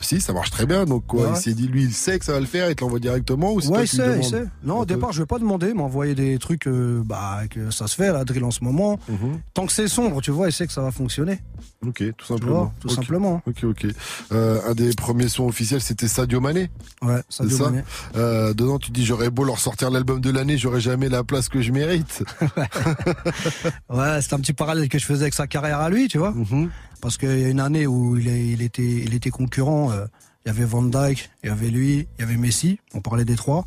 si, 0.01 0.19
ça 0.19 0.33
marche 0.33 0.49
très 0.51 0.65
bien. 0.65 0.85
Donc 0.85 1.05
quoi, 1.07 1.21
Ouais. 1.23 1.29
il 1.35 1.41
s'est 1.41 1.53
dit, 1.53 1.67
lui, 1.67 1.83
il 1.83 1.93
sait 1.93 2.19
que 2.19 2.25
ça 2.25 2.33
va 2.33 2.39
le 2.39 2.45
faire, 2.45 2.69
il 2.69 2.75
te 2.75 2.83
l'envoie 2.83 2.99
directement 2.99 3.53
ou 3.53 3.61
Ouais, 3.61 3.83
il 3.83 3.87
sait, 3.87 4.17
il 4.17 4.23
sait. 4.23 4.45
Non, 4.63 4.79
au 4.79 4.85
départ, 4.85 5.11
je 5.11 5.21
vais 5.21 5.25
pas 5.27 5.39
demander, 5.39 5.73
m'envoyer 5.73 6.15
des 6.15 6.37
trucs, 6.39 6.67
euh, 6.67 7.01
bah, 7.05 7.41
que 7.49 7.71
ça 7.71 7.87
se 7.87 7.95
fait, 7.95 8.11
la 8.11 8.25
drill 8.25 8.43
en 8.43 8.51
ce 8.51 8.63
moment. 8.63 8.99
Mhm. 9.07 9.39
Tant 9.53 9.65
que 9.65 9.71
c'est 9.71 9.87
sombre, 9.87 10.21
tu 10.21 10.31
vois, 10.31 10.47
il 10.49 10.53
sait 10.53 10.67
que 10.67 10.73
ça 10.73 10.81
va 10.81 10.91
fonctionner. 10.91 11.39
Ok, 11.85 12.03
tout 12.17 12.25
simplement. 12.25 12.53
vois, 12.65 12.73
tout 12.79 12.89
simplement. 12.89 13.41
Ok, 13.47 13.63
ok. 13.63 13.87
Euh, 14.31 14.59
un 14.67 14.73
des 14.73 14.93
premiers 14.93 15.27
sons 15.29 15.47
officiels, 15.47 15.81
c'était 15.81 16.07
Sadio 16.07 16.39
Mané. 16.39 16.69
Ouais, 17.01 17.21
ça 17.29 17.43
manier. 17.43 17.81
Euh, 18.15 18.53
dedans, 18.53 18.79
tu 18.79 18.91
dis, 18.91 19.05
j'aurais 19.05 19.29
beau 19.29 19.43
leur 19.43 19.59
sortir 19.59 19.89
l'album 19.91 20.19
de 20.21 20.29
l'année, 20.31 20.57
j'aurais 20.57 20.81
jamais 20.81 21.09
la 21.09 21.23
place 21.23 21.49
que 21.49 21.61
je 21.61 21.71
mérite. 21.71 22.23
Ouais, 23.89 24.21
c'est 24.21 24.33
un 24.33 24.39
petit 24.39 24.53
parallèle 24.53 24.89
que 24.89 24.97
je 24.99 25.05
faisais 25.05 25.23
avec 25.23 25.33
sa 25.33 25.47
carrière 25.47 25.79
à 25.79 25.89
lui, 25.89 26.07
tu 26.07 26.17
vois. 26.17 26.31
Mhm. 26.31 26.69
Parce 27.01 27.17
qu'il 27.17 27.39
y 27.39 27.45
a 27.45 27.49
une 27.49 27.59
année 27.59 27.87
où 27.87 28.17
il, 28.17 28.61
était, 28.61 28.83
il 28.83 29.13
était 29.13 29.29
concurrent. 29.31 29.91
euh, 29.91 30.05
Il 30.45 30.49
y 30.49 30.51
avait 30.51 30.65
Van 30.65 30.83
Dyke, 30.83 31.29
il 31.43 31.47
y 31.47 31.51
avait 31.51 31.69
lui, 31.69 32.07
il 32.17 32.21
y 32.21 32.23
avait 32.23 32.37
Messi. 32.37 32.79
On 32.93 33.01
parlait 33.01 33.25
des 33.25 33.35
trois. 33.35 33.65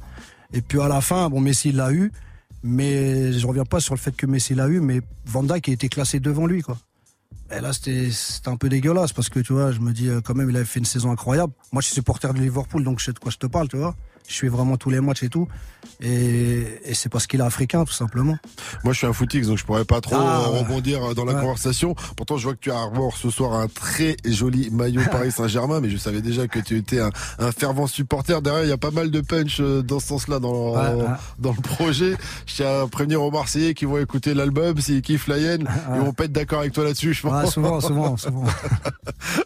Et 0.52 0.60
puis 0.62 0.80
à 0.80 0.88
la 0.88 1.00
fin, 1.00 1.28
bon, 1.28 1.40
Messi 1.40 1.72
l'a 1.72 1.92
eu. 1.92 2.12
Mais 2.62 3.32
je 3.32 3.46
reviens 3.46 3.64
pas 3.66 3.80
sur 3.80 3.94
le 3.94 3.98
fait 4.00 4.16
que 4.16 4.24
Messi 4.26 4.54
l'a 4.54 4.68
eu, 4.68 4.80
mais 4.80 5.00
Van 5.26 5.42
Dyke 5.42 5.68
a 5.68 5.72
été 5.72 5.88
classé 5.88 6.18
devant 6.20 6.46
lui, 6.46 6.62
quoi. 6.62 6.78
Et 7.54 7.60
là, 7.60 7.74
c'était 7.74 8.10
c'était 8.10 8.48
un 8.48 8.56
peu 8.56 8.70
dégueulasse 8.70 9.12
parce 9.12 9.28
que 9.28 9.38
tu 9.40 9.52
vois, 9.52 9.70
je 9.70 9.80
me 9.80 9.92
dis 9.92 10.08
euh, 10.08 10.22
quand 10.22 10.34
même, 10.34 10.48
il 10.48 10.56
avait 10.56 10.64
fait 10.64 10.78
une 10.78 10.86
saison 10.86 11.10
incroyable. 11.12 11.52
Moi, 11.72 11.82
je 11.82 11.86
suis 11.88 11.94
supporter 11.94 12.32
de 12.32 12.38
Liverpool, 12.38 12.82
donc 12.84 13.00
je 13.00 13.04
sais 13.06 13.12
de 13.12 13.18
quoi 13.18 13.30
je 13.30 13.36
te 13.36 13.46
parle, 13.46 13.68
tu 13.68 13.76
vois. 13.76 13.94
Je 14.26 14.32
suis 14.34 14.48
vraiment 14.48 14.76
tous 14.76 14.90
les 14.90 15.00
matchs 15.00 15.22
et 15.22 15.28
tout. 15.28 15.46
Et, 16.00 16.80
et 16.86 16.94
c'est 16.94 17.10
parce 17.10 17.26
qu'il 17.26 17.40
est 17.40 17.44
africain, 17.44 17.84
tout 17.84 17.92
simplement. 17.92 18.36
Moi, 18.84 18.94
je 18.94 18.98
suis 18.98 19.06
un 19.06 19.12
footix, 19.12 19.46
donc 19.46 19.58
je 19.58 19.64
pourrais 19.64 19.84
pas 19.84 20.00
trop 20.00 20.16
Ah, 20.18 20.44
euh, 20.46 20.58
rebondir 20.60 21.14
dans 21.14 21.26
la 21.26 21.34
Ouais. 21.34 21.40
conversation. 21.42 21.94
Pourtant, 22.16 22.38
je 22.38 22.44
vois 22.44 22.54
que 22.54 22.58
tu 22.60 22.70
as 22.70 22.78
arbores 22.78 23.16
ce 23.18 23.28
soir 23.28 23.52
un 23.52 23.68
très 23.68 24.16
joli 24.24 24.70
maillot 24.70 25.02
Paris 25.12 25.30
Saint-Germain, 25.30 25.80
mais 25.80 25.90
je 25.90 25.98
savais 25.98 26.22
déjà 26.22 26.48
que 26.48 26.58
tu 26.58 26.78
étais 26.78 27.00
un, 27.00 27.10
un 27.38 27.52
fervent 27.52 27.86
supporter. 27.86 28.40
Derrière, 28.40 28.64
il 28.64 28.70
y 28.70 28.72
a 28.72 28.78
pas 28.78 28.90
mal 28.92 29.10
de 29.10 29.20
punch 29.20 29.58
euh, 29.60 29.82
dans 29.82 30.00
ce 30.00 30.06
sens-là 30.08 30.38
dans, 30.40 30.72
Ouais, 30.74 31.02
ouais. 31.02 31.08
dans 31.38 31.52
le 31.52 31.60
projet. 31.60 32.16
Je 32.46 32.54
tiens 32.54 32.82
à 32.84 32.86
prévenir 32.86 33.22
aux 33.22 33.30
Marseillais 33.30 33.74
qui 33.74 33.84
vont 33.84 33.98
écouter 33.98 34.32
l'album, 34.32 34.80
s'ils 34.80 35.02
kiffent 35.02 35.28
la 35.28 35.36
hyène, 35.38 35.68
ils 35.94 36.00
vont 36.00 36.12
pas 36.14 36.24
être 36.24 36.32
d'accord 36.32 36.60
avec 36.60 36.72
toi 36.72 36.84
là-dessus, 36.84 37.12
je 37.12 37.22
pense. 37.22 37.52
Souvent, 37.52 37.80
souvent, 37.82 38.16
souvent. 38.16 38.44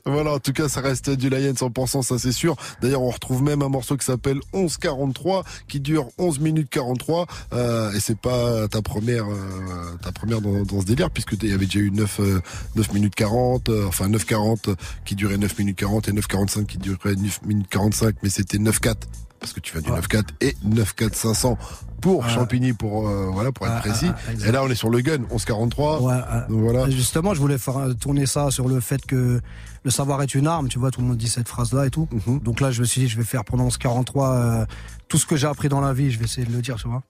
Voilà, 0.07 0.33
en 0.33 0.39
tout 0.39 0.53
cas, 0.53 0.69
ça 0.69 0.81
reste 0.81 1.11
du 1.11 1.29
Lion 1.29 1.53
100%, 1.53 2.03
ça 2.03 2.19
c'est 2.19 2.33
sûr. 2.33 2.57
D'ailleurs, 2.81 3.03
on 3.03 3.11
retrouve 3.11 3.43
même 3.43 3.63
un 3.63 3.69
morceau 3.69 3.97
qui 3.97 4.05
s'appelle 4.07 4.41
1143, 4.69 5.45
qui 5.69 5.81
dure 5.81 6.09
11 6.19 6.41
minutes 6.41 6.69
43, 6.71 7.27
euh, 7.53 7.93
et 7.93 8.01
c'est 8.01 8.19
pas 8.19 8.69
ta 8.69 8.83
première, 8.83 9.25
euh, 9.25 9.97
ta 10.03 10.13
première 10.13 10.41
dans, 10.41 10.63
dans 10.63 10.81
ce 10.81 10.87
délire, 10.87 11.11
puisque 11.11 11.37
il 11.43 11.49
y 11.49 11.53
avait 11.53 11.67
déjà 11.67 11.81
eu 11.81 11.91
9, 11.91 12.21
euh, 12.21 12.41
9 12.77 12.93
minutes 12.95 13.15
40, 13.15 13.69
euh, 13.69 13.87
enfin 13.89 14.09
9,40 14.09 14.75
qui 15.05 15.15
durait 15.17 15.39
9 15.39 15.59
minutes 15.59 15.79
40 15.79 16.09
et 16.09 16.13
9,45 16.13 16.67
qui 16.67 16.79
durait 16.79 17.15
9 17.17 17.43
minutes 17.47 17.69
45, 17.71 18.17
mais 18.23 18.29
c'était 18.31 18.59
9,4 18.59 18.95
parce 19.41 19.53
que 19.53 19.61
tu 19.61 19.73
fais 19.73 19.81
du 19.81 19.91
9,4 19.91 20.25
et 20.41 20.57
9,4 20.67 21.15
500 21.15 21.57
pour 22.01 22.25
Ouais. 22.25 22.29
Champigny 22.31 22.73
pour 22.73 23.09
euh, 23.09 23.29
voilà 23.33 23.51
pour 23.53 23.67
être 23.67 23.75
Ah, 23.77 23.81
précis. 23.81 24.07
ah, 24.09 24.49
et 24.49 24.53
là, 24.53 24.63
on 24.65 24.69
est 24.69 24.75
sur 24.77 24.89
le 24.91 25.01
gun 25.01 25.19
11,43. 25.33 26.01
Ouais, 26.01 26.13
ouais. 26.13 26.21
Donc 26.49 26.61
voilà. 26.61 26.89
Justement, 26.91 27.35
je 27.35 27.41
voulais 27.41 27.59
faire 27.59 27.77
euh, 27.77 27.93
tourner 27.95 28.27
ça 28.27 28.51
sur 28.53 28.69
le 28.69 28.79
fait 28.81 29.05
que 29.05 29.41
le 29.85 29.91
savoir 29.91 30.23
est 30.23 30.35
une 30.35 30.47
arme. 30.47 30.69
Tu 30.69 30.79
vois, 30.79 30.91
tout 30.91 31.01
le 31.01 31.07
monde 31.07 31.17
dit 31.17 31.29
cette 31.29 31.49
phrase-là 31.49 31.87
et 31.87 31.91
tout. 31.91 32.09
Mhm. 32.27 32.41
Donc 32.41 32.61
là, 32.61 32.71
je 32.71 32.81
me 32.81 32.87
suis 32.87 33.03
dit, 33.03 33.09
je 33.09 33.17
vais 33.17 33.25
faire 33.25 33.45
pendant 33.45 33.71
ce 33.71 33.79
43 33.79 34.31
euh, 34.31 34.67
tout 35.09 35.19
ce 35.19 35.27
que 35.27 35.37
j'ai 35.37 35.47
appris 35.47 35.69
dans 35.69 35.81
la 35.81 35.93
vie. 35.93 36.11
Je 36.11 36.19
vais 36.19 36.25
essayer 36.25 36.47
de 36.47 36.53
le 36.53 36.63
dire, 36.63 36.77
tu 36.77 36.89
vois. 36.89 37.03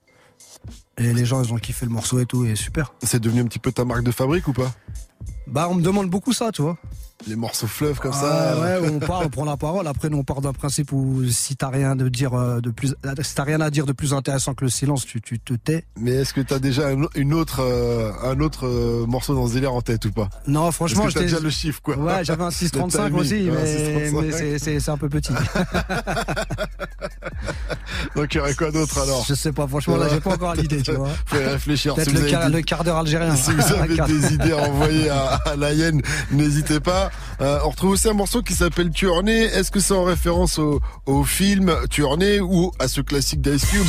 Et 0.97 1.13
les 1.13 1.25
gens, 1.25 1.41
ils 1.43 1.53
ont 1.53 1.57
kiffé 1.57 1.85
le 1.85 1.91
morceau 1.91 2.19
et 2.19 2.25
tout, 2.25 2.45
et 2.45 2.55
super. 2.55 2.93
C'est 3.03 3.21
devenu 3.21 3.41
un 3.41 3.45
petit 3.45 3.59
peu 3.59 3.71
ta 3.71 3.85
marque 3.85 4.03
de 4.03 4.11
fabrique 4.11 4.47
ou 4.47 4.53
pas? 4.53 4.71
Bah, 5.47 5.67
on 5.69 5.75
me 5.75 5.81
demande 5.81 6.09
beaucoup 6.09 6.33
ça, 6.33 6.51
tu 6.51 6.61
vois. 6.61 6.77
Les 7.27 7.35
morceaux 7.35 7.67
fleuves 7.67 7.99
comme 7.99 8.13
Ah, 8.15 8.53
ça. 8.55 8.59
ouais, 8.61 8.89
on 8.89 8.99
parle, 8.99 9.25
on 9.25 9.29
prend 9.29 9.43
la 9.43 9.57
parole. 9.57 9.85
Après, 9.87 10.09
nous, 10.09 10.19
on 10.19 10.23
part 10.23 10.39
d'un 10.39 10.53
principe 10.53 10.93
où 10.93 11.21
si 11.29 11.57
t'as 11.57 11.67
rien 11.67 11.97
de 11.97 12.07
dire 12.07 12.33
euh, 12.33 12.61
de 12.61 12.69
plus, 12.71 12.95
si 13.21 13.35
t'as 13.35 13.43
rien 13.43 13.59
à 13.59 13.69
dire 13.69 13.85
de 13.85 13.91
plus 13.91 14.13
intéressant 14.13 14.53
que 14.53 14.63
le 14.63 14.69
silence, 14.71 15.05
tu, 15.05 15.19
tu 15.19 15.37
te 15.37 15.53
tais. 15.53 15.83
Mais 15.99 16.11
est-ce 16.11 16.33
que 16.33 16.39
t'as 16.39 16.59
déjà 16.59 16.87
un, 16.87 17.01
une 17.15 17.33
autre, 17.33 17.59
euh, 17.61 18.11
un 18.23 18.39
autre 18.39 18.65
euh, 18.67 19.05
morceau 19.05 19.35
dans 19.35 19.47
ce 19.49 19.53
délire 19.53 19.73
en 19.73 19.81
tête 19.81 20.05
ou 20.05 20.11
pas? 20.13 20.29
Non, 20.47 20.71
franchement, 20.71 21.09
j'étais- 21.09 21.25
déjà 21.25 21.41
le 21.41 21.49
chiffre 21.49 21.81
quoi 21.83 21.97
Ouais, 21.97 22.23
j'avais 22.23 22.43
un 22.43 22.51
635 22.51 23.07
timing, 23.07 23.19
aussi, 23.19 23.49
mais, 23.51 23.65
635. 23.65 24.41
mais 24.41 24.59
c'est- 24.59 24.89
un 24.89 24.97
peu 24.97 25.09
petit. 25.09 25.33
Donc 28.15 28.33
il 28.33 28.37
y 28.37 28.39
aurait 28.39 28.55
quoi 28.55 28.71
d'autre 28.71 28.97
alors? 29.01 29.25
Je 29.27 29.33
sais 29.33 29.51
pas, 29.51 29.67
franchement, 29.67 29.97
là, 29.97 30.07
j'ai 30.09 30.19
pas 30.21 30.31
encore 30.33 30.55
l'idée, 30.55 30.81
tu 30.81 30.93
vois. 30.93 31.09
Faut 31.25 31.35
y 31.37 31.43
réfléchir. 31.45 31.95
Peut-être 31.95 32.09
Si 32.09 32.15
le, 32.15 32.21
quart- 32.29 32.47
des- 32.47 32.53
le 32.57 32.61
quart 32.61 32.83
d'heure 32.83 32.97
algérien. 32.97 33.35
Si 33.39 33.51
vous 33.51 33.73
avez 33.73 33.97
des 33.97 34.33
idées 34.33 34.51
à 34.53 34.57
envoyer 34.69 35.09
à, 35.09 35.35
à 35.45 35.55
la 35.55 35.73
hyène, 35.73 36.01
n'hésitez 36.31 36.79
pas. 36.79 37.08
Euh, 37.41 37.59
on 37.65 37.69
retrouve 37.69 37.91
aussi 37.91 38.07
un 38.09 38.13
morceau 38.13 38.41
qui 38.41 38.53
s'appelle 38.53 38.89
Tuernay. 38.91 39.43
Est-ce 39.45 39.71
que 39.71 39.79
c'est 39.79 39.93
en 39.93 40.03
référence 40.03 40.59
au, 40.59 40.79
au 41.05 41.23
film 41.23 41.73
Tuernay 41.89 42.39
ou 42.39 42.71
à 42.79 42.87
ce 42.87 43.01
classique 43.01 43.41
d'Ice 43.41 43.65
Cube 43.65 43.87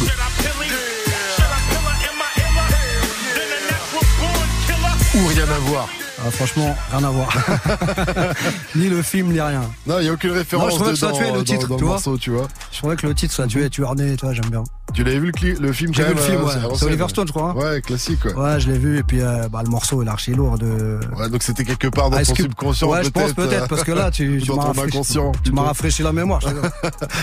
Ou 5.15 5.27
rien 5.27 5.45
à 5.45 5.59
voir 5.59 5.89
Ah, 6.25 6.31
franchement, 6.31 6.77
rien 6.93 7.05
à 7.05 7.11
voir. 7.11 7.29
ni 8.77 8.89
le 8.89 9.03
film, 9.03 9.33
ni 9.33 9.41
rien. 9.41 9.63
Non, 9.87 9.99
il 9.99 10.03
n'y 10.05 10.09
a 10.09 10.13
aucune 10.13 10.31
référence 10.31 10.75
trouvais 10.77 10.91
que 10.93 10.97
ça 10.99 11.07
dedans, 11.09 11.19
tuait 11.19 11.33
le 11.33 11.39
dans- 11.39 11.45
titre, 11.45 11.69
dans, 11.69 11.75
tu 11.77 11.81
le 11.81 11.87
vois. 11.87 11.95
morceau, 11.97 12.19
tu 12.19 12.31
vois. 12.31 12.49
Je 12.71 12.79
trouvais 12.79 12.97
que 12.97 13.07
le 13.07 13.15
titre, 13.15 13.35
ça 13.35 13.47
tuait, 13.47 13.69
tu 13.71 13.83
toi, 14.17 14.33
j'aime 14.33 14.51
bien. 14.51 14.63
Tu 14.95 15.05
l'avais 15.05 15.19
vu 15.19 15.33
le, 15.61 15.73
film 15.73 15.95
J'ai 15.95 16.05
vu 16.05 16.15
le 16.15 16.21
film, 16.21 16.41
euh, 16.41 16.45
ouais. 16.45 16.75
C'est. 16.77 16.85
Oliver 16.85 17.09
Stone, 17.09 17.27
je 17.27 17.33
crois. 17.33 17.51
hein. 17.51 17.55
Ouais, 17.55 17.81
classique, 17.81 18.21
quoi. 18.21 18.33
Ouais, 18.55 18.61
je 18.61 18.71
l'ai 18.71 18.79
vu, 18.79 18.99
et 18.99 19.03
puis 19.03 19.21
euh, 19.21 19.49
bah, 19.49 19.63
le 19.65 19.71
morceau, 19.71 20.03
il 20.03 20.07
est 20.07 20.11
archi 20.11 20.33
lourd 20.33 20.59
de. 20.59 20.99
Ouais, 21.17 21.29
donc 21.29 21.43
c'était 21.43 21.65
quelque 21.65 21.89
part 21.89 22.11
dans 22.11 22.19
Ice 22.19 22.29
ton 22.29 22.35
subconscient. 22.35 22.89
Ouais, 22.91 23.05
je 23.05 23.11
pense 23.11 23.33
peut-être, 23.33 23.69
parce 23.69 23.85
que 23.85 23.93
là, 23.93 24.11
tu, 24.11 24.41
tu 24.45 24.53
m'as 24.53 24.65
rafraîchi, 24.65 25.01
tu 25.45 25.53
m'as 25.53 25.63
rafraîchi 25.63 26.03
la 26.03 26.13
mémoire. 26.13 26.41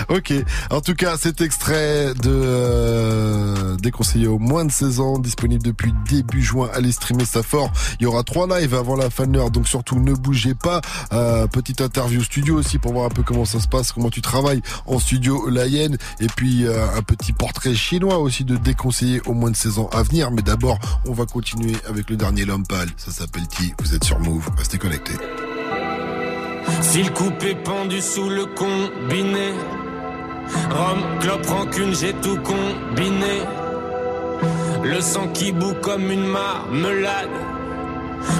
Ok. 0.10 0.34
En 0.71 0.82
tout 0.82 0.93
cas, 0.95 1.17
cet 1.17 1.41
extrait 1.41 2.13
de 2.15 2.32
euh, 2.32 3.75
déconseillé 3.77 4.27
aux 4.27 4.39
moins 4.39 4.65
de 4.65 4.71
16 4.71 4.99
ans, 4.99 5.19
disponible 5.19 5.63
depuis 5.63 5.93
début 6.10 6.41
juin. 6.41 6.69
Allez 6.73 6.91
streamer 6.91 7.25
ça 7.25 7.43
fort. 7.43 7.71
Il 7.99 8.03
y 8.03 8.06
aura 8.06 8.23
trois 8.23 8.47
lives 8.60 8.73
avant 8.73 8.95
la 8.95 9.10
fin 9.10 9.27
de 9.27 9.34
l'heure, 9.38 9.51
donc 9.51 9.67
surtout 9.67 9.99
ne 9.99 10.13
bougez 10.13 10.56
pas. 10.56 10.82
Euh, 11.13 11.47
petite 11.47 11.82
interview 11.82 12.21
studio 12.23 12.56
aussi 12.56 12.77
pour 12.80 12.93
voir 12.93 13.06
un 13.06 13.10
peu 13.10 13.23
comment 13.23 13.45
ça 13.45 13.60
se 13.60 13.67
passe, 13.67 13.91
comment 13.91 14.10
tu 14.10 14.21
travailles 14.21 14.62
en 14.86 14.99
studio 14.99 15.49
La 15.49 15.67
Hyène, 15.67 15.97
et 16.19 16.27
puis 16.27 16.65
euh, 16.65 16.86
un 16.95 17.01
petit 17.01 17.34
portrait 17.34 17.57
chinois 17.74 18.20
aussi 18.20 18.43
de 18.43 18.56
déconseillé 18.56 19.22
aux 19.26 19.34
moins 19.34 19.52
de 19.52 19.56
16 19.56 19.80
ans 19.80 19.89
à 19.91 20.04
venir. 20.04 20.32
Mais 20.32 20.41
d'abord, 20.41 20.78
on 21.06 21.13
va 21.13 21.26
continuer 21.26 21.76
avec 21.88 22.10
le 22.10 22.15
dernier 22.15 22.46
L'Homme 22.46 22.65
Pâle. 22.65 22.89
Ça 22.98 23.12
s'appelle 23.12 23.48
T. 23.48 23.74
Vous 23.80 23.96
êtes 23.96 24.04
sur 24.04 24.20
Move. 24.20 24.48
Restez 24.58 24.78
connectés. 24.78 25.17
Fil 26.82 27.12
coupé 27.12 27.56
pendu 27.56 28.02
sous 28.02 28.30
le 28.30 28.46
combiné. 28.46 29.54
Rhum, 30.70 31.20
clope, 31.20 31.46
rancune, 31.48 31.93
j'ai 31.93 32.13
tout 32.13 32.38
combiné. 32.38 33.41
Le 34.84 35.02
sang 35.02 35.28
qui 35.34 35.52
bout 35.52 35.76
comme 35.82 36.12
une 36.12 36.28
marmelade. 36.28 37.30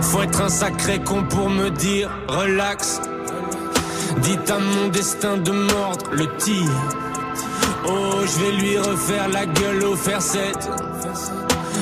Faut 0.01 0.21
être 0.21 0.41
un 0.41 0.49
sacré 0.49 0.99
con 1.03 1.23
pour 1.23 1.49
me 1.49 1.69
dire 1.69 2.10
relax. 2.27 3.01
Dites 4.21 4.49
à 4.49 4.60
mon 4.60 4.88
destin 4.89 5.38
de 5.38 5.51
mordre 5.51 6.06
le 6.12 6.27
tir. 6.38 6.69
Oh, 7.88 8.21
je 8.26 8.39
vais 8.39 8.52
lui 8.52 8.78
refaire 8.78 9.30
la 9.30 9.45
gueule 9.45 9.84
au 9.86 9.95
fer 9.95 10.21
7. 10.21 10.69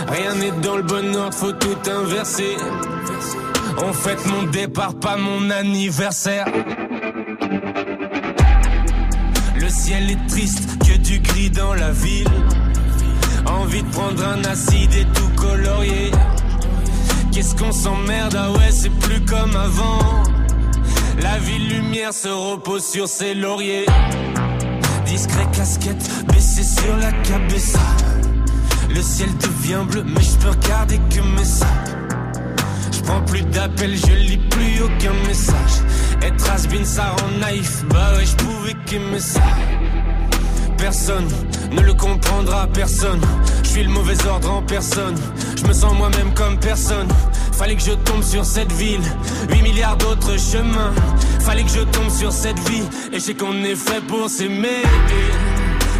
Rien 0.08 0.36
n'est 0.36 0.62
dans 0.62 0.78
le 0.78 0.84
bon 0.84 1.15
ordre, 1.15 1.34
faut 1.34 1.52
tout 1.52 1.78
inverser. 1.89 2.58
On 3.78 3.91
fête 3.91 4.26
mon 4.28 4.44
départ, 4.44 4.94
pas 4.96 5.18
mon 5.18 5.50
anniversaire. 5.50 6.46
Le 9.56 9.70
ciel 9.70 10.12
est 10.12 10.28
triste, 10.30 10.78
que 10.80 10.98
du 10.98 11.20
gris 11.20 11.50
dans 11.50 11.74
la 11.74 11.91
ville. 11.91 12.28
Envie 13.46 13.84
de 13.84 13.89
prendre 13.89 14.24
un 14.26 14.44
acide 14.46 14.94
et 14.94 15.06
tout 15.13 15.30
colorier. 15.36 16.12
Qu'est-ce 17.32 17.56
qu'on 17.56 17.72
s'emmerde, 17.72 18.36
ah 18.38 18.52
ouais, 18.52 18.72
c'est 18.72 18.94
plus 19.00 19.22
comme 19.26 19.56
avant. 19.56 20.24
La 21.22 21.38
ville 21.39 21.68
lumière 21.68 22.13
se 22.13 22.28
repose 22.28 22.86
sur 22.86 23.08
ses 23.08 23.34
lauriers. 23.34 23.86
Discret 25.15 25.47
casquette, 25.54 26.25
baissée 26.28 26.65
sur 26.65 26.97
la 26.97 27.10
cabessa. 27.23 27.80
Le 28.89 29.01
ciel 29.01 29.30
devient 29.38 29.86
bleu, 29.89 30.04
mais 30.04 30.21
je 30.21 30.36
peux 30.39 30.49
regarder 30.49 30.97
que 31.10 31.21
mes 31.21 31.45
sacs. 31.45 31.69
Je 32.91 32.99
prends 32.99 33.21
plus 33.21 33.43
d'appels, 33.43 33.95
je 33.95 34.12
lis 34.12 34.41
plus 34.49 34.82
aucun 34.84 35.13
message. 35.25 35.86
Être 36.21 36.51
has 36.51 36.67
ça 36.84 37.12
rend 37.12 37.39
naïf, 37.39 37.86
bah 37.89 38.12
ouais, 38.17 38.25
je 38.25 38.36
pouvais 38.36 38.75
qu'aimer 38.86 39.21
ça. 39.21 39.39
Personne 40.86 41.28
ne 41.71 41.82
le 41.82 41.95
comprendra, 41.95 42.67
personne. 42.67 43.19
Je 43.63 43.69
suis 43.69 43.84
le 43.84 43.89
mauvais 43.89 44.24
ordre 44.28 44.52
en 44.52 44.62
personne. 44.62 45.15
Je 45.58 45.65
me 45.65 45.74
sens 45.74 45.91
moi-même 45.95 46.32
comme 46.36 46.60
personne. 46.60 47.08
Fallait 47.54 47.76
que 47.76 47.82
je 47.82 47.93
tombe 47.93 48.21
sur 48.21 48.45
cette 48.45 48.71
ville, 48.74 49.02
8 49.50 49.63
milliards 49.63 49.98
d'autres 49.98 50.38
chemins. 50.38 50.93
Fallait 51.39 51.63
que 51.63 51.71
je 51.71 51.80
tombe 51.80 52.12
sur 52.12 52.32
cette 52.32 52.60
vie, 52.69 52.84
et 53.12 53.15
je 53.15 53.19
sais 53.19 53.34
qu'on 53.34 53.63
est 53.63 53.76
fait 53.76 54.00
pour 54.08 54.30
s'aimer. 54.30 54.84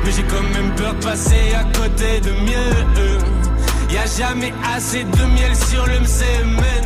Mais 0.04 0.12
j'ai 0.16 0.24
quand 0.24 0.44
même 0.54 0.76
peur 0.76 0.94
de 0.94 1.04
passer 1.04 1.56
à 1.56 1.64
côté 1.64 2.22
de 2.22 2.30
mieux. 2.46 3.92
Y 3.92 3.98
a 3.98 4.06
jamais 4.06 4.54
assez 4.72 5.04
de 5.04 5.26
miel 5.34 5.56
sur 5.68 5.84
le 5.88 6.06
semaine. 6.06 6.86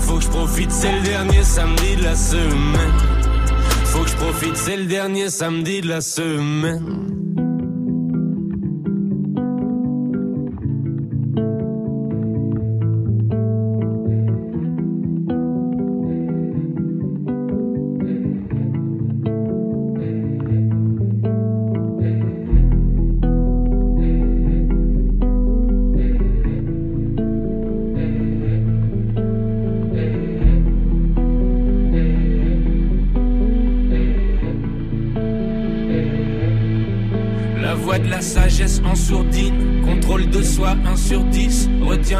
Faut 0.00 0.16
que 0.16 0.24
je 0.24 0.28
profite, 0.30 0.72
c'est 0.72 0.90
le 0.90 1.02
dernier 1.02 1.44
samedi 1.44 1.94
de 1.94 2.02
la 2.02 2.16
semaine. 2.16 3.13
Faut 3.94 4.02
que 4.02 4.10
je 4.10 4.16
profite, 4.16 4.56
c'est 4.56 4.76
le 4.76 4.86
dernier 4.86 5.30
samedi 5.30 5.80
de 5.80 5.86
la 5.86 6.00
semaine. 6.00 7.23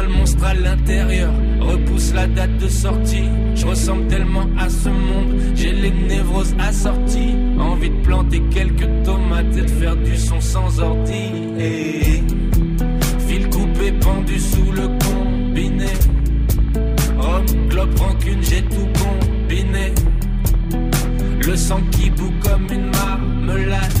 Le 0.01 0.09
monstre 0.09 0.43
à 0.43 0.53
l'intérieur, 0.53 1.31
repousse 1.61 2.13
la 2.13 2.27
date 2.27 2.57
de 2.57 2.67
sortie. 2.67 3.29
Je 3.55 3.65
ressemble 3.65 4.07
tellement 4.07 4.45
à 4.59 4.69
ce 4.69 4.89
monde, 4.89 5.39
j'ai 5.55 5.71
les 5.71 5.89
névroses 5.89 6.53
assorties. 6.59 7.35
Envie 7.57 7.89
de 7.89 8.01
planter 8.03 8.41
quelques 8.51 8.87
tomates 9.03 9.55
et 9.57 9.61
de 9.61 9.69
faire 9.69 9.95
du 9.95 10.17
son 10.17 10.41
sans 10.41 10.79
ordi. 10.79 11.31
Fil 13.27 13.49
coupé 13.49 13.93
pendu 13.93 14.37
sous 14.37 14.71
le 14.73 14.87
combiné. 15.05 15.87
Rome, 17.17 17.45
globe, 17.69 17.97
rancune, 17.97 18.43
j'ai 18.43 18.63
tout 18.63 18.87
combiné. 19.01 19.93
Le 21.47 21.55
sang 21.55 21.81
qui 21.91 22.09
bout 22.09 22.33
comme 22.43 22.67
une 22.71 22.91
marmelade. 22.91 23.93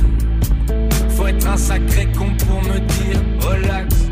Faut 1.09 1.27
être 1.27 1.47
un 1.47 1.57
sacré 1.57 2.05
con 2.17 2.27
pour 2.45 2.61
me 2.63 2.79
dire 2.79 3.21
relax. 3.39 4.11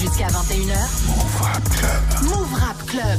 Jusqu'à 0.00 0.28
21h. 0.28 0.76
Move 1.08 1.42
Rap 1.42 1.68
Club. 1.70 2.22
Move 2.22 2.54
Rap 2.54 2.86
Club. 2.86 3.18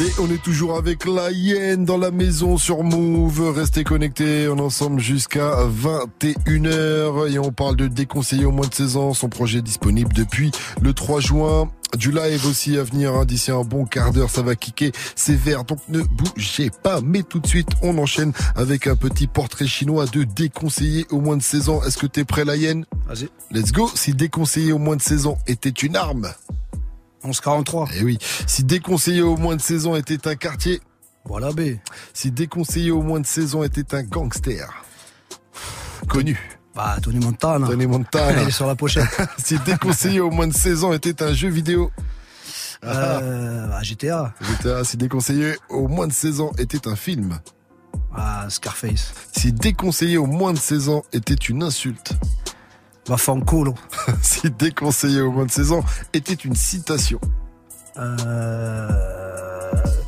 Et 0.00 0.10
on 0.18 0.28
est 0.30 0.42
toujours 0.42 0.76
avec 0.76 1.04
la 1.04 1.30
hyène 1.30 1.84
dans 1.84 1.96
la 1.96 2.10
maison 2.10 2.56
sur 2.56 2.82
Move. 2.82 3.52
Restez 3.54 3.84
connectés, 3.84 4.48
on 4.48 4.56
est 4.56 4.62
ensemble 4.62 4.98
jusqu'à 4.98 5.58
21h 5.66 7.30
et 7.30 7.38
on 7.38 7.52
parle 7.52 7.76
de 7.76 7.86
déconseiller 7.86 8.46
au 8.46 8.50
moins 8.50 8.66
de 8.66 8.74
16 8.74 8.96
ans. 8.96 9.14
Son 9.14 9.28
projet 9.28 9.58
est 9.58 9.62
disponible 9.62 10.12
depuis 10.12 10.50
le 10.80 10.92
3 10.92 11.20
juin. 11.20 11.70
Du 11.96 12.12
live 12.12 12.46
aussi 12.46 12.78
à 12.78 12.84
venir, 12.84 13.14
hein. 13.14 13.24
d'ici 13.24 13.50
un 13.50 13.62
bon 13.62 13.84
quart 13.84 14.12
d'heure, 14.12 14.30
ça 14.30 14.42
va 14.42 14.54
kicker 14.54 14.92
sévère, 15.16 15.64
donc 15.64 15.80
ne 15.88 16.00
bougez 16.02 16.70
pas. 16.70 17.00
Mais 17.00 17.22
tout 17.22 17.40
de 17.40 17.46
suite, 17.46 17.68
on 17.82 17.98
enchaîne 17.98 18.32
avec 18.54 18.86
un 18.86 18.94
petit 18.94 19.26
portrait 19.26 19.66
chinois 19.66 20.06
de 20.06 20.22
déconseiller 20.22 21.06
au 21.10 21.20
moins 21.20 21.36
de 21.36 21.42
16 21.42 21.68
ans. 21.68 21.82
Est-ce 21.82 21.98
que 21.98 22.06
t'es 22.06 22.24
prêt, 22.24 22.44
la 22.44 22.56
hyène? 22.56 22.86
Vas-y. 23.06 23.28
Let's 23.50 23.72
go. 23.72 23.90
Si 23.94 24.14
déconseiller 24.14 24.72
au 24.72 24.78
moins 24.78 24.96
de 24.96 25.02
16 25.02 25.26
ans 25.26 25.38
était 25.46 25.68
une 25.68 25.96
arme. 25.96 26.32
1143. 27.24 27.88
Eh 27.96 28.04
oui. 28.04 28.18
Si 28.46 28.62
déconseiller 28.62 29.22
au 29.22 29.36
moins 29.36 29.56
de 29.56 29.60
16 29.60 29.86
ans 29.88 29.96
était 29.96 30.28
un 30.28 30.36
quartier. 30.36 30.80
Voilà 31.24 31.52
B. 31.52 31.76
Si 32.14 32.30
déconseiller 32.30 32.92
au 32.92 33.02
moins 33.02 33.20
de 33.20 33.26
16 33.26 33.54
ans 33.56 33.62
était 33.64 33.94
un 33.94 34.02
gangster. 34.04 34.84
Connu. 36.08 36.59
Bah, 36.74 36.96
Tony 37.02 37.18
Montana. 37.18 37.66
Tony 37.66 37.86
Montana. 37.86 38.42
Il 38.42 38.48
est 38.48 38.52
sur 38.52 38.66
la 38.66 38.74
pochette. 38.74 39.08
si 39.38 39.58
déconseillé 39.58 40.20
au 40.20 40.30
moins 40.30 40.46
de 40.46 40.54
16 40.54 40.84
ans 40.84 40.92
était 40.92 41.22
un 41.22 41.32
jeu 41.32 41.48
vidéo. 41.48 41.90
Euh, 42.84 43.66
bah, 43.66 43.82
GTA. 43.82 44.32
GTA, 44.40 44.84
si 44.84 44.96
déconseillé 44.96 45.56
au 45.68 45.88
moins 45.88 46.06
de 46.06 46.12
16 46.12 46.40
ans 46.40 46.52
était 46.58 46.88
un 46.88 46.96
film. 46.96 47.38
Ah, 48.14 48.46
Scarface. 48.48 49.12
Si 49.36 49.52
déconseillé 49.52 50.16
au 50.16 50.26
moins 50.26 50.52
de 50.52 50.58
16 50.58 50.88
ans 50.88 51.02
était 51.12 51.34
une 51.34 51.62
insulte. 51.62 52.12
Bah, 53.08 53.16
Fancolo. 53.16 53.74
si 54.22 54.50
déconseillé 54.50 55.20
au 55.20 55.32
moins 55.32 55.46
de 55.46 55.50
16 55.50 55.72
ans 55.72 55.84
était 56.12 56.34
une 56.34 56.54
citation. 56.54 57.20
Euh... 57.98 58.88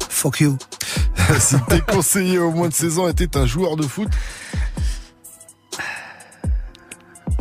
Fuck 0.09 0.41
you. 0.41 0.57
si 1.41 1.57
déconseillé 1.69 2.39
au 2.39 2.53
moins 2.53 2.69
de 2.69 2.75
16 2.75 2.99
ans 3.01 3.09
était 3.09 3.37
un 3.37 3.47
joueur 3.47 3.77
de 3.77 3.83
foot. 3.83 4.09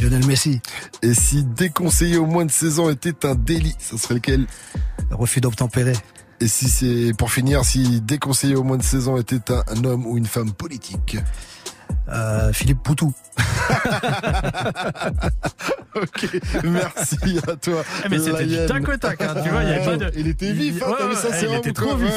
Lionel 0.01 0.25
Messi. 0.25 0.59
Et 1.03 1.13
si 1.13 1.43
déconseiller 1.43 2.17
au 2.17 2.25
moins 2.25 2.45
de 2.45 2.51
16 2.51 2.79
ans 2.79 2.89
était 2.89 3.25
un 3.25 3.35
délit, 3.35 3.75
ça 3.77 3.97
serait 3.97 4.15
lequel? 4.15 4.47
Le 5.09 5.15
refus 5.15 5.41
d'obtempérer. 5.41 5.93
Et 6.39 6.47
si 6.47 6.69
c'est, 6.69 7.13
pour 7.17 7.31
finir, 7.31 7.63
si 7.63 8.01
déconseiller 8.01 8.55
au 8.55 8.63
moins 8.63 8.77
de 8.77 8.83
16 8.83 9.07
ans 9.09 9.17
était 9.17 9.51
un 9.51 9.83
homme 9.83 10.07
ou 10.07 10.17
une 10.17 10.25
femme 10.25 10.51
politique? 10.53 11.17
Euh, 12.11 12.51
Philippe 12.53 12.83
Poutou. 12.83 13.13
ok, 15.95 16.29
merci 16.63 17.17
à 17.47 17.55
toi. 17.55 17.83
Eh, 18.05 18.09
mais 18.09 18.19
c'était 18.19 18.45
du 18.45 18.57
tac 18.67 18.87
au 18.87 18.97
tac, 18.97 19.21
hein, 19.21 19.35
tu 19.43 19.49
vois, 19.49 19.63
il 19.63 19.69
y 19.69 19.73
avait 19.73 19.85
pas 19.85 19.97
de... 19.97 20.11
Il 20.17 20.27
était 20.27 20.51
vif, 20.51 20.83
hein, 20.83 21.15
ça, 21.15 21.29
il 21.41 21.53
était 21.55 21.73
trop 21.73 21.95
vif. 21.95 22.13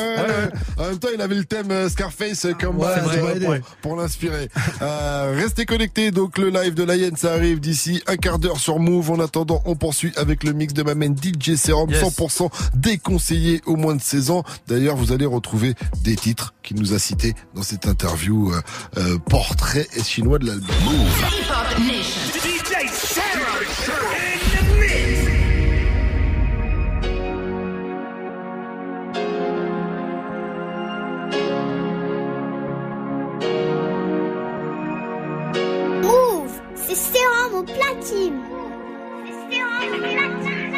En 0.78 0.86
même 0.86 0.98
temps, 0.98 1.08
il 1.14 1.20
avait 1.20 1.34
le 1.34 1.44
thème 1.44 1.70
euh, 1.70 1.88
Scarface 1.88 2.46
comme 2.60 2.78
base 2.78 3.02
pour, 3.42 3.54
pour 3.82 3.96
l'inspirer. 3.96 4.48
euh, 4.82 5.32
restez 5.36 5.66
connectés, 5.66 6.10
donc 6.10 6.38
le 6.38 6.50
live 6.50 6.74
de 6.74 6.82
la 6.82 6.96
Yen, 6.96 7.16
ça 7.16 7.32
arrive 7.32 7.60
d'ici 7.60 8.02
un 8.06 8.16
quart 8.16 8.38
d'heure 8.38 8.58
sur 8.58 8.78
Move. 8.78 9.10
En 9.10 9.20
attendant, 9.20 9.62
on 9.64 9.76
poursuit 9.76 10.12
avec 10.16 10.44
le 10.44 10.52
mix 10.52 10.74
de 10.74 10.82
ma 10.82 10.94
main 10.94 11.14
DJ 11.14 11.54
Serum, 11.56 11.90
100% 11.90 12.50
déconseillé 12.74 13.60
au 13.66 13.76
moins 13.76 13.94
de 13.94 14.02
16 14.02 14.30
ans. 14.30 14.44
D'ailleurs, 14.68 14.96
vous 14.96 15.12
allez 15.12 15.26
retrouver 15.26 15.74
des 16.02 16.16
titres 16.16 16.54
qu'il 16.62 16.78
nous 16.78 16.94
a 16.94 16.98
cités 16.98 17.34
dans 17.54 17.62
cette 17.62 17.86
interview 17.86 18.52
euh, 18.52 18.60
euh, 18.98 19.18
portrait 19.18 19.83
chinois 20.02 20.38
de 20.38 20.46
l'album. 20.46 20.74
Move, 36.02 36.60
c'est 36.74 36.94
sérum 36.94 37.54
au 37.54 37.62
platine. 37.62 38.40
C'est 39.26 39.54
sérum 39.54 39.92
au 39.92 39.98
platine. 39.98 40.74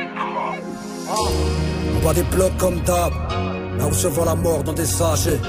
On 1.94 1.98
voit 2.00 2.14
des 2.14 2.22
blocs 2.22 2.56
comme 2.58 2.80
d'hab, 2.82 3.12
là 3.78 3.86
où 3.86 3.92
se 3.92 4.06
voit 4.08 4.24
la 4.24 4.34
mort 4.34 4.62
dans 4.62 4.72
des 4.72 4.86
sachets. 4.86 5.40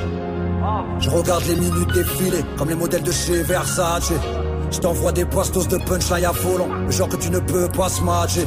Je 0.99 1.10
regarde 1.10 1.43
les 1.45 1.56
minutes 1.56 1.93
défiler 1.93 2.43
comme 2.58 2.69
les 2.69 2.75
modèles 2.75 3.03
de 3.03 3.12
chez 3.12 3.41
Versace. 3.43 4.12
Je 4.71 4.80
t'envoie 4.80 5.12
des 5.12 5.25
postos 5.25 5.67
de 5.67 5.77
punchline 5.77 6.25
à 6.25 6.32
volant, 6.32 6.67
le 6.86 6.91
genre 6.91 7.08
que 7.08 7.15
tu 7.15 7.30
ne 7.30 7.39
peux 7.39 7.67
pas 7.69 7.89
se 7.89 8.01
matcher. 8.01 8.45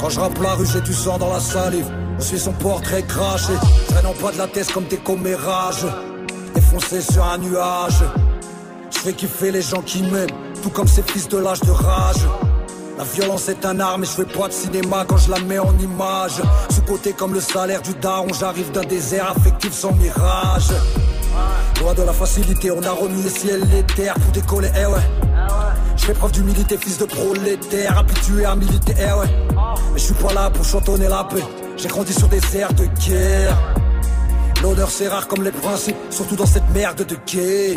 Quand 0.00 0.10
je 0.10 0.20
rappe 0.20 0.38
la 0.42 0.54
rue, 0.54 0.66
j'ai 0.66 0.80
du 0.80 0.92
sang 0.92 1.18
dans 1.18 1.32
la 1.32 1.40
salive. 1.40 1.86
On 2.18 2.20
suit 2.20 2.38
son 2.38 2.52
portrait 2.52 3.02
craché, 3.02 3.52
traînant 3.88 4.14
pas 4.20 4.32
de 4.32 4.38
la 4.38 4.46
tête 4.46 4.70
comme 4.72 4.84
des 4.84 4.98
commérages. 4.98 5.86
Défoncé 6.54 7.00
sur 7.00 7.24
un 7.24 7.38
nuage. 7.38 8.02
Je 8.90 8.98
fais 8.98 9.12
kiffer 9.12 9.50
les 9.50 9.62
gens 9.62 9.82
qui 9.82 10.02
m'aiment, 10.02 10.28
tout 10.62 10.70
comme 10.70 10.88
ces 10.88 11.02
fils 11.02 11.28
de 11.28 11.38
l'âge 11.38 11.60
de 11.60 11.70
rage. 11.70 12.26
La 12.98 13.04
violence 13.04 13.48
est 13.48 13.64
un 13.66 13.78
arme 13.78 14.04
et 14.04 14.06
je 14.06 14.12
fais 14.12 14.24
pas 14.24 14.48
de 14.48 14.52
cinéma 14.52 15.04
quand 15.06 15.18
je 15.18 15.30
la 15.30 15.38
mets 15.40 15.58
en 15.58 15.76
image. 15.78 16.40
Sous 16.70 16.82
côté 16.82 17.12
comme 17.12 17.34
le 17.34 17.40
salaire 17.40 17.82
du 17.82 17.92
daron, 17.94 18.28
j'arrive 18.38 18.72
d'un 18.72 18.84
désert 18.84 19.30
affectif 19.30 19.72
sans 19.72 19.92
mirage. 19.92 20.70
Loin 21.80 21.94
de 21.94 22.02
la 22.02 22.12
facilité, 22.12 22.70
on 22.70 22.82
a 22.82 22.90
remis 22.90 23.22
les 23.22 23.28
ciels, 23.30 23.62
les 23.70 23.82
terres 23.82 24.14
pour 24.14 24.32
décoller, 24.32 24.70
eh 24.74 24.86
ouais. 24.86 24.98
Je 25.96 26.04
fais 26.06 26.14
preuve 26.14 26.32
d'humilité, 26.32 26.76
fils 26.78 26.98
de 26.98 27.04
prolétaire, 27.04 27.98
habitué 27.98 28.44
à 28.44 28.56
militer, 28.56 28.94
eh 28.98 29.12
ouais. 29.18 29.26
Mais 29.92 29.98
je 29.98 30.04
suis 30.04 30.14
pas 30.14 30.32
là 30.32 30.50
pour 30.50 30.64
chantonner 30.64 31.08
la 31.08 31.24
paix. 31.24 31.44
J'ai 31.76 31.88
grandi 31.88 32.12
sur 32.12 32.28
des 32.28 32.40
airs 32.56 32.72
de 32.72 32.86
guerre. 33.06 33.56
L'honneur 34.62 34.88
c'est 34.90 35.08
rare 35.08 35.28
comme 35.28 35.44
les 35.44 35.52
principes, 35.52 35.96
surtout 36.10 36.36
dans 36.36 36.46
cette 36.46 36.68
merde 36.74 37.04
de 37.04 37.14
quai. 37.14 37.74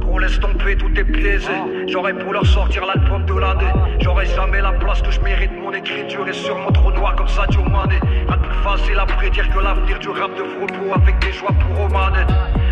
Gros 0.00 0.18
laisse 0.18 0.38
tomber, 0.40 0.76
tout 0.76 0.90
est 0.96 1.04
biaisé. 1.04 1.52
J'aurais 1.88 2.12
pour 2.12 2.32
leur 2.32 2.46
sortir 2.46 2.84
l'album 2.84 3.24
de 3.24 3.34
l'année. 3.34 3.72
J'aurais 4.00 4.26
jamais 4.26 4.60
la 4.60 4.72
place 4.72 5.00
que 5.00 5.10
je 5.10 5.20
mérite. 5.20 5.50
Mon 5.52 5.72
écriture 5.72 6.28
est 6.28 6.34
sûrement 6.34 6.70
trop 6.72 6.92
noire 6.92 7.16
comme 7.16 7.28
Sadio 7.28 7.62
Mané. 7.62 7.98
Rien 8.28 8.36
de 8.36 8.42
plus 8.42 8.62
facile 8.62 8.98
à 8.98 9.06
prédire 9.06 9.48
que 9.50 9.58
l'avenir 9.58 9.98
du 9.98 10.08
rap 10.08 10.30
de 10.36 10.44
Frobo 10.44 10.94
Avec 10.94 11.18
des 11.20 11.32
joies 11.32 11.54
pour 11.60 11.76
Romanette 11.76 12.28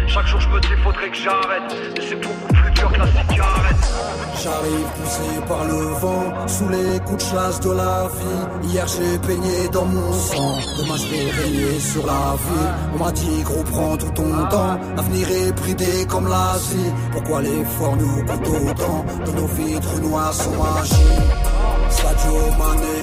Chaque 0.07 0.27
jour 0.27 0.40
je 0.40 0.49
me 0.49 0.61
dis 0.61 0.69
faudrait 0.83 1.09
que 1.09 1.16
j'arrête. 1.16 1.75
Mais 1.97 2.05
c'est 2.07 2.21
beaucoup 2.21 2.53
plus 2.53 2.65
la 2.83 3.07
J'arrive 4.43 4.87
poussé 4.97 5.41
par 5.49 5.65
le 5.65 5.81
vent, 6.01 6.47
sous 6.47 6.69
les 6.69 7.01
coups 7.01 7.25
de 7.25 7.31
chasse 7.31 7.59
de 7.61 7.71
la 7.71 8.09
vie. 8.09 8.69
Hier 8.69 8.87
j'ai 8.87 9.19
peigné 9.19 9.69
dans 9.73 9.87
mon 9.87 10.12
sang, 10.12 10.59
demain 10.79 10.97
je 10.97 11.07
vais 11.09 11.31
régner 11.31 11.81
sur 11.81 12.07
la 12.07 12.37
vie. 12.37 12.69
On 12.95 13.05
m'a 13.05 13.12
dit 13.12 13.43
gros 13.43 13.65
prends 13.65 13.97
tout 13.97 14.11
ton 14.15 14.47
temps, 14.49 14.79
l'avenir 14.97 15.29
est 15.31 15.53
bridé 15.53 16.07
comme 16.09 16.29
l'Asie. 16.29 16.93
Pourquoi 17.12 17.43
l'effort 17.43 17.97
nous 17.97 18.25
coûte 18.25 18.49
autant, 18.71 19.05
de 19.25 19.31
nos 19.33 19.47
vitres 19.47 20.01
noires 20.03 20.35
sont 20.35 20.51
magiques 20.51 21.47
Sadio 21.89 22.35
Mané, 22.59 22.97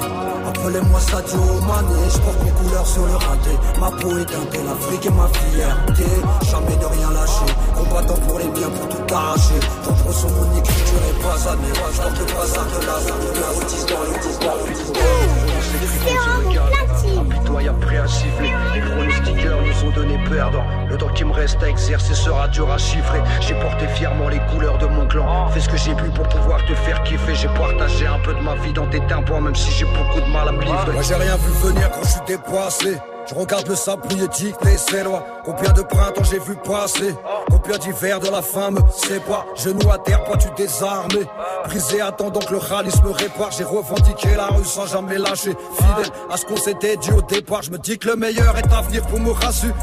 Appelez-moi 0.64 1.00
Sadio 1.02 1.42
Mané, 1.68 2.00
je 2.10 2.18
porte 2.20 2.42
mes 2.42 2.52
couleurs 2.52 2.88
sur 2.88 3.06
le 3.06 3.16
raté. 3.16 3.50
Ma 3.82 3.92
peau 3.92 4.18
est 4.18 4.24
teintée, 4.24 4.64
l'Afrique 4.64 5.06
est 5.06 5.10
ma 5.10 5.28
fierté. 5.28 6.06
Jamais 6.50 6.78
de 6.78 6.86
rien 6.86 7.12
lâcher, 7.12 7.46
combattant 7.76 8.16
pour 8.26 8.40
les 8.40 8.48
biens, 8.48 8.70
pour 8.70 8.88
tout 8.88 9.04
arracher. 9.14 9.60
Contre 9.84 10.14
sur 10.16 10.30
mon 10.30 10.56
écriture 10.58 11.02
et 11.10 11.14
pas 11.22 11.50
à 11.50 11.58
mes 11.58 11.74
rois, 11.78 11.92
je 11.92 12.02
le 12.18 12.24
brassard 12.32 12.68
de 12.68 12.80
Lazare. 12.86 13.18
Le 13.20 13.34
10 13.68 13.86
dans 13.88 14.04
le 14.04 14.14
dans 14.40 14.56
le 14.56 14.74
10 14.74 14.92
dans 14.96 17.28
le 17.28 17.33
parias 17.64 17.74
prêts 17.80 17.98
à 17.98 18.08
siffler. 18.08 18.52
Les 18.74 18.82
pronostiqueurs 18.82 19.62
nous 19.62 19.88
ont 19.88 19.92
donné 19.92 20.18
perdants. 20.30 20.66
Le 20.90 20.98
temps 20.98 21.10
qui 21.10 21.26
me 21.26 21.32
reste 21.32 21.62
à 21.64 21.70
exercer 21.70 22.14
sera 22.14 22.48
dur 22.48 22.72
à 22.72 22.78
chiffrer. 22.78 23.22
J'ai 23.42 23.56
porté 23.56 23.88
fièrement 23.88 24.30
les 24.30 24.40
couleurs 24.52 24.78
de 24.78 24.86
mon 24.88 25.08
clan. 25.08 25.48
Fais 25.50 25.60
ce 25.60 25.70
que 25.70 25.78
j'ai 25.78 25.96
pu 25.96 26.10
pour 26.10 26.28
pouvoir 26.28 26.66
te 26.66 26.74
faire 26.74 27.02
kiffer. 27.04 27.36
J'ai 27.36 27.48
partagé 27.50 28.06
un 28.06 28.20
peu 28.20 28.34
de 28.34 28.40
ma 28.40 28.56
vie 28.56 28.74
dans 28.74 28.88
tes 28.88 29.00
tympans, 29.08 29.42
même 29.42 29.56
si 29.56 29.72
j'ai 29.72 29.86
beaucoup 29.86 30.22
de 30.22 30.32
mal 30.32 30.48
à 30.48 30.52
me 30.52 30.62
livrer. 30.62 30.94
Moi 30.94 31.04
j'ai 31.04 31.16
rien 31.16 31.36
vu 31.38 31.68
venir 31.68 31.90
quand 31.92 32.04
je 32.04 32.10
suis 32.10 32.22
dépassé. 32.28 33.13
Je 33.26 33.36
regarde 33.36 33.68
le 33.68 33.76
sablier 33.76 34.28
dicter 34.28 34.78
ses 34.78 35.04
lois. 35.04 35.24
Combien 35.46 35.72
de 35.72 35.82
printemps 35.82 36.24
j'ai 36.24 36.40
vu 36.40 36.56
passer. 36.56 37.16
Combien 37.50 37.78
d'hivers 37.78 38.20
de 38.20 38.30
la 38.30 38.42
femme 38.42 38.80
C'est 38.94 39.24
pas 39.24 39.46
genou 39.56 39.90
à 39.92 39.98
terre, 39.98 40.24
pas 40.26 40.36
tu 40.36 40.50
désarmé 40.58 41.20
Brisé 41.66 42.02
attendant 42.02 42.42
que 42.42 42.52
le 42.52 42.58
ralice 42.58 43.02
me 43.02 43.12
répare. 43.12 43.52
J'ai 43.58 43.64
revendiqué 43.64 44.36
la 44.36 44.48
rue 44.48 44.66
sans 44.66 44.88
jamais 44.88 45.18
lâcher. 45.18 45.56
Fidèle 45.76 46.12
à 46.30 46.36
ce 46.36 46.46
qu'on 46.46 46.58
s'était 46.58 46.98
dit 46.98 47.12
au 47.12 47.22
départ. 47.22 47.62
Je 47.62 47.72
me 47.72 47.78
dis 47.78 47.98
que 47.98 48.10
le 48.10 48.16
meilleur 48.18 48.58
est 48.58 48.74
à 48.74 48.82
venir 48.82 49.02
pour 49.04 49.20
me 49.20 49.32
rassurer. 49.32 49.74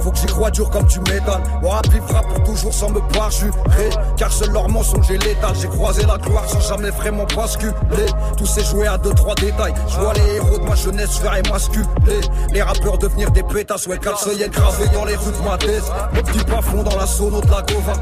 Faut 0.00 0.10
que 0.10 0.18
j'y 0.18 0.26
croie 0.26 0.50
dur 0.50 0.70
comme 0.70 0.86
tu 0.86 1.00
m'étonnes. 1.00 1.42
Mon 1.62 1.68
rap 1.68 1.86
frappe 2.08 2.28
pour 2.28 2.44
toujours 2.44 2.72
sans 2.72 2.90
me 2.90 3.00
parjurer. 3.12 3.90
Car 4.16 4.32
seul 4.32 4.52
leur 4.52 4.68
mensonge 4.70 5.10
est 5.10 5.22
létal 5.22 5.52
J'ai 5.60 5.68
croisé 5.68 6.06
la 6.06 6.16
gloire 6.16 6.48
sans 6.48 6.60
jamais 6.60 6.90
vraiment 6.90 7.26
basculer. 7.36 7.74
Tout 8.38 8.46
s'est 8.46 8.64
joué 8.64 8.86
à 8.86 8.96
deux 8.96 9.12
trois 9.12 9.34
détails. 9.34 9.74
Je 9.88 10.00
vois 10.00 10.14
les 10.14 10.36
héros 10.36 10.58
de 10.58 10.64
ma 10.64 10.74
jeunesse 10.74 11.18
faire 11.18 11.36
émasculer. 11.36 11.86
Les 12.52 12.62
rappeurs 12.70 12.98
devenir 12.98 13.30
des 13.30 13.42
pétasses 13.42 13.86
Ouais 13.86 13.98
calceuillés 13.98 14.48
gravés 14.48 14.88
dans 14.88 15.04
les 15.04 15.16
rues 15.16 15.32
de 15.32 15.48
ma 15.48 15.56
tête 15.58 15.82
Le 16.14 16.22
petit 16.22 16.44
plafond 16.44 16.82
dans 16.82 16.96
la 16.96 17.06
sono 17.06 17.40
de 17.40 17.50
la 17.50 17.62
Gova. 17.62 17.92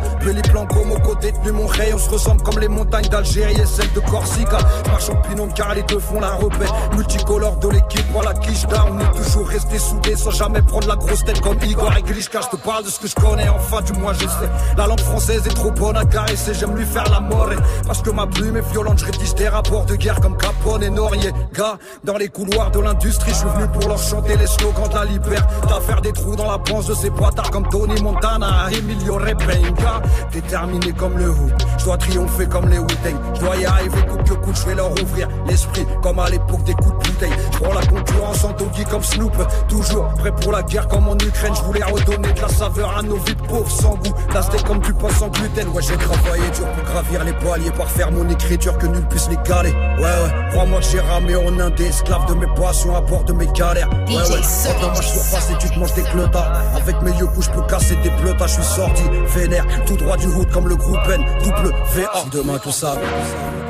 Plans 0.51 0.67
comme 0.67 0.93
au 0.93 0.99
côté 0.99 1.33
de 1.45 1.51
mon 1.51 1.67
rayon 1.67 1.97
On 1.97 1.99
se 1.99 2.11
ressemble 2.11 2.43
comme 2.43 2.59
les 2.59 2.69
montagnes 2.69 3.09
d'Algérie 3.09 3.61
et 3.61 3.67
celles 3.67 3.93
de 3.93 4.01
Corsica. 4.01 4.59
Je 4.85 4.91
marche 4.91 5.11
en 5.11 5.29
binôme 5.29 5.53
car 5.53 5.75
les 5.75 5.83
deux 5.83 5.99
font 5.99 6.21
la 6.21 6.33
repère. 6.33 6.73
Multicolore 6.95 7.57
de 7.57 7.69
l'équipe 7.69 8.05
voilà 8.13 8.35
quiche 8.35 8.67
On 8.91 8.99
est 8.99 9.23
toujours 9.23 9.49
resté 9.49 9.79
soudés 9.79 10.17
sans 10.17 10.31
jamais 10.31 10.63
prendre 10.63 10.89
la 10.89 10.97
grosse 10.97 11.25
tête 11.25 11.41
comme 11.41 11.59
Igor 11.63 11.97
et 11.97 12.03
Glishka 12.03 12.41
Je 12.43 12.57
te 12.57 12.63
parle 12.63 12.85
de 12.85 12.91
ce 12.91 13.01
que 13.01 13.09
je 13.09 13.15
connais 13.15 13.49
enfin 13.49 13.81
du 13.83 13.93
moins 13.95 14.13
je 14.13 14.21
sais. 14.21 14.51
La 14.77 14.87
langue 14.87 15.01
française 15.01 15.47
est 15.47 15.55
trop 15.55 15.71
bonne 15.71 15.97
à 15.97 16.05
caresser 16.05 16.53
J'aime 16.55 16.77
lui 16.77 16.85
faire 16.85 17.09
la 17.11 17.21
mort 17.21 17.49
Parce 17.87 18.03
que 18.03 18.11
ma 18.11 18.27
plume 18.27 18.57
est 18.57 18.71
violente 18.73 18.99
Je 18.99 19.07
rédige 19.07 19.35
des 19.35 19.49
rapports 19.49 19.87
de 19.87 19.97
guerre 19.97 20.21
comme 20.21 20.37
Capone 20.37 20.83
et 20.83 20.91
Noriega. 20.91 21.79
Dans 22.05 22.17
les 22.17 22.29
couloirs 22.29 22.71
de 22.71 22.81
l'industrie 22.81 23.33
Je 23.33 23.39
suis 23.39 23.49
venu 23.49 23.67
pour 23.69 23.89
leur 23.89 23.99
chanter 23.99 24.37
les 24.37 24.47
de 24.59 24.95
la 24.95 25.05
liberté 25.05 25.47
T'as 25.69 25.81
faire 25.81 26.01
des 26.01 26.13
trous 26.13 26.37
dans 26.37 26.51
la 26.51 26.59
panse 26.59 26.87
de 26.87 26.95
ces 26.95 27.11
boîtards 27.11 27.51
comme 27.51 27.69
Tony 27.69 28.01
Montana, 28.03 28.69
Emilio 28.73 29.15
Repenka. 29.15 30.03
Déterminé 30.33 30.93
comme 30.93 31.17
le 31.19 31.31
hoop, 31.31 31.53
je 31.79 31.85
dois 31.85 31.97
triompher 31.97 32.47
comme 32.47 32.69
les 32.69 32.79
wu 32.79 32.87
Je 33.35 33.41
dois 33.41 33.57
y 33.57 33.65
arriver 33.65 34.01
coûte 34.09 34.25
que 34.25 34.35
coûte, 34.35 34.57
je 34.57 34.67
vais 34.67 34.75
leur 34.75 34.91
ouvrir 34.91 35.29
l'esprit 35.47 35.87
comme 36.03 36.19
à 36.19 36.29
l'époque 36.29 36.65
des 36.65 36.75
coups 36.75 36.91
de 36.91 37.11
bouteille. 37.11 37.33
Je 37.53 37.59
prends 37.59 37.75
la 37.75 37.87
concurrence 37.87 38.45
en 38.45 38.53
doggy 38.53 38.85
comme 38.85 39.03
Snoop, 39.03 39.37
toujours 39.69 40.09
prêt 40.15 40.33
pour 40.33 40.53
la 40.53 40.63
guerre 40.63 40.89
comme 40.89 41.09
en 41.09 41.15
Ukraine. 41.15 41.55
Je 41.55 41.63
voulais 41.63 41.85
redonner 41.85 42.33
de 42.33 42.41
la 42.41 42.49
saveur 42.49 42.97
à 42.97 43.03
nos 43.03 43.17
vies 43.17 43.35
pauvres 43.49 43.71
sans 43.71 43.95
goût. 43.97 44.15
C'était 44.41 44.63
comme 44.65 44.81
du 44.81 44.93
pain 44.95 45.09
sans 45.19 45.29
gluten. 45.29 45.69
Ouais, 45.69 45.83
j'ai 45.83 45.97
travaillé 45.97 46.49
dur 46.55 46.67
pour 46.67 46.85
gravir 46.85 47.25
les 47.25 47.33
paliers, 47.33 47.71
par 47.73 47.91
faire 47.91 48.11
mon 48.11 48.29
écriture 48.31 48.79
que 48.79 48.87
nul 48.87 49.07
puisse 49.09 49.29
les 49.29 49.37
caler. 49.37 49.73
Ouais, 49.99 50.05
ouais, 50.05 50.49
crois-moi 50.51 50.81
que 50.81 50.87
j'ai 50.87 51.01
ramé 51.01 51.37
en 51.37 51.59
un 51.59 51.71
des 51.71 51.89
esclaves 51.89 52.27
de 52.27 52.35
mes 52.35 52.47
passions 52.55 52.97
à 52.97 53.01
bord 53.01 53.25
de 53.25 53.33
mes 53.33 53.47
galères. 53.49 53.91
Ouais, 54.09 54.15
ouais, 54.15 54.43
quand 54.81 54.91
moi 54.91 55.01
je 55.01 55.09
surpasse 55.09 55.51
et 55.51 55.59
tu 55.59 55.71
te 55.71 55.79
manges 55.79 55.95
des 55.95 56.03
clotards. 56.03 56.53
Avec 56.77 57.01
mes 57.03 57.13
yeux 57.13 57.29
je 57.41 57.51
peux 57.51 57.63
casser 57.63 57.97
des 57.97 58.11
pleutas, 58.11 58.47
je 58.47 58.55
suis 58.55 58.63
sorti 58.63 59.03
vénère, 59.35 59.67
tout 59.87 59.97
droit 59.97 60.17
du 60.17 60.27
hood 60.27 60.51
comme 60.51 60.69
le 60.69 60.77
groupe 60.77 60.99
N, 61.13 61.25
double 61.43 61.75
VA. 61.95 62.25
Demain 62.33 62.59
tout 62.59 62.73
ça, 62.73 62.97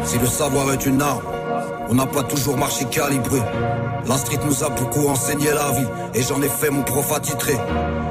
si 0.05 0.19
le 0.19 0.27
savoir 0.27 0.73
est 0.73 0.87
une 0.87 1.03
arme, 1.03 1.23
on 1.91 1.95
n'a 1.95 2.07
pas 2.07 2.23
toujours 2.23 2.57
marché 2.57 2.85
calibré. 2.87 3.41
La 4.07 4.17
street 4.17 4.41
nous 4.45 4.65
a 4.65 4.71
beaucoup 4.71 5.09
enseigné 5.09 5.51
la 5.53 5.71
vie, 5.73 5.87
et 6.15 6.23
j'en 6.23 6.41
ai 6.43 6.49
fait 6.49 6.71
mon 6.71 6.83
prof 6.83 7.13
attitré. 7.15 7.59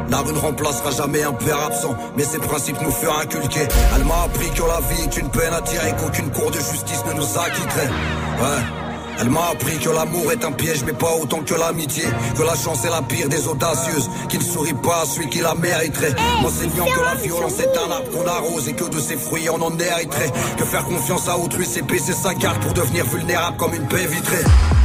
La 0.10 0.18
rue 0.20 0.34
ne 0.34 0.40
remplacera 0.40 0.92
jamais 0.92 1.24
un 1.24 1.34
père 1.34 1.60
absent, 1.66 1.96
mais 2.16 2.24
ses 2.24 2.40
principes 2.40 2.82
nous 2.82 2.92
furent 2.92 3.20
inculqués. 3.20 3.68
Elle 3.96 4.06
m'a 4.06 4.24
appris 4.26 4.50
que 4.52 4.62
la 4.62 4.80
vie 4.88 5.04
est 5.04 5.18
une 5.18 5.30
peine 5.30 5.54
à 5.54 5.62
tirer, 5.62 5.94
qu'aucune 6.00 6.30
cour 6.32 6.52
de 6.52 6.58
justice 6.58 7.04
ne 7.08 7.14
nous 7.14 7.38
acquitterait. 7.38 7.88
Ouais. 7.88 8.87
Elle 9.20 9.30
m'a 9.30 9.50
appris 9.52 9.78
que 9.80 9.90
l'amour 9.90 10.32
est 10.32 10.44
un 10.46 10.52
piège, 10.52 10.84
mais 10.86 10.94
pas 10.94 11.14
autant 11.22 11.40
que 11.40 11.54
l'amitié. 11.54 12.04
Que 12.38 12.44
la 12.44 12.56
chance 12.56 12.86
est 12.86 12.90
la 12.90 13.02
pire 13.02 13.30
des 13.30 13.48
audacieuses, 13.48 14.10
qui 14.30 14.38
ne 14.38 14.44
sourit 14.44 14.74
pas 14.74 15.02
à 15.02 15.06
celui 15.06 15.30
qui 15.30 15.40
la 15.40 15.56
mériterait. 15.56 16.14
M'enseignant 16.42 16.86
que 16.86 17.02
la 17.02 17.16
violence 17.16 17.60
est 17.60 17.78
un 17.78 17.92
arbre 17.92 18.10
qu'on 18.12 18.28
arrose 18.28 18.68
et 18.68 18.74
que 18.74 18.86
de 18.86 19.00
ses 19.00 19.18
fruits 19.18 19.50
on 19.50 19.62
en 19.62 19.78
hériterait. 19.78 20.32
Que 20.58 20.66
faire 20.66 20.86
confiance 20.86 21.28
à 21.28 21.38
autrui, 21.38 21.66
c'est 21.66 21.82
baisser 21.82 22.14
sa 22.14 22.34
carte 22.36 22.62
pour 22.62 22.74
devenir 22.74 23.06
vulnérable 23.06 23.58
comme 23.58 23.74
une 23.74 23.86
baie 23.86 24.06
vitrée. 24.08 24.44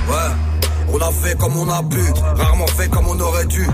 Ouais. 0.09 0.52
On 0.89 0.99
a 0.99 1.11
fait 1.11 1.37
comme 1.39 1.57
on 1.57 1.69
a 1.69 1.83
pu, 1.83 2.01
rarement 2.37 2.67
fait 2.67 2.89
comme 2.89 3.07
on 3.09 3.19
aurait 3.21 3.47
dû. 3.47 3.67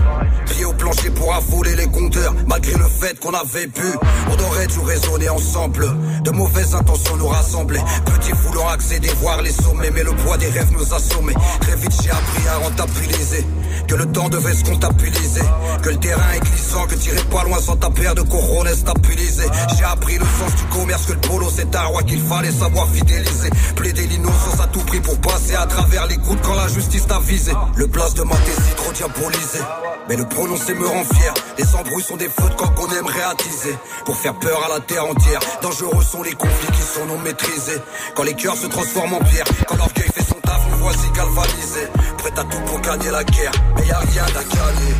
Pied 0.45 0.65
au 0.65 0.73
plancher 0.73 1.09
pour 1.11 1.33
affoler 1.33 1.75
les 1.75 1.87
compteurs, 1.87 2.33
malgré 2.47 2.73
le 2.73 2.85
fait 2.85 3.19
qu'on 3.19 3.33
avait 3.33 3.67
pu. 3.67 3.85
On 4.27 4.43
aurait 4.43 4.67
dû 4.67 4.79
raisonner 4.79 5.29
ensemble, 5.29 5.85
de 6.23 6.31
mauvaises 6.31 6.75
intentions 6.75 7.17
nous 7.17 7.27
rassemblaient. 7.27 7.83
Petit 8.05 8.31
vouloir 8.31 8.69
accéder, 8.69 9.09
voir 9.21 9.41
les 9.41 9.51
sommets, 9.51 9.91
mais 9.91 10.03
le 10.03 10.11
poids 10.11 10.37
des 10.37 10.47
rêves 10.47 10.71
nous 10.71 10.93
assommait. 10.93 11.35
Très 11.61 11.75
vite 11.75 11.93
j'ai 12.03 12.11
appris 12.11 12.47
à 12.47 12.57
rentabiliser, 12.57 13.45
que 13.87 13.95
le 13.95 14.05
temps 14.11 14.29
devait 14.29 14.53
se 14.53 14.63
comptabiliser. 14.63 15.41
Que 15.81 15.89
le 15.89 15.97
terrain 15.97 16.31
est 16.35 16.39
glissant, 16.39 16.85
que 16.87 16.95
tirer 16.95 17.23
pas 17.31 17.43
loin 17.43 17.59
sans 17.59 17.75
ta 17.75 17.89
paire 17.89 18.15
de 18.15 18.21
couronnes 18.21 18.67
stabiliser. 18.75 19.47
J'ai 19.77 19.83
appris 19.83 20.17
le 20.17 20.25
sens 20.25 20.55
du 20.55 20.63
commerce, 20.65 21.05
que 21.05 21.13
le 21.13 21.21
polo 21.21 21.47
c'est 21.55 21.75
un 21.75 21.83
roi 21.83 22.03
qu'il 22.03 22.21
fallait 22.21 22.51
savoir 22.51 22.87
fidéliser. 22.89 23.49
Plaider 23.75 24.07
l'innocence 24.07 24.59
à 24.61 24.67
tout 24.67 24.81
prix 24.81 24.99
pour 24.99 25.17
passer 25.19 25.55
à 25.55 25.65
travers 25.65 26.07
les 26.07 26.17
gouttes 26.17 26.41
quand 26.41 26.55
la 26.55 26.67
justice 26.67 27.07
t'a 27.07 27.19
visé. 27.19 27.51
Le 27.75 27.87
place 27.87 28.13
de 28.13 28.23
ma 28.23 28.35
thèse 28.35 28.75
trop 28.77 28.91
diabolisé. 28.91 29.59
Mais 30.07 30.15
le 30.15 30.25
prononcer 30.25 30.73
me 30.73 30.87
rend 30.87 31.03
fier. 31.03 31.33
Les 31.57 31.75
embrouilles 31.75 32.03
sont 32.03 32.17
des 32.17 32.29
feux 32.29 32.49
de 32.49 32.55
camp 32.55 32.69
qu'on 32.69 32.91
aimerait 32.91 33.23
attiser. 33.31 33.75
Pour 34.05 34.15
faire 34.15 34.33
peur 34.39 34.59
à 34.65 34.73
la 34.73 34.79
terre 34.79 35.05
entière. 35.05 35.39
Dangereux 35.61 36.03
sont 36.03 36.23
les 36.23 36.33
conflits 36.33 36.71
qui 36.71 36.81
sont 36.81 37.05
non 37.05 37.19
maîtrisés. 37.19 37.79
Quand 38.15 38.23
les 38.23 38.33
cœurs 38.33 38.55
se 38.55 38.67
transforment 38.67 39.15
en 39.15 39.19
pierre. 39.19 39.45
Quand 39.67 39.77
l'orgueil 39.77 40.09
fait 40.13 40.23
son 40.23 40.39
taf, 40.41 40.61
nous 40.71 40.77
voici 40.77 41.09
galvanisés. 41.15 41.87
Prêt 42.17 42.31
à 42.37 42.43
tout 42.43 42.59
pour 42.65 42.81
gagner 42.81 43.11
la 43.11 43.23
guerre. 43.23 43.51
Mais 43.75 43.85
y 43.85 43.91
a 43.91 43.99
rien 43.99 44.23
à 44.23 44.43
gagner. 44.43 44.93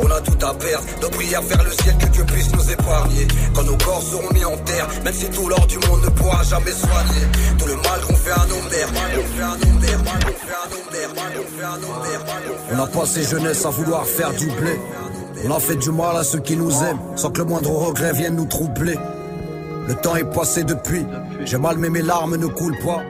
On 0.00 0.10
a 0.10 0.20
tout 0.20 0.46
à 0.46 0.54
perdre. 0.54 0.84
Nos 1.00 1.10
prières 1.10 1.42
vers 1.42 1.62
le 1.62 1.70
ciel 1.70 1.96
que 1.98 2.06
Dieu 2.06 2.24
puisse 2.24 2.52
nous 2.52 2.70
épargner. 2.70 3.28
Quand 3.54 3.64
nos 3.64 3.76
corps 3.76 4.02
seront 4.02 4.32
mis 4.32 4.44
en 4.44 4.56
terre. 4.58 4.88
Même 5.04 5.14
si 5.14 5.28
tout 5.30 5.48
l'or 5.48 5.66
du 5.66 5.78
monde 5.78 6.02
ne 6.04 6.10
pourra 6.10 6.42
jamais 6.42 6.72
soigner. 6.72 7.24
Tout 7.58 7.66
le 7.66 7.76
mal 7.76 8.00
qu'on 8.06 8.16
fait 8.16 8.32
à 8.32 8.46
nos 8.46 8.62
mères. 8.70 8.88
On 12.72 12.78
a 12.78 12.86
passé 12.86 13.22
jeunesse 13.22 13.64
à 13.66 13.70
vouloir 13.70 14.06
faire 14.06 14.32
du 14.32 14.46
blé. 14.46 14.80
On 15.44 15.50
a 15.54 15.60
fait 15.60 15.76
du 15.76 15.90
mal 15.90 16.16
à 16.16 16.24
ceux 16.24 16.40
qui 16.40 16.56
nous 16.56 16.72
aiment, 16.82 17.00
sans 17.16 17.30
que 17.30 17.38
le 17.38 17.44
moindre 17.44 17.70
regret 17.70 18.12
vienne 18.12 18.36
nous 18.36 18.46
troubler. 18.46 18.96
Le 19.88 19.94
temps 19.94 20.14
est 20.14 20.32
passé 20.32 20.62
depuis, 20.62 21.04
j'ai 21.44 21.58
mal 21.58 21.76
mais 21.78 21.90
mes 21.90 22.02
larmes 22.02 22.36
ne 22.36 22.46
coulent 22.46 22.78
pas. 22.84 23.02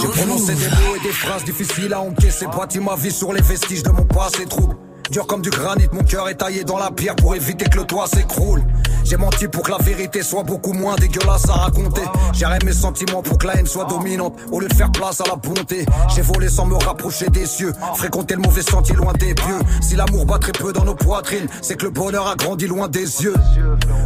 J'ai 0.00 0.08
prononcé 0.08 0.54
des 0.54 0.68
mots 0.68 0.94
et 0.96 1.00
des 1.02 1.12
phrases 1.12 1.44
difficiles 1.44 1.92
à 1.92 2.00
encaisser, 2.00 2.46
bâti 2.46 2.78
ma 2.78 2.94
vie 2.94 3.10
sur 3.10 3.32
les 3.32 3.42
vestiges 3.42 3.82
de 3.82 3.90
mon 3.90 4.04
passé 4.04 4.46
trouble. 4.46 4.76
Dur 5.10 5.26
comme 5.26 5.42
du 5.42 5.50
granit, 5.50 5.88
mon 5.92 6.02
cœur 6.02 6.28
est 6.28 6.36
taillé 6.36 6.64
dans 6.64 6.78
la 6.78 6.90
pierre 6.90 7.14
pour 7.16 7.34
éviter 7.34 7.66
que 7.66 7.78
le 7.78 7.84
toit 7.84 8.06
s'écroule. 8.06 8.62
J'ai 9.04 9.18
menti 9.18 9.46
pour 9.48 9.62
que 9.62 9.70
la 9.70 9.78
vérité 9.78 10.22
soit 10.22 10.42
beaucoup 10.42 10.72
moins 10.72 10.96
dégueulasse 10.96 11.48
à 11.48 11.52
raconter. 11.52 12.00
J'arrête 12.32 12.64
mes 12.64 12.72
sentiments 12.72 13.22
pour 13.22 13.36
que 13.36 13.46
la 13.46 13.56
haine 13.56 13.66
soit 13.66 13.84
dominante 13.84 14.34
au 14.50 14.60
lieu 14.60 14.68
de 14.68 14.74
faire 14.74 14.90
place 14.90 15.20
à 15.20 15.24
la 15.28 15.36
bonté. 15.36 15.84
J'ai 16.14 16.22
volé 16.22 16.48
sans 16.48 16.64
me 16.64 16.74
rapprocher 16.76 17.28
des 17.28 17.44
cieux, 17.44 17.74
fréquenter 17.96 18.34
le 18.34 18.40
mauvais 18.40 18.62
sentier 18.62 18.94
loin 18.94 19.12
des 19.12 19.34
pieux. 19.34 19.58
Si 19.82 19.94
l'amour 19.94 20.24
bat 20.24 20.38
très 20.38 20.52
peu 20.52 20.72
dans 20.72 20.84
nos 20.84 20.94
poitrines, 20.94 21.48
c'est 21.60 21.76
que 21.76 21.84
le 21.84 21.90
bonheur 21.90 22.26
a 22.26 22.34
grandi 22.34 22.66
loin 22.66 22.88
des 22.88 23.22
yeux. 23.22 23.36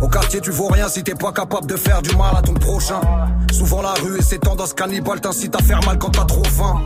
Au 0.03 0.09
quartier, 0.09 0.41
tu 0.41 0.51
vaux 0.51 0.69
rien 0.69 0.89
si 0.89 1.05
t'es 1.05 1.15
pas 1.15 1.33
capable 1.33 1.67
de 1.67 1.77
faire 1.77 2.03
du 2.03 2.15
mal 2.17 2.35
à 2.37 2.43
ton 2.43 2.55
prochain. 2.55 3.01
Souvent 3.53 3.83
la 3.83 3.95
rue 3.95 4.19
et 4.19 4.23
ses 4.23 4.39
tendances 4.39 4.75
cannibales 4.75 5.21
t'incitent 5.21 5.55
à 5.55 5.63
faire 5.63 5.81
mal 5.87 5.99
quand 5.99 6.11
t'as 6.11 6.25
trop 6.25 6.45
faim. 6.45 6.83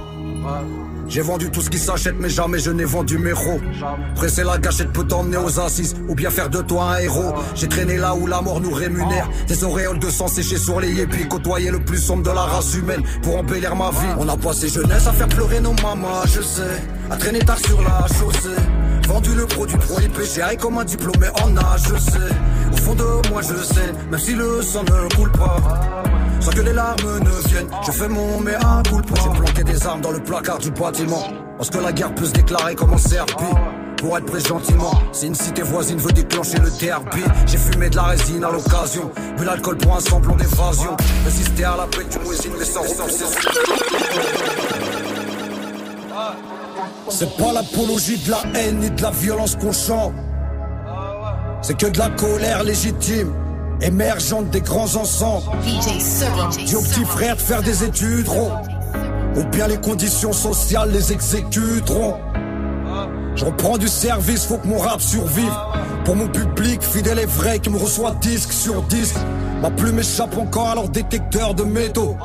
J'ai 1.08 1.20
vendu 1.20 1.50
tout 1.50 1.60
ce 1.60 1.70
qui 1.70 1.78
s'achète, 1.78 2.14
mais 2.18 2.28
jamais 2.28 2.58
je 2.58 2.70
n'ai 2.70 2.84
vendu 2.84 3.18
mes 3.18 3.32
ros. 3.32 3.60
Presser 4.14 4.44
la 4.44 4.58
gâchette 4.58 4.92
peut 4.92 5.04
t'emmener 5.04 5.36
aux 5.36 5.60
assises, 5.60 5.94
ou 6.08 6.14
bien 6.14 6.30
faire 6.30 6.48
de 6.48 6.62
toi 6.62 6.94
un 6.94 6.98
héros. 6.98 7.34
J'ai 7.54 7.68
traîné 7.68 7.96
là 7.96 8.14
où 8.14 8.26
la 8.26 8.40
mort 8.40 8.60
nous 8.60 8.72
rémunère. 8.72 9.28
Des 9.48 9.64
auréoles 9.64 9.98
de 9.98 10.10
sang 10.10 10.28
séchées 10.28 10.58
sur 10.58 10.80
les 10.80 10.92
yépis, 10.92 11.28
côtoyer 11.28 11.70
le 11.70 11.80
plus 11.80 11.98
sombre 11.98 12.22
de 12.22 12.30
la 12.30 12.42
race 12.42 12.74
humaine 12.74 13.02
pour 13.22 13.36
embellir 13.36 13.76
ma 13.76 13.90
vie. 13.90 14.14
On 14.18 14.28
a 14.28 14.36
passé 14.36 14.68
jeunesse 14.68 15.06
à 15.06 15.12
faire 15.12 15.28
pleurer 15.28 15.60
nos 15.60 15.74
mamans, 15.82 16.24
je 16.26 16.40
sais. 16.40 16.82
À 17.10 17.16
traîner 17.16 17.40
tard 17.40 17.58
sur 17.58 17.80
la 17.82 18.06
chaussée. 18.08 18.60
Vendu 19.08 19.34
le 19.34 19.46
produit 19.46 19.76
pro 19.76 19.98
j'ai 20.00 20.56
comme 20.56 20.78
un 20.78 20.84
diplômé 20.84 21.26
en 21.44 21.56
âge, 21.56 21.82
je 21.88 21.98
sais. 21.98 22.34
Au 22.72 22.76
fond 22.76 22.94
de 22.94 23.28
moi, 23.28 23.42
je 23.42 23.62
sais, 23.62 23.92
même 24.10 24.20
si 24.20 24.32
le 24.32 24.62
sang 24.62 24.84
ne 24.84 25.14
coule 25.14 25.32
pas. 25.32 26.01
Sans 26.42 26.50
que 26.50 26.60
les 26.60 26.72
larmes 26.72 27.20
ne 27.20 27.48
viennent, 27.48 27.70
je 27.86 27.92
fais 27.92 28.08
mon 28.08 28.40
mea 28.40 28.82
culpa. 28.84 29.14
J'ai 29.22 29.30
planqué 29.30 29.62
des 29.62 29.86
armes 29.86 30.00
dans 30.00 30.10
le 30.10 30.20
placard 30.20 30.58
du 30.58 30.72
bâtiment. 30.72 31.22
Parce 31.56 31.70
que 31.70 31.78
la 31.78 31.92
guerre 31.92 32.12
peut 32.14 32.24
se 32.24 32.32
déclarer 32.32 32.74
comme 32.74 32.92
un 32.92 32.98
serpi. 32.98 33.44
Pour 33.98 34.18
être 34.18 34.26
pris 34.26 34.40
gentiment, 34.40 34.92
si 35.12 35.28
une 35.28 35.36
cité 35.36 35.62
voisine 35.62 35.98
veut 35.98 36.10
déclencher 36.10 36.58
le 36.58 36.68
TRP, 36.68 37.18
j'ai 37.46 37.58
fumé 37.58 37.88
de 37.88 37.94
la 37.94 38.02
résine 38.02 38.42
à 38.42 38.50
l'occasion. 38.50 39.12
Bu 39.38 39.44
l'alcool 39.44 39.76
pour 39.76 39.96
un 39.96 40.00
semblant 40.00 40.34
d'évasion. 40.34 40.96
Résister 41.24 41.62
à 41.62 41.76
la 41.76 41.86
paix 41.86 42.04
du 42.10 42.18
moisine, 42.18 42.52
mais 42.58 42.64
sans 42.64 42.80
repousser. 42.80 43.24
C'est 47.08 47.36
pas 47.36 47.52
l'apologie 47.52 48.18
de 48.18 48.30
la 48.32 48.42
haine 48.56 48.78
ni 48.78 48.90
de 48.90 49.00
la 49.00 49.10
violence 49.10 49.54
qu'on 49.54 49.72
chante. 49.72 50.14
C'est 51.60 51.78
que 51.78 51.86
de 51.86 51.98
la 51.98 52.10
colère 52.10 52.64
légitime 52.64 53.32
émergente 53.82 54.50
des 54.50 54.60
grands 54.60 54.96
ensembles. 54.96 55.46
Dis 55.64 56.74
aux 56.74 56.82
petits 56.82 57.04
frères 57.04 57.36
de 57.36 57.40
faire 57.40 57.62
des 57.62 57.84
études, 57.84 58.28
ou 59.36 59.44
bien 59.50 59.66
les 59.66 59.78
conditions 59.78 60.32
sociales 60.32 60.90
les 60.92 61.12
exécuteront. 61.12 62.16
Je 63.34 63.44
reprends 63.44 63.78
du 63.78 63.88
service, 63.88 64.44
faut 64.44 64.58
que 64.58 64.66
mon 64.66 64.78
rap 64.78 65.00
survive. 65.00 65.52
Pour 66.04 66.16
mon 66.16 66.28
public 66.28 66.82
fidèle 66.82 67.18
et 67.20 67.26
vrai 67.26 67.60
qui 67.60 67.70
me 67.70 67.78
reçoit 67.78 68.14
disque 68.20 68.52
sur 68.52 68.82
disque. 68.82 69.16
Ma 69.62 69.70
plume 69.70 70.00
échappe 70.00 70.36
encore 70.36 70.68
à 70.68 70.74
leur 70.74 70.88
détecteur 70.88 71.54
de 71.54 71.62
métaux. 71.62 72.16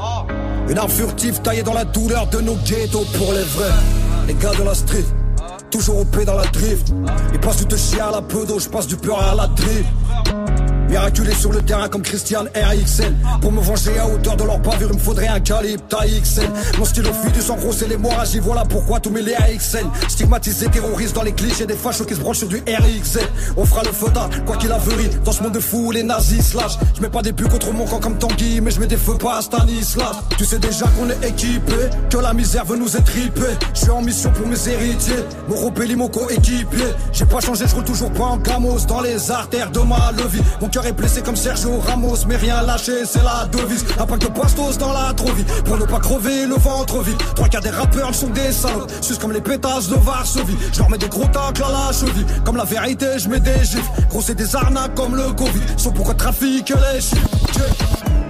Une 0.68 0.78
arme 0.78 0.90
furtive 0.90 1.40
taillée 1.42 1.64
dans 1.64 1.74
la 1.74 1.86
douleur 1.86 2.28
de 2.28 2.40
nos 2.40 2.56
ghettos 2.56 3.06
pour 3.18 3.32
les 3.34 3.44
vrais. 3.44 3.72
Les 4.28 4.34
gars 4.34 4.52
de 4.58 4.64
la 4.64 4.74
street, 4.74 5.06
toujours 5.70 6.00
au 6.00 6.06
pied 6.06 6.26
dans 6.26 6.36
la 6.36 6.46
drift. 6.48 6.92
Ils 7.34 7.40
passent 7.40 7.66
du 7.66 7.78
chien 7.78 8.08
à 8.08 8.12
la 8.12 8.22
peau 8.22 8.46
je 8.60 8.68
passe 8.68 8.88
du 8.88 8.98
peur 8.98 9.22
à 9.22 9.36
la 9.36 9.48
drift. 9.48 9.86
Miraculé 10.90 11.34
sur 11.34 11.52
le 11.52 11.62
terrain 11.62 11.90
comme 11.90 12.02
Christian 12.02 12.46
RXL 12.56 13.14
Pour 13.42 13.52
me 13.52 13.62
venger 13.62 13.98
à 14.00 14.08
hauteur 14.08 14.38
de 14.38 14.44
leur 14.44 14.60
bavure 14.60 14.90
il 14.92 14.98
me 14.98 15.02
faudrait 15.02 15.28
un 15.28 15.40
calibre 15.40 15.84
XL 15.90 16.50
Mon 16.78 16.86
stylo 16.86 17.12
fuit 17.14 17.32
du 17.32 17.42
sang 17.42 17.56
gros 17.56 17.74
c'est 17.74 17.88
l'hémorragie. 17.88 18.40
Voilà 18.40 18.64
pourquoi 18.64 19.00
tous 19.00 19.10
mes 19.10 19.22
les 19.22 19.36
AXL 19.36 19.86
Stigmatisés 20.08 20.70
terroristes 20.70 21.16
dans 21.16 21.24
les 21.24 21.34
clichés 21.34 21.66
Des 21.66 21.76
fachos 21.76 22.06
qui 22.06 22.16
se 22.16 22.20
branchent 22.20 22.40
sur 22.40 22.48
du 22.48 22.58
RXL 22.58 23.28
On 23.58 23.66
fera 23.66 23.84
le 23.84 23.92
feu 23.92 24.08
quoi 24.46 24.58
qu'il 24.58 24.72
averie 24.72 25.10
Dans 25.24 25.32
ce 25.32 25.44
monde 25.44 25.54
de 25.54 25.60
fou 25.60 25.92
les 25.92 26.04
nazis 26.04 26.52
slash 26.52 26.78
Je 26.96 27.02
mets 27.02 27.10
pas 27.10 27.22
des 27.22 27.32
buts 27.32 27.48
contre 27.50 27.74
mon 27.74 27.86
camp 27.86 28.00
comme 28.00 28.18
Tanguy 28.18 28.62
Mais 28.62 28.72
je 28.72 28.80
mets 28.80 28.88
des 28.88 28.98
feux 28.98 29.18
pas 29.18 29.38
à 29.38 29.42
Stanislas. 29.42 30.18
Tu 30.38 30.46
sais 30.46 30.60
déjà 30.60 30.86
qu'on 30.88 31.10
est 31.10 31.28
équipé 31.28 31.74
Que 32.10 32.18
la 32.18 32.34
misère 32.34 32.66
veut 32.66 32.78
nous 32.78 32.96
étriper. 32.96 33.42
Je 33.74 33.80
suis 33.80 33.90
en 33.90 34.02
mission 34.02 34.32
pour 34.32 34.48
mes 34.48 34.70
héritiers 34.70 35.24
Mon 35.50 35.56
repéli 35.58 35.96
mon 35.96 36.08
coéquipier. 36.08 36.94
J'ai 37.12 37.26
pas 37.26 37.42
changé 37.42 37.66
je 37.68 37.76
roule 37.76 37.84
toujours 37.84 38.12
pas 38.12 38.26
en 38.26 38.38
camos 38.38 38.86
Dans 38.88 39.02
les 39.02 39.32
artères 39.32 39.72
de 39.72 39.80
ma 39.80 40.12
levie 40.14 40.42
cœur 40.78 40.86
est 40.86 40.94
blessé 40.94 41.22
comme 41.24 41.36
Sergio 41.36 41.80
Ramos, 41.80 42.18
mais 42.28 42.36
rien 42.36 42.62
lâché, 42.62 43.04
c'est 43.06 43.24
la 43.24 43.48
devise. 43.48 43.84
Un 43.98 44.06
pack 44.06 44.20
de 44.20 44.28
pastos 44.28 44.78
dans 44.78 44.94
la 44.94 45.12
trop 45.14 45.32
pour 45.66 45.76
ne 45.76 45.86
pas 45.86 46.00
crever 46.00 46.46
le 46.46 46.54
ventre 46.54 47.02
vide. 47.02 47.18
Trois 47.36 47.48
quarts 47.48 47.64
des 47.64 47.72
rappeurs 47.72 48.14
sont 48.14 48.28
des 48.28 48.52
salauds, 48.52 48.86
sus 49.02 49.16
comme 49.18 49.32
les 49.32 49.42
pétasses 49.42 49.88
de 49.90 49.96
Varsovie. 49.96 50.56
Je 50.72 50.78
leur 50.78 50.90
mets 50.92 51.00
des 51.00 51.10
gros 51.10 51.26
tacles 51.26 51.64
à 51.64 51.72
la 51.72 51.92
cheville, 51.92 52.28
comme 52.46 52.58
la 52.58 52.64
vérité, 52.64 53.08
je 53.18 53.28
mets 53.28 53.40
des 53.40 53.64
gifs. 53.64 53.90
Gros, 54.10 54.22
c'est 54.22 54.36
des 54.36 54.56
arnaques 54.56 54.94
comme 54.94 55.16
le 55.16 55.34
Covid, 55.34 55.62
sauf 55.78 55.94
pourquoi 55.96 56.14
trafic 56.14 56.70
les 56.70 57.02
chiffres. 57.02 57.28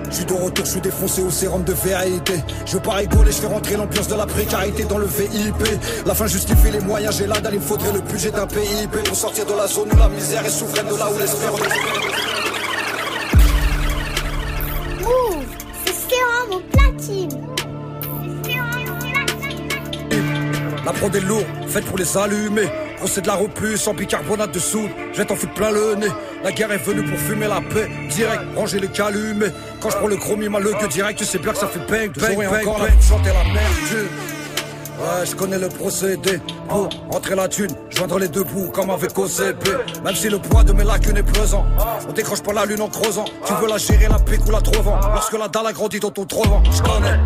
Je 0.10 0.16
suis 0.16 0.26
de 0.26 0.34
retour, 0.34 0.66
je 0.66 0.72
suis 0.72 0.82
défoncé 0.82 1.24
au 1.24 1.30
sérum 1.30 1.64
de 1.66 1.74
vérité. 1.74 2.42
Je 2.66 2.74
veux 2.76 2.82
pas 2.82 2.94
rigoler, 2.94 3.32
je 3.34 3.42
fais 3.42 3.48
rentrer 3.48 3.76
l'ambiance 3.76 4.08
de 4.08 4.16
la 4.16 4.26
précarité 4.26 4.86
dans 4.86 5.00
le 5.00 5.06
VIP. 5.06 5.68
La 6.06 6.16
fin 6.16 6.28
justifie 6.28 6.72
les 6.72 6.80
moyens, 6.80 7.18
j'ai 7.18 7.28
la 7.28 7.42
dalle, 7.42 7.56
il 7.56 7.60
me 7.60 7.66
faudrait 7.66 7.92
le 7.92 8.00
budget 8.00 8.32
d'un 8.32 8.48
PIP 8.48 9.04
pour 9.04 9.18
sortir 9.18 9.46
de 9.46 9.54
la 9.54 9.68
zone 9.68 9.90
où 9.92 9.98
la 9.98 10.08
misère 10.08 10.46
est 10.46 10.50
souveraine, 10.50 10.88
de 10.88 10.96
là 10.96 11.10
où 11.14 11.20
l'espérance. 11.20 12.27
La 20.88 20.94
prod 20.94 21.14
est 21.14 21.20
lourde, 21.20 21.46
faite 21.68 21.84
pour 21.84 21.98
les 21.98 22.18
allumer. 22.18 22.70
Procès 22.96 23.20
de 23.20 23.28
la 23.28 23.34
repus 23.34 23.76
sans 23.76 23.94
bicarbonate 23.94 24.54
de 24.54 24.60
soude. 24.60 24.90
Je 25.12 25.18
vais 25.18 25.26
t'en 25.26 25.36
foutre 25.36 25.54
plein 25.54 25.70
le 25.70 25.96
nez. 25.96 26.08
La 26.46 26.54
guerre 26.54 26.72
est 26.72 26.78
venue 26.78 27.04
pour 27.04 27.20
fumer 27.20 27.50
la 27.50 27.60
paix. 27.60 27.90
Direct, 28.08 28.44
ranger 28.56 28.80
les 28.80 28.88
calumets. 28.88 29.52
Quand 29.82 29.90
je 29.90 29.98
prends 29.98 30.08
le 30.08 30.50
mal 30.50 30.64
le 30.64 30.72
gueux 30.72 30.88
direct, 30.88 31.20
tu 31.20 31.26
sais 31.26 31.40
bien 31.40 31.52
que 31.52 31.58
ça 31.58 31.68
fait 31.68 31.80
bang, 31.92 32.10
bang, 32.16 32.38
bang, 32.38 32.66
bang. 32.66 33.02
chanter 33.02 33.32
la 33.34 33.44
merde. 33.54 34.37
Ouais, 35.00 35.26
je 35.26 35.36
connais 35.36 35.60
le 35.60 35.70
procédé 35.70 36.40
pour 36.68 36.90
entrer 37.12 37.36
la 37.36 37.48
thune, 37.48 37.72
joindre 37.90 38.18
les 38.18 38.28
deux 38.28 38.44
bouts 38.44 38.72
comme 38.74 38.90
avec 38.90 39.16
OCP. 39.16 39.70
Même 40.04 40.16
si 40.16 40.28
le 40.28 40.40
poids 40.40 40.64
de 40.64 40.74
mes 40.74 40.84
lacunes 40.84 41.18
est 41.18 41.24
pesant, 41.24 41.66
on 42.10 42.12
décroche 42.14 42.42
pas 42.42 42.54
la 42.54 42.66
lune 42.66 42.82
en 42.82 42.90
creusant. 42.90 43.26
Tu 43.46 43.54
veux 43.62 43.68
la 43.68 43.78
gérer, 43.78 44.08
la 44.08 44.18
pique 44.18 44.46
ou 44.48 44.52
la 44.52 44.60
trouvant? 44.60 45.00
Lorsque 45.14 45.38
la 45.38 45.48
dalle 45.50 45.68
a 45.68 45.74
grandi 45.74 46.00
dans 46.00 46.10
ton 46.10 46.26
trouvant, 46.26 46.64
je 46.72 46.82
connais. 46.82 47.20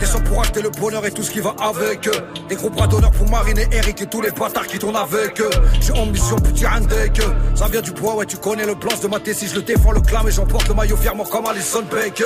Des 0.00 0.06
sons 0.06 0.20
pour 0.20 0.40
acheter 0.40 0.62
le 0.62 0.70
bonheur 0.70 1.04
et 1.04 1.10
tout 1.10 1.22
ce 1.22 1.30
qui 1.30 1.40
va 1.40 1.54
avec 1.60 2.08
eux. 2.08 2.24
Des 2.48 2.54
gros 2.54 2.70
bras 2.70 2.86
d'honneur 2.86 3.10
pour 3.10 3.28
mariner 3.28 3.66
Eric 3.72 4.00
et 4.00 4.06
tous 4.06 4.22
les 4.22 4.30
bâtards 4.30 4.66
qui 4.66 4.78
tournent 4.78 4.96
avec 4.96 5.38
eux. 5.40 5.50
J'ai 5.80 5.92
ambition, 5.92 6.36
petit 6.36 6.64
que 7.12 7.22
Ça 7.54 7.68
vient 7.68 7.82
du 7.82 7.92
poids, 7.92 8.14
ouais, 8.14 8.24
tu 8.24 8.38
connais 8.38 8.64
le 8.64 8.74
blanc 8.74 8.92
de 9.02 9.08
ma 9.08 9.18
si 9.34 9.48
je 9.48 9.56
le 9.56 9.62
défends, 9.62 9.92
le 9.92 10.00
clame 10.00 10.28
et 10.28 10.30
j'emporte 10.30 10.68
le 10.68 10.74
maillot 10.74 10.96
fièrement 10.96 11.24
comme 11.24 11.44
Alison 11.44 11.82
Baker. 11.90 12.24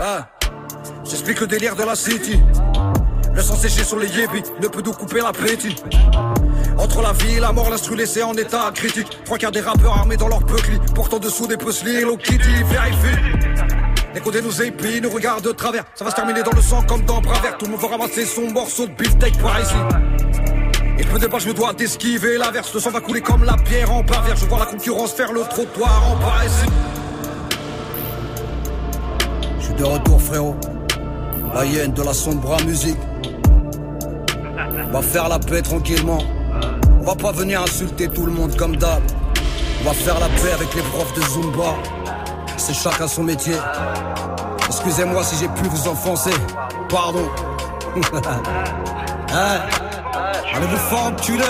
Ah. 0.00 0.26
J'explique 1.04 1.40
le 1.40 1.46
délire 1.46 1.76
de 1.76 1.84
la 1.84 1.94
city. 1.94 2.40
Le 3.34 3.42
sang 3.42 3.56
séché 3.56 3.84
sur 3.84 3.98
les 3.98 4.08
yébis 4.08 4.42
ne 4.60 4.68
peut 4.68 4.82
nous 4.84 4.92
couper 4.92 5.20
l'appétit. 5.20 5.76
Entre 6.78 7.02
la 7.02 7.12
vie 7.12 7.36
et 7.36 7.40
la 7.40 7.52
mort, 7.52 7.70
l'instru 7.70 7.96
laissé 7.96 8.22
en 8.22 8.34
état 8.34 8.70
critique. 8.74 9.06
Trois 9.24 9.38
quarts 9.38 9.52
des 9.52 9.60
rappeurs 9.60 9.96
armés 9.96 10.16
dans 10.16 10.28
leur 10.28 10.40
buckly, 10.40 10.78
portant 10.94 11.18
dessous 11.18 11.46
des 11.46 11.56
puzzles, 11.56 12.02
l'eau 12.02 12.16
kitty, 12.16 12.62
vérifie. 12.64 13.40
Les 14.14 14.20
côtés 14.20 14.42
nous 14.42 14.62
épient, 14.62 15.00
nous 15.00 15.10
regardent 15.10 15.44
de 15.44 15.52
travers. 15.52 15.84
Ça 15.94 16.04
va 16.04 16.10
se 16.10 16.16
terminer 16.16 16.42
dans 16.42 16.52
le 16.52 16.62
sang 16.62 16.82
comme 16.82 17.02
dans 17.04 17.20
Bravert. 17.20 17.56
Tout 17.58 17.66
le 17.66 17.72
monde 17.72 17.80
va 17.80 17.88
ramasser 17.88 18.24
son 18.24 18.50
morceau 18.50 18.86
de 18.86 18.92
beefsteak 18.92 19.38
par 19.40 19.60
ici. 19.60 19.74
Et 20.98 21.04
peu 21.04 21.18
pas, 21.28 21.38
je 21.38 21.48
me 21.48 21.54
dois 21.54 21.72
d'esquiver 21.72 22.36
l'averse. 22.36 22.74
Le 22.74 22.80
sang 22.80 22.90
va 22.90 23.00
couler 23.00 23.20
comme 23.20 23.44
la 23.44 23.56
pierre 23.56 23.92
en 23.92 24.02
Bavière. 24.02 24.36
Je 24.36 24.46
vois 24.46 24.58
la 24.58 24.66
concurrence 24.66 25.12
faire 25.12 25.32
le 25.32 25.42
trottoir 25.42 26.02
en 26.10 26.44
ici. 26.44 26.66
Je 29.60 29.64
suis 29.64 29.74
de 29.74 29.84
retour, 29.84 30.20
frérot. 30.20 30.56
La 31.54 31.64
hyène 31.64 31.92
de 31.92 32.02
la 32.02 32.14
sombre 32.14 32.56
musique. 32.64 32.98
On 34.88 34.92
va 34.92 35.02
faire 35.02 35.28
la 35.28 35.38
paix 35.38 35.62
tranquillement. 35.62 36.18
On 37.00 37.04
va 37.04 37.14
pas 37.14 37.32
venir 37.32 37.62
insulter 37.62 38.08
tout 38.08 38.26
le 38.26 38.32
monde 38.32 38.56
comme 38.56 38.76
d'hab. 38.76 39.02
On 39.80 39.84
va 39.84 39.92
faire 39.92 40.18
la 40.20 40.28
paix 40.28 40.52
avec 40.54 40.74
les 40.74 40.82
profs 40.82 41.12
de 41.14 41.22
Zumba. 41.22 41.74
C'est 42.56 42.74
chacun 42.74 43.08
son 43.08 43.24
métier. 43.24 43.56
Excusez-moi 44.66 45.24
si 45.24 45.36
j'ai 45.36 45.48
pu 45.48 45.68
vous 45.68 45.88
enfoncer. 45.88 46.34
Pardon. 46.88 47.28
hein? 49.32 49.60
Allez 50.54 50.66
vous 50.66 50.76
fort 50.76 51.12
tu 51.22 51.32
ouais 51.32 51.40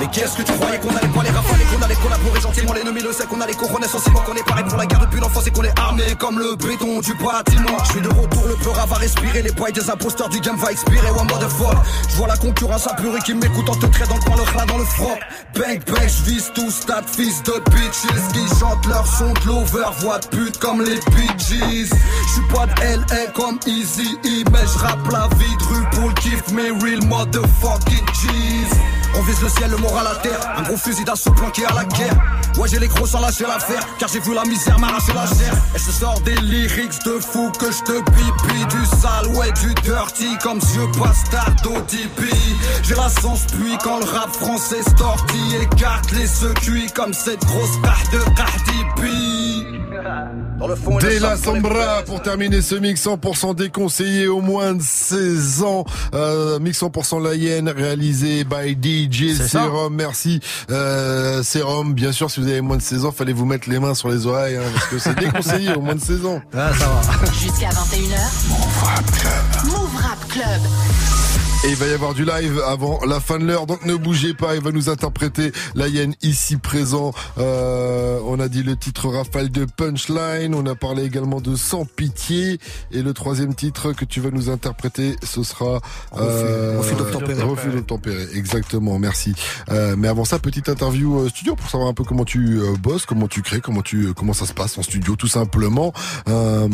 Mais 0.00 0.06
qu'est-ce 0.08 0.36
que 0.36 0.42
tu 0.42 0.52
croyais 0.52 0.78
qu'on 0.78 0.94
allait 0.96 1.08
pas 1.08 1.22
les 1.22 1.30
rafaler 1.30 1.64
Qu'on 1.64 1.82
allait 1.82 1.94
collaborer 1.94 2.40
gentiment 2.40 2.72
L'ennemi 2.72 3.00
le 3.00 3.12
sait 3.12 3.26
qu'on 3.26 3.40
a 3.40 3.46
les 3.46 3.54
couronnes 3.54 3.84
sensiblement 3.84 4.20
Qu'on 4.20 4.34
est 4.34 4.44
pareil 4.44 4.64
pour 4.64 4.78
la 4.78 4.86
guerre 4.86 5.00
depuis 5.00 5.20
l'enfance 5.20 5.46
Et 5.46 5.50
qu'on 5.50 5.62
est 5.62 5.78
armé 5.78 6.02
comme 6.18 6.38
le 6.38 6.56
béton 6.56 7.00
du 7.00 7.14
bâtiment. 7.14 7.78
Je 7.84 7.92
suis 7.92 8.00
de 8.00 8.08
retour, 8.08 8.44
le 8.46 8.54
peur 8.56 8.86
va 8.86 8.96
respirer 8.96 9.42
Les 9.42 9.52
poils 9.52 9.72
des 9.72 9.88
imposteurs 9.88 10.28
du 10.28 10.40
game 10.40 10.56
va 10.56 10.72
expirer. 10.72 11.10
One 11.10 11.28
motherfuck 11.28 11.76
Je 12.08 12.16
vois 12.16 12.28
la 12.28 12.36
concurrence 12.36 12.86
apeurée 12.86 13.20
qui 13.24 13.34
m'écoute 13.34 13.68
En 13.68 13.74
te 13.76 13.86
trait 13.86 14.06
dans 14.06 14.16
le 14.16 14.22
coin, 14.22 14.36
le 14.36 14.66
dans 14.66 14.78
le 14.78 14.84
froc. 14.84 15.18
Bang 15.54 15.80
bang, 15.86 16.08
je 16.08 16.30
vise 16.30 16.50
tout 16.54 16.70
stade 16.70 17.08
fils 17.08 17.42
de 17.44 17.52
bitches 17.70 18.32
Qui 18.32 18.58
chantent 18.58 18.86
leur 18.86 19.06
son 19.06 19.32
de 19.32 19.46
l'over. 19.46 19.84
Voix 20.00 20.18
de 20.18 20.26
pute 20.26 20.58
comme 20.58 20.82
les 20.82 20.96
bitches 21.14 21.50
Je 21.50 22.32
suis 22.32 22.48
pas 22.52 22.66
de 22.66 22.80
LA 22.80 23.30
comme 23.34 23.58
Easy 23.66 24.18
E 24.24 24.44
Mais 24.50 24.58
je 24.66 25.12
la 25.12 25.28
vie 25.36 25.56
de 25.56 25.64
rue 25.64 25.84
pour 25.92 26.08
le 26.08 26.14
kiff 26.14 26.42
Mais 26.52 26.70
real 26.70 27.04
motherfuck 27.06 27.80
cheese 28.12 28.93
On 29.16 29.22
vise 29.22 29.40
le 29.40 29.48
ciel, 29.48 29.70
le 29.70 29.76
moral 29.76 30.06
à 30.06 30.16
terre. 30.16 30.40
Un 30.56 30.62
gros 30.62 30.76
fusil 30.76 31.04
d'assaut 31.04 31.32
planqué 31.32 31.64
à 31.64 31.74
la 31.74 31.84
guerre. 31.84 32.16
Ouais, 32.58 32.68
j'ai 32.68 32.78
les 32.78 32.88
gros 32.88 33.06
sans 33.06 33.20
lâcher 33.20 33.44
l'affaire. 33.44 33.86
Car 33.98 34.08
j'ai 34.08 34.20
vu 34.20 34.34
la 34.34 34.44
misère 34.44 34.78
m'arracher 34.78 35.12
la 35.12 35.26
chair. 35.26 35.54
Et 35.74 35.78
je 35.78 35.90
sors 35.90 36.20
des 36.20 36.36
lyrics 36.36 37.04
de 37.04 37.18
fou 37.18 37.50
que 37.58 37.66
je 37.70 37.82
te 37.84 38.00
pipi. 38.10 38.66
Du 38.66 38.84
sale, 39.00 39.28
ouais, 39.36 39.52
du 39.52 39.74
dirty. 39.82 40.36
Comme 40.42 40.58
Dieu 40.58 40.86
bastard 40.98 41.54
d'ODP. 41.62 42.34
J'ai 42.82 42.94
la 42.94 43.08
sens 43.08 43.46
puis 43.46 43.76
quand 43.82 43.98
le 43.98 44.04
rap 44.04 44.34
français 44.34 44.82
sorti. 44.98 45.56
Écarte 45.62 46.10
les 46.12 46.26
secuits 46.26 46.90
comme 46.94 47.12
cette 47.12 47.44
grosse 47.44 47.76
part 47.82 48.02
de 48.12 48.18
Cardi 48.34 48.84
B. 48.96 49.93
De 49.94 51.20
la 51.20 51.36
Sombra 51.36 52.02
pour 52.04 52.20
terminer 52.20 52.62
ce 52.62 52.74
mix 52.74 53.06
100% 53.06 53.54
déconseillé 53.54 54.26
au 54.26 54.40
moins 54.40 54.74
de 54.74 54.82
16 54.82 55.62
ans. 55.62 55.84
Euh, 56.14 56.58
mix 56.58 56.82
100% 56.82 57.22
la 57.22 57.34
hyène 57.34 57.68
réalisé 57.68 58.44
by 58.44 58.72
DJ. 58.72 59.34
Serum. 59.34 59.94
Merci 59.94 60.40
euh, 60.70 61.42
Serum. 61.42 61.94
Bien 61.94 62.12
sûr, 62.12 62.30
si 62.30 62.40
vous 62.40 62.48
avez 62.48 62.60
moins 62.60 62.76
de 62.76 62.82
16 62.82 63.04
ans, 63.04 63.12
fallait 63.12 63.32
vous 63.32 63.46
mettre 63.46 63.70
les 63.70 63.78
mains 63.78 63.94
sur 63.94 64.08
les 64.08 64.26
oreilles 64.26 64.56
hein, 64.56 64.62
parce 64.74 64.86
que 64.86 64.98
c'est 64.98 65.14
déconseillé 65.18 65.74
au 65.74 65.80
moins 65.80 65.94
de 65.94 66.00
16 66.00 66.26
ans. 66.26 66.34
Ouais, 66.34 66.40
ça 66.52 66.88
va. 66.88 67.32
Jusqu'à 67.32 67.68
21h. 67.68 68.48
Move 68.48 68.82
Rap 68.82 69.10
Club. 69.12 69.72
Move 69.72 69.96
Rap 70.02 70.28
Club. 70.28 71.23
Et 71.64 71.70
il 71.70 71.76
va 71.76 71.86
y 71.86 71.92
avoir 71.92 72.12
du 72.12 72.26
live 72.26 72.60
avant 72.66 73.00
la 73.06 73.20
fin 73.20 73.38
de 73.38 73.46
l'heure, 73.46 73.66
donc 73.66 73.86
ne 73.86 73.94
bougez 73.94 74.34
pas, 74.34 74.54
il 74.54 74.60
va 74.60 74.70
nous 74.70 74.90
interpréter 74.90 75.50
la 75.74 75.88
hyène 75.88 76.14
ici 76.20 76.58
présent. 76.58 77.12
Euh, 77.38 78.20
on 78.26 78.38
a 78.38 78.48
dit 78.48 78.62
le 78.62 78.76
titre 78.76 79.08
rafale 79.08 79.50
de 79.50 79.64
Punchline, 79.64 80.54
on 80.54 80.66
a 80.66 80.74
parlé 80.74 81.04
également 81.04 81.40
de 81.40 81.56
Sans 81.56 81.86
Pitié, 81.86 82.58
et 82.92 83.00
le 83.00 83.14
troisième 83.14 83.54
titre 83.54 83.92
que 83.92 84.04
tu 84.04 84.20
vas 84.20 84.30
nous 84.30 84.50
interpréter, 84.50 85.16
ce 85.22 85.42
sera 85.42 85.80
euh, 86.18 86.78
Refus 86.80 86.96
d'obtempérer. 86.96 87.42
Refus 87.42 87.70
d'obtempérer, 87.70 88.26
exactement, 88.34 88.98
merci. 88.98 89.34
Euh, 89.70 89.94
mais 89.96 90.08
avant 90.08 90.26
ça, 90.26 90.38
petite 90.38 90.68
interview 90.68 91.20
euh, 91.20 91.28
studio 91.30 91.56
pour 91.56 91.70
savoir 91.70 91.88
un 91.88 91.94
peu 91.94 92.04
comment 92.04 92.26
tu 92.26 92.58
euh, 92.60 92.74
bosses, 92.78 93.06
comment 93.06 93.26
tu 93.26 93.40
crées, 93.40 93.62
comment 93.62 93.82
tu 93.82 94.12
comment 94.12 94.34
ça 94.34 94.44
se 94.44 94.52
passe 94.52 94.76
en 94.76 94.82
studio, 94.82 95.16
tout 95.16 95.28
simplement. 95.28 95.94
Euh, 96.28 96.68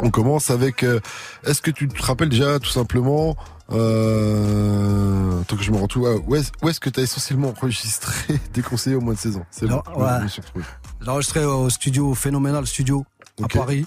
on 0.00 0.10
commence 0.10 0.50
avec. 0.50 0.82
euh, 0.84 1.00
Est-ce 1.44 1.62
que 1.62 1.70
tu 1.70 1.88
te 1.88 2.02
rappelles 2.02 2.28
déjà 2.28 2.58
tout 2.58 2.70
simplement 2.70 3.36
euh, 3.70 5.42
tant 5.46 5.56
que 5.56 5.62
je 5.62 5.70
me 5.70 5.76
retrouve, 5.76 6.06
ah, 6.08 6.18
où 6.26 6.34
est-ce, 6.36 6.80
que 6.80 6.88
tu 6.90 7.00
as 7.00 7.02
essentiellement 7.02 7.48
enregistré 7.50 8.38
déconseillé 8.54 8.96
au 8.96 9.00
moins 9.00 9.14
de 9.14 9.18
16 9.18 9.36
ans 9.36 9.46
C'est 9.50 9.66
bon, 9.66 9.82
ouais. 9.96 10.06
je 10.20 10.22
me 10.24 10.28
suis 10.28 10.40
retrouvé. 10.42 10.64
J'ai 11.02 11.10
enregistré 11.10 11.44
au 11.44 11.68
studio 11.70 12.14
Phénoménal 12.14 12.66
Studio 12.66 13.04
Ok. 13.40 13.56
à 13.56 13.58
Paris. 13.58 13.86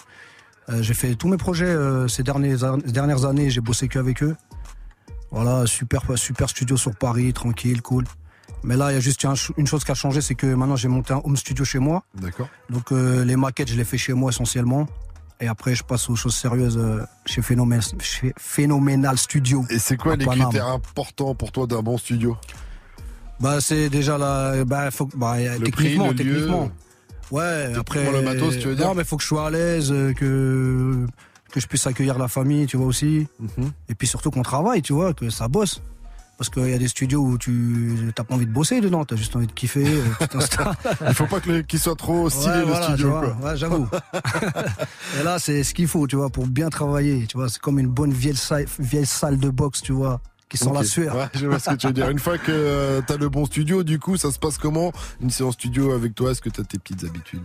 Euh, 0.70 0.82
j'ai 0.84 0.93
fait 0.93 1.16
tous 1.16 1.28
mes 1.28 1.38
projets 1.38 1.66
euh, 1.66 2.07
ces 2.07 2.24
dernières, 2.24 2.78
dernières 2.78 3.26
années, 3.26 3.49
j'ai 3.49 3.62
bossé 3.62 3.88
qu'avec 3.88 4.22
eux. 4.24 4.36
Voilà, 5.32 5.66
super, 5.66 6.03
super 6.16 6.49
studio 6.49 6.78
sur 6.78 6.95
Paris, 6.95 7.34
tranquille, 7.34 7.82
cool. 7.82 8.05
Mais 8.64 8.78
là, 8.78 8.91
il 8.91 8.93
y 8.93 8.97
a 8.97 8.99
juste 8.99 9.26
une 9.57 9.66
chose 9.66 9.84
qui 9.84 9.91
a 9.91 9.95
changé, 9.95 10.22
c'est 10.22 10.36
que 10.36 10.45
maintenant 10.45 10.76
j'ai 10.76 10.89
monté 10.89 11.14
un 11.14 11.22
home 11.24 11.36
studio 11.38 11.66
chez 11.66 11.80
moi. 11.80 12.03
D'accord. 12.14 12.47
Donc 12.70 12.91
les 12.91 13.36
maquettes, 13.36 13.70
je 13.70 13.76
les 13.76 13.86
fais 13.86 13.97
chez 13.97 14.14
moi 14.14 14.30
essentiellement. 14.30 14.88
Et 15.42 15.48
après, 15.48 15.74
je 15.74 15.84
passe 15.84 16.08
aux 16.10 16.16
choses 16.16 16.36
sérieuses 16.36 16.78
euh, 16.78 17.04
chez, 17.26 17.42
Phénomène, 17.42 17.82
chez 18.00 18.32
Phénoménal 18.38 19.18
Studio. 19.18 19.66
Et 19.72 19.80
c'est 19.80 19.98
quoi 19.98 20.16
les 20.16 20.24
Paname. 20.26 20.50
critères 20.50 20.68
importants 20.68 21.34
pour 21.34 21.52
toi 21.52 21.66
d'un 21.66 21.82
bon 21.82 21.98
studio 21.98 22.38
Bah, 23.39 23.60
c'est 23.60 23.89
déjà 23.89 24.20
la. 24.20 24.64
Bah, 24.66 24.92
faut, 24.92 25.10
bah, 25.16 25.38
Le 25.39 25.66
techniquement, 25.66 26.14
prix, 26.14 26.24
le 26.24 26.32
lieu. 26.32 26.36
techniquement. 26.36 26.72
Ouais, 27.32 27.74
après. 27.76 28.04
prends 28.04 28.12
le 28.12 28.22
matos, 28.22 28.60
tu 28.60 28.68
veux 28.68 28.76
dire 28.76 28.88
Non, 28.88 28.94
mais 28.94 29.04
faut 29.04 29.18
que 29.18 29.24
je 29.24 29.28
sois 29.28 29.48
à 29.48 29.50
l'aise, 29.50 29.92
euh, 29.92 30.14
que 30.14 31.06
que 31.52 31.60
je 31.60 31.68
puisse 31.68 31.86
accueillir 31.86 32.18
la 32.18 32.28
famille, 32.28 32.66
tu 32.66 32.78
vois 32.78 32.86
aussi. 32.86 33.28
Mhm. 33.39 33.72
Et 33.89 33.96
puis 33.96 34.08
surtout 34.08 34.32
qu'on 34.32 34.42
travaille, 34.42 34.82
tu 34.82 34.94
vois, 34.94 35.14
que 35.14 35.30
ça 35.30 35.48
bosse. 35.48 35.82
Parce 36.42 36.50
qu'il 36.50 36.70
y 36.70 36.74
a 36.74 36.80
des 36.80 36.88
studios 36.88 37.22
où 37.22 37.38
tu 37.38 38.12
t'as 38.16 38.24
pas 38.24 38.34
envie 38.34 38.48
de 38.48 38.52
bosser 38.52 38.82
dedans, 38.82 39.06
t'as 39.06 39.16
juste 39.16 39.36
envie 39.36 39.46
de 39.46 39.52
kiffer, 39.52 39.86
euh, 39.86 40.04
tu. 40.28 40.38
Il 41.08 41.14
faut 41.14 41.28
pas 41.28 41.39
qu'il 41.39 41.78
soit 41.80 41.96
trop 41.96 42.32
stylé 42.32 42.50
Ouais, 42.54 42.60
le 42.62 42.66
voilà, 42.66 42.86
studio. 42.88 43.14
tu 43.38 43.46
ouais, 43.46 43.58
j'avoue. 43.58 43.88
Et 45.20 45.24
là, 45.24 45.38
c'est 45.38 45.64
ce 45.64 45.76
qu'il 45.76 45.88
faut, 45.88 46.08
tu 46.08 46.16
vois, 46.16 46.32
pour 46.32 46.48
bien 46.48 46.70
travailler. 46.72 47.28
Tu 47.28 47.38
vois, 47.38 47.48
c'est 47.48 47.60
comme 47.62 47.78
une 47.78 47.89
bonne 47.89 48.12
vieille 48.12 48.36
salle, 48.36 48.66
vieille 48.80 49.06
salle 49.06 49.38
de 49.38 49.52
boxe, 49.52 49.84
tu 49.84 49.92
vois, 49.92 50.20
qui 50.50 50.58
sent 50.58 50.72
la 50.74 50.80
Ok. 50.80 50.86
sueur. 50.88 51.16
Ouais, 51.16 51.28
je 51.36 51.46
vois 51.46 51.60
ce 51.60 51.70
que 51.70 51.76
tu 51.76 51.86
veux 51.86 51.94
dire. 51.94 52.10
Une 52.10 52.18
fois 52.18 52.39
que 52.39 52.52
euh, 52.52 53.02
t'as 53.06 53.18
le 53.18 53.30
bon 53.30 53.46
studio, 53.46 53.84
du 53.84 54.00
coup, 54.00 54.18
ça 54.18 54.32
se 54.32 54.39
passe 54.39 54.58
comment? 54.58 54.92
Une 55.22 55.30
séance 55.30 55.54
studio 55.54 55.92
avec 55.92 56.16
toi, 56.16 56.32
est-ce 56.32 56.42
que 56.42 56.50
t'as 56.50 56.64
tes 56.64 56.80
petites 56.80 57.04
habitudes? 57.04 57.44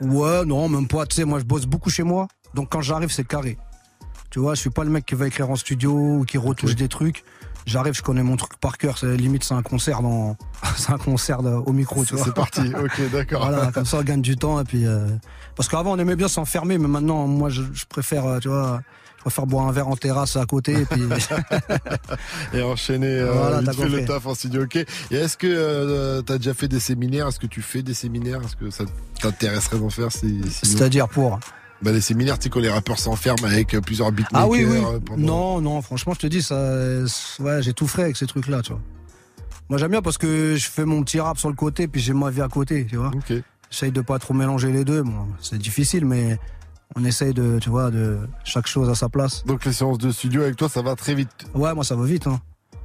Ouais, 0.00 0.44
non, 0.44 0.68
même 0.68 0.86
pas. 0.86 1.06
Tu 1.06 1.16
sais, 1.16 1.24
moi, 1.24 1.40
je 1.40 1.44
bosse 1.44 1.66
beaucoup 1.66 1.90
chez 1.90 2.04
moi. 2.04 2.28
Donc, 2.54 2.68
quand 2.70 2.82
j'arrive, 2.82 3.10
c'est 3.10 3.26
carré. 3.26 3.58
Tu 4.30 4.38
vois, 4.38 4.54
je 4.54 4.60
suis 4.60 4.70
pas 4.70 4.84
le 4.84 4.90
mec 4.90 5.04
qui 5.06 5.16
va 5.16 5.26
écrire 5.26 5.50
en 5.50 5.56
studio 5.56 5.92
ou 6.18 6.24
qui 6.24 6.38
retouche 6.38 6.76
des 6.76 6.86
trucs. 6.86 7.24
J'arrive, 7.68 7.92
je 7.94 8.02
connais 8.02 8.22
mon 8.22 8.36
truc 8.36 8.52
par 8.60 8.78
cœur. 8.78 8.96
C'est 8.96 9.14
limite, 9.16 9.44
c'est 9.44 9.52
un 9.54 9.62
concert 9.62 10.00
dans, 10.00 10.36
c'est 10.76 10.90
un 10.92 10.98
concert 10.98 11.42
de- 11.42 11.50
au 11.50 11.72
micro, 11.72 12.04
tu 12.04 12.14
vois. 12.14 12.24
C'est 12.24 12.34
parti, 12.34 12.60
ok, 12.74 13.10
d'accord. 13.12 13.46
Voilà, 13.46 13.70
comme 13.72 13.84
ça, 13.84 13.98
on 13.98 14.02
gagne 14.02 14.22
du 14.22 14.36
temps. 14.36 14.58
Et 14.60 14.64
puis, 14.64 14.86
euh, 14.86 15.06
parce 15.54 15.68
qu'avant, 15.68 15.92
on 15.92 15.98
aimait 15.98 16.16
bien 16.16 16.28
s'enfermer, 16.28 16.78
mais 16.78 16.88
maintenant, 16.88 17.26
moi, 17.26 17.50
je, 17.50 17.62
je 17.74 17.84
préfère, 17.86 18.24
euh, 18.26 18.38
tu 18.38 18.48
vois, 18.48 18.80
je 19.18 19.22
préfère 19.22 19.46
boire 19.46 19.66
un 19.68 19.72
verre 19.72 19.88
en 19.88 19.96
terrasse 19.96 20.36
à 20.36 20.46
côté. 20.46 20.72
Et 20.72 20.84
puis, 20.86 21.02
Et 22.54 22.62
enchaîner 22.62 23.06
euh, 23.20 23.32
Voilà, 23.32 23.60
vite 23.60 23.74
fait 23.74 23.88
le 23.88 24.04
taf 24.04 24.26
en 24.26 24.34
studio, 24.34 24.62
ok. 24.62 24.76
Et 24.76 24.86
est-ce 25.16 25.36
que 25.36 25.46
euh, 25.46 26.22
t'as 26.22 26.38
déjà 26.38 26.54
fait 26.54 26.68
des 26.68 26.80
séminaires? 26.80 27.28
Est-ce 27.28 27.38
que 27.40 27.46
tu 27.46 27.60
fais 27.62 27.82
des 27.82 27.94
séminaires? 27.94 28.40
Est-ce 28.44 28.56
que 28.56 28.70
ça 28.70 28.84
t'intéresserait 29.20 29.78
d'en 29.78 29.90
faire 29.90 30.10
si, 30.12 30.40
c'est-à-dire 30.50 31.08
pour. 31.08 31.38
Bah, 31.82 31.92
les 31.92 32.00
séminaires, 32.00 32.38
tu 32.38 32.44
sais, 32.44 32.48
quand 32.50 32.60
les 32.60 32.70
rappeurs 32.70 32.98
s'enferment 32.98 33.44
avec 33.44 33.74
euh, 33.74 33.80
plusieurs 33.80 34.10
beatmakers. 34.10 34.40
Ah 34.40 34.48
oui, 34.48 34.64
oui. 34.64 34.78
euh, 34.84 34.98
pendant- 34.98 35.22
Non, 35.22 35.60
non, 35.60 35.82
franchement, 35.82 36.12
je 36.14 36.18
te 36.20 36.26
dis, 36.26 36.42
ça, 36.42 36.56
ouais, 37.40 37.62
j'ai 37.62 37.72
tout 37.72 37.86
frais 37.86 38.02
avec 38.04 38.16
ces 38.16 38.26
trucs-là, 38.26 38.62
tu 38.62 38.72
vois. 38.72 38.80
Moi, 39.68 39.78
j'aime 39.78 39.90
bien 39.90 40.02
parce 40.02 40.18
que 40.18 40.56
je 40.56 40.68
fais 40.68 40.84
mon 40.84 41.02
petit 41.04 41.20
rap 41.20 41.38
sur 41.38 41.48
le 41.50 41.54
côté, 41.54 41.86
puis 41.88 42.00
j'ai 42.00 42.14
ma 42.14 42.30
vie 42.30 42.40
à 42.42 42.48
côté, 42.48 42.86
tu 42.88 42.96
vois. 42.96 43.10
Ok. 43.14 43.32
J'essaye 43.70 43.92
de 43.92 44.00
pas 44.00 44.18
trop 44.18 44.32
mélanger 44.34 44.72
les 44.72 44.84
deux. 44.84 45.02
Bon, 45.02 45.26
c'est 45.40 45.58
difficile, 45.58 46.04
mais 46.06 46.38
on 46.96 47.04
essaye 47.04 47.34
de, 47.34 47.58
tu 47.60 47.68
vois, 47.68 47.90
de 47.90 48.18
chaque 48.44 48.66
chose 48.66 48.88
à 48.88 48.94
sa 48.94 49.08
place. 49.10 49.44
Donc 49.44 49.64
les 49.66 49.72
séances 49.74 49.98
de 49.98 50.10
studio 50.10 50.40
avec 50.42 50.56
toi, 50.56 50.68
ça 50.70 50.80
va 50.82 50.96
très 50.96 51.14
vite. 51.14 51.28
Ouais, 51.54 51.74
moi, 51.74 51.84
ça 51.84 51.94
va 51.94 52.04
vite, 52.06 52.26
hein. 52.26 52.40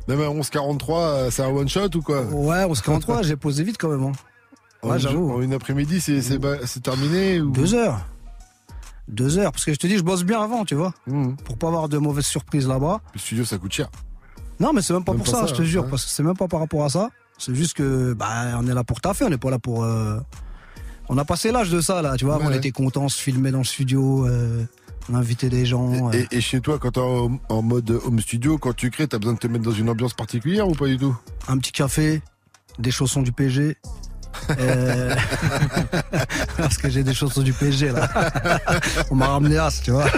Même 0.10 0.20
à 0.20 0.26
11h43, 0.26 0.91
euh, 1.00 1.32
c'est 1.32 1.41
un 1.41 1.48
one 1.48 1.70
shot 1.70 1.88
ou 1.96 2.02
quoi? 2.02 2.24
Ouais, 2.24 2.66
on 2.68 2.76
se 2.76 2.82
43, 2.84 3.22
j'ai 3.24 3.38
posé 3.38 3.64
vite 3.64 3.78
quand 3.80 3.88
même, 3.89 4.04
hein. 4.04 4.12
Ouais, 4.84 5.00
j'avoue. 5.00 5.32
En 5.32 5.41
une 5.41 5.54
après-midi, 5.54 6.02
c'est 6.02 6.22
c'est 6.22 6.84
terminé 6.84 7.39
ou... 7.39 7.52
Deux 7.52 7.74
heures. 7.74 8.06
Deux 9.08 9.38
heures, 9.38 9.51
parce 9.51 9.66
que 9.66 9.74
je 9.74 9.78
te 9.78 9.86
dis, 9.88 9.97
je 9.97 10.04
bosse 10.04 10.24
bien 10.24 10.41
avant, 10.41 10.64
tu 10.66 10.76
vois, 10.76 10.93
Mhm. 11.08 11.36
pour 11.38 11.58
pas 11.58 11.68
avoir 11.68 11.89
de 11.89 11.97
mauvaises 11.97 12.26
surprises 12.26 12.68
là-bas. 12.68 13.01
Le 13.14 13.20
studio, 13.20 13.43
ça 13.45 13.58
coûte 13.58 13.74
cher. 13.74 13.89
Non, 14.60 14.72
mais 14.74 14.82
c'est 14.82 14.93
même 14.93 15.04
pas 15.04 15.12
Même 15.14 15.22
pour 15.24 15.32
pas 15.34 15.39
ça, 15.41 15.47
ça, 15.47 15.54
je 15.54 15.58
te 15.58 15.64
jure, 15.64 15.84
ouais. 15.84 15.89
parce 15.89 16.06
que 16.06 16.12
c'est 16.12 16.24
même 16.24 16.38
pas 16.38 16.47
par 16.47 16.60
rapport 16.62 16.86
à 16.86 16.89
ça. 16.89 17.10
C'est 17.38 17.54
juste 17.56 17.74
que, 17.76 18.14
bah, 18.14 18.58
on 18.58 18.68
est 18.68 18.74
là 18.74 18.84
pour 18.84 19.01
taffer, 19.01 19.26
on 19.26 19.30
n'est 19.30 19.38
pas 19.38 19.49
là 19.49 19.60
pour. 19.60 19.84
euh, 19.84 20.20
On 21.10 21.18
a 21.18 21.26
passé 21.26 21.51
l'âge 21.51 21.70
de 21.70 21.82
ça, 21.82 22.01
là, 22.01 22.16
tu 22.16 22.24
vois. 22.24 22.38
Ouais, 22.38 22.43
on 22.45 22.47
ouais. 22.47 22.58
était 22.58 22.72
contents, 22.72 23.04
on 23.04 23.10
se 23.10 23.22
filmait 23.22 23.51
dans 23.51 23.58
le 23.58 23.64
studio, 23.66 24.26
euh, 24.26 24.64
on 25.12 25.16
invitait 25.16 25.49
des 25.49 25.66
gens. 25.66 26.12
Et, 26.14 26.22
euh. 26.22 26.26
et 26.32 26.39
chez 26.39 26.62
toi, 26.62 26.80
quand 26.80 26.91
t'es 26.91 27.01
en, 27.01 27.39
en 27.49 27.62
mode 27.62 27.89
home 28.06 28.22
studio, 28.22 28.58
quand 28.58 28.74
tu 28.74 28.89
crées, 28.89 29.08
t'as 29.08 29.18
besoin 29.18 29.34
de 29.34 29.39
te 29.39 29.47
mettre 29.47 29.66
dans 29.66 29.72
une 29.72 29.89
ambiance 29.89 30.14
particulière 30.14 30.66
ou 30.70 30.74
pas 30.76 30.88
du 30.88 30.97
tout? 30.97 31.14
Un 31.49 31.58
petit 31.58 31.74
café, 31.74 32.22
des 32.80 32.89
chaussons 32.91 33.22
du 33.22 33.34
PSG. 33.34 33.76
Euh, 34.59 35.15
Parce 36.57 36.77
que 36.77 36.89
j'ai 36.89 37.03
des 37.03 37.13
chaussons 37.13 37.41
du 37.41 37.53
PSG 37.53 37.91
là. 37.91 38.09
On 39.11 39.15
m'a 39.15 39.27
ramené 39.27 39.57
as, 39.57 39.81
tu 39.84 39.91
vois. 39.91 40.05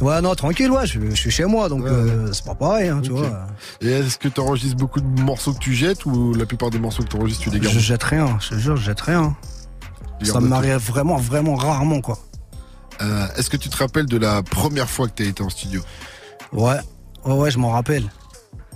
Ouais, 0.00 0.18
non, 0.22 0.34
tranquille, 0.34 0.70
ouais, 0.70 0.86
je, 0.86 0.98
je 1.10 1.14
suis 1.14 1.30
chez 1.30 1.44
moi, 1.44 1.68
donc 1.68 1.82
Ouais, 1.84 1.90
euh, 1.90 2.32
c'est 2.32 2.44
pas 2.44 2.54
pareil, 2.54 2.88
hein, 2.88 3.00
tu 3.02 3.10
vois. 3.10 3.46
Et 3.82 3.90
est-ce 3.90 4.16
que 4.16 4.28
tu 4.28 4.40
enregistres 4.40 4.78
beaucoup 4.78 5.00
de 5.02 5.20
morceaux 5.20 5.52
que 5.52 5.58
tu 5.58 5.74
jettes 5.74 6.06
ou 6.06 6.32
la 6.32 6.46
plupart 6.46 6.70
des 6.70 6.78
morceaux 6.78 7.02
que 7.02 7.08
tu 7.08 7.16
enregistres, 7.16 7.44
tu 7.44 7.50
les 7.50 7.60
gardes? 7.60 7.74
Je 7.74 7.80
jette 7.80 8.02
rien, 8.04 8.38
je 8.40 8.48
te 8.48 8.54
jure, 8.54 8.76
je 8.76 8.84
jette 8.84 9.00
rien. 9.02 9.36
Tu 10.18 10.26
Ça 10.26 10.40
m'arrive 10.40 10.76
vraiment, 10.76 11.16
vraiment 11.18 11.54
rarement, 11.54 12.00
quoi. 12.00 12.18
Euh, 13.02 13.26
Est-ce 13.36 13.50
que 13.50 13.58
tu 13.58 13.68
te 13.68 13.76
rappelles 13.76 14.06
de 14.06 14.16
la 14.16 14.42
première 14.42 14.88
fois 14.88 15.06
que 15.06 15.12
tu 15.16 15.22
as 15.22 15.26
été 15.26 15.42
en 15.42 15.50
studio? 15.50 15.82
Ouais, 16.54 16.78
ouais, 17.26 17.34
ouais, 17.34 17.50
je 17.50 17.58
m'en 17.58 17.70
rappelle. 17.70 18.04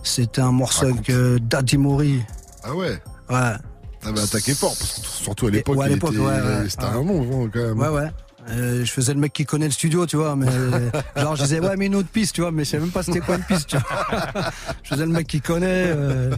C'était 0.02 0.42
un 0.42 0.52
morceau 0.52 0.84
avec 0.84 1.10
Daddy 1.48 1.78
Mori. 1.78 2.20
Ah 2.62 2.74
ouais? 2.74 3.00
Ouais, 3.30 3.52
T'avais 4.00 4.20
attaqué 4.20 4.54
fort, 4.54 4.74
parce 4.78 5.00
que 5.00 5.06
surtout 5.06 5.46
à 5.46 5.50
l'époque, 5.50 5.76
Ouais, 5.78 5.86
à 5.86 5.88
il 5.88 5.94
l'époque, 5.94 6.12
était- 6.12 6.20
ouais, 6.20 6.26
ouais. 6.40 6.68
c'était 6.68 6.82
Ouais. 6.84 6.90
un 6.90 7.02
nom 7.04 7.44
hein, 7.46 7.50
quand 7.52 7.60
même. 7.60 7.78
ouais, 7.80 7.88
ouais. 7.88 8.10
Euh, 8.50 8.84
je 8.84 8.92
faisais 8.92 9.14
le 9.14 9.20
mec 9.20 9.32
qui 9.32 9.46
connaît 9.46 9.64
le 9.64 9.70
studio, 9.72 10.04
tu 10.04 10.16
vois, 10.18 10.36
mais 10.36 10.46
genre 11.16 11.34
je 11.34 11.44
disais 11.44 11.60
ouais 11.60 11.76
mais 11.78 11.86
une 11.86 11.94
autre 11.94 12.10
piste, 12.10 12.34
tu 12.34 12.42
vois, 12.42 12.52
mais 12.52 12.64
je 12.66 12.70
savais 12.72 12.82
même 12.82 12.92
pas 12.92 13.02
c'était 13.02 13.20
quoi 13.20 13.36
une 13.36 13.42
piste, 13.42 13.68
tu 13.68 13.78
vois. 13.78 14.42
je 14.82 14.88
faisais 14.90 15.06
le 15.06 15.12
mec 15.12 15.26
qui 15.26 15.40
connaît. 15.40 15.86
euh, 15.86 16.36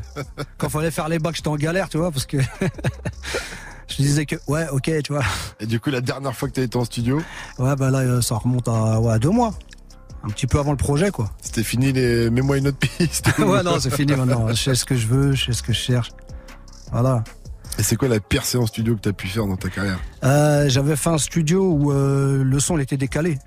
quand 0.57 0.68
fallait 0.68 0.93
faire 0.93 1.09
les 1.09 1.18
bacs, 1.18 1.34
j'étais 1.34 1.49
en 1.49 1.57
galère, 1.57 1.89
tu 1.89 1.99
vois, 1.99 2.12
parce 2.12 2.24
que 2.26 2.37
je 3.89 3.97
disais 3.97 4.24
que 4.26 4.37
ouais, 4.47 4.68
ok, 4.70 4.89
tu 5.03 5.12
vois. 5.12 5.24
Et 5.59 5.66
du 5.66 5.80
coup, 5.80 5.91
la 5.91 6.01
dernière 6.01 6.34
fois 6.37 6.49
que 6.49 6.55
tu 6.55 6.61
as 6.61 6.64
été 6.64 6.76
en 6.76 6.84
studio, 6.84 7.20
Ouais, 7.59 7.74
bah 7.74 7.91
là 7.91 7.99
euh, 7.99 8.20
ça 8.20 8.37
remonte 8.37 8.68
à 8.68 9.01
ouais, 9.01 9.12
à 9.14 9.18
deux 9.18 9.30
mois, 9.30 9.55
un 10.22 10.28
petit 10.28 10.47
peu 10.47 10.61
avant 10.61 10.70
le 10.70 10.76
projet, 10.76 11.11
quoi. 11.11 11.30
c'était 11.43 11.64
fini 11.64 11.93
les 11.93 12.30
Mets-moi 12.30 12.59
une 12.59 12.68
autre 12.68 12.78
piste. 12.78 13.26
ouais, 13.39 13.64
non, 13.64 13.80
c'est 13.80 13.91
fini 13.95 14.14
maintenant. 14.14 14.47
Je 14.49 14.55
sais 14.55 14.74
ce 14.76 14.84
que 14.84 14.95
je 14.97 15.09
veux, 15.09 15.32
je 15.32 15.47
sais 15.47 15.53
ce 15.55 15.62
que 15.64 15.72
je 15.72 15.78
cherche. 15.80 16.11
Voilà. 16.93 17.24
Et 17.78 17.82
c'est 17.82 17.97
quoi 17.97 18.09
la 18.09 18.20
pire 18.20 18.45
séance 18.45 18.68
studio 18.70 18.95
que 18.97 19.01
tu 19.03 19.09
as 19.09 19.12
pu 19.12 19.26
faire 19.28 19.47
dans 19.47 19.57
ta 19.57 19.68
carrière? 19.68 19.99
Euh, 20.24 20.68
J'avais 20.68 20.97
fait 20.97 21.11
un 21.11 21.18
studio 21.18 21.70
où 21.72 21.93
euh, 21.93 22.43
le 22.43 22.61
son 22.61 22.78
était 22.78 22.97
décalé. 22.97 23.39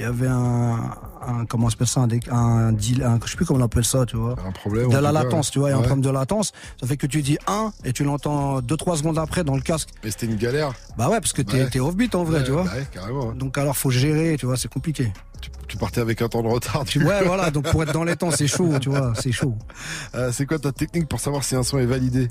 Il 0.00 0.04
y 0.04 0.06
avait 0.06 0.28
un, 0.28 0.94
un 1.26 1.44
comment 1.44 1.66
on 1.66 1.68
appelle 1.68 1.86
ça, 1.86 2.00
un, 2.00 2.08
un 2.34 2.72
deal, 2.72 3.02
un, 3.02 3.18
je 3.22 3.30
sais 3.30 3.36
plus 3.36 3.44
comment 3.44 3.60
on 3.60 3.64
appelle 3.64 3.84
ça, 3.84 4.06
tu 4.06 4.16
vois. 4.16 4.34
Un 4.46 4.50
problème. 4.50 4.88
De 4.88 4.96
la 4.96 5.02
cas, 5.02 5.12
latence, 5.12 5.50
tu 5.50 5.58
vois, 5.58 5.68
il 5.68 5.72
y 5.72 5.74
a 5.74 5.76
un 5.76 5.80
problème 5.82 6.00
de 6.00 6.08
latence. 6.08 6.52
Ça 6.80 6.86
fait 6.86 6.96
que 6.96 7.06
tu 7.06 7.20
dis 7.20 7.36
1 7.46 7.70
et 7.84 7.92
tu 7.92 8.02
l'entends 8.04 8.60
2-3 8.60 8.96
secondes 8.96 9.18
après 9.18 9.44
dans 9.44 9.56
le 9.56 9.60
casque. 9.60 9.90
Mais 10.02 10.10
c'était 10.10 10.24
une 10.24 10.36
galère. 10.38 10.72
Bah 10.96 11.10
ouais, 11.10 11.20
parce 11.20 11.34
que 11.34 11.42
t'es 11.42 11.64
Ouais. 11.64 11.68
t'es 11.68 11.80
off-beat 11.80 12.14
en 12.14 12.24
vrai, 12.24 12.38
Ouais, 12.38 12.44
tu 12.44 12.50
vois. 12.52 12.64
bah 12.64 12.70
ouais, 12.76 12.86
carrément. 12.90 13.32
Donc 13.32 13.58
alors 13.58 13.76
faut 13.76 13.90
gérer, 13.90 14.36
tu 14.38 14.46
vois, 14.46 14.56
c'est 14.56 14.72
compliqué. 14.72 15.12
Tu, 15.42 15.50
tu 15.68 15.76
partais 15.76 16.00
avec 16.00 16.22
un 16.22 16.28
temps 16.28 16.42
de 16.42 16.48
retard. 16.48 16.84
Tu- 16.86 17.04
Ouais, 17.04 17.22
voilà, 17.26 17.50
donc 17.50 17.70
pour 17.70 17.82
être 17.82 17.92
dans 17.92 18.04
les 18.04 18.16
temps, 18.16 18.30
c'est 18.30 18.46
chaud, 18.46 18.78
tu 18.80 18.88
vois, 18.88 19.12
c'est 19.20 19.32
chaud. 19.32 19.54
Euh, 20.14 20.32
c'est 20.32 20.46
quoi 20.46 20.58
ta 20.58 20.72
technique 20.72 21.08
pour 21.10 21.20
savoir 21.20 21.44
si 21.44 21.56
un 21.56 21.62
son 21.62 21.78
est 21.78 21.84
validé? 21.84 22.30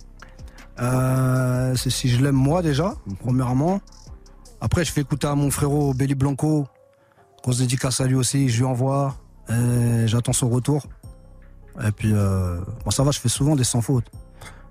Euh, 0.82 1.76
c'est 1.76 1.92
si 1.92 2.10
je 2.10 2.24
l'aime 2.24 2.36
moi 2.36 2.64
déjà, 2.64 2.96
premièrement. 3.20 3.80
Après, 4.60 4.84
je 4.84 4.92
fais 4.92 5.02
écouter 5.02 5.28
à 5.28 5.36
mon 5.36 5.52
frérot 5.52 5.94
Belly 5.94 6.16
Blanco. 6.16 6.66
Grosse 7.44 7.60
dédicace 7.60 8.02
à 8.02 8.06
lui 8.06 8.16
aussi, 8.16 8.50
je 8.50 8.58
lui 8.58 8.66
envoie. 8.66 9.16
J'attends 10.06 10.34
son 10.34 10.50
retour. 10.50 10.86
Et 11.86 11.92
puis, 11.92 12.12
euh, 12.14 12.58
bon, 12.84 12.92
ça 12.92 13.04
va, 13.04 13.12
je 13.12 13.20
fais 13.20 13.30
souvent 13.30 13.56
des 13.56 13.64
sans 13.64 13.82
fautes. 13.82 14.06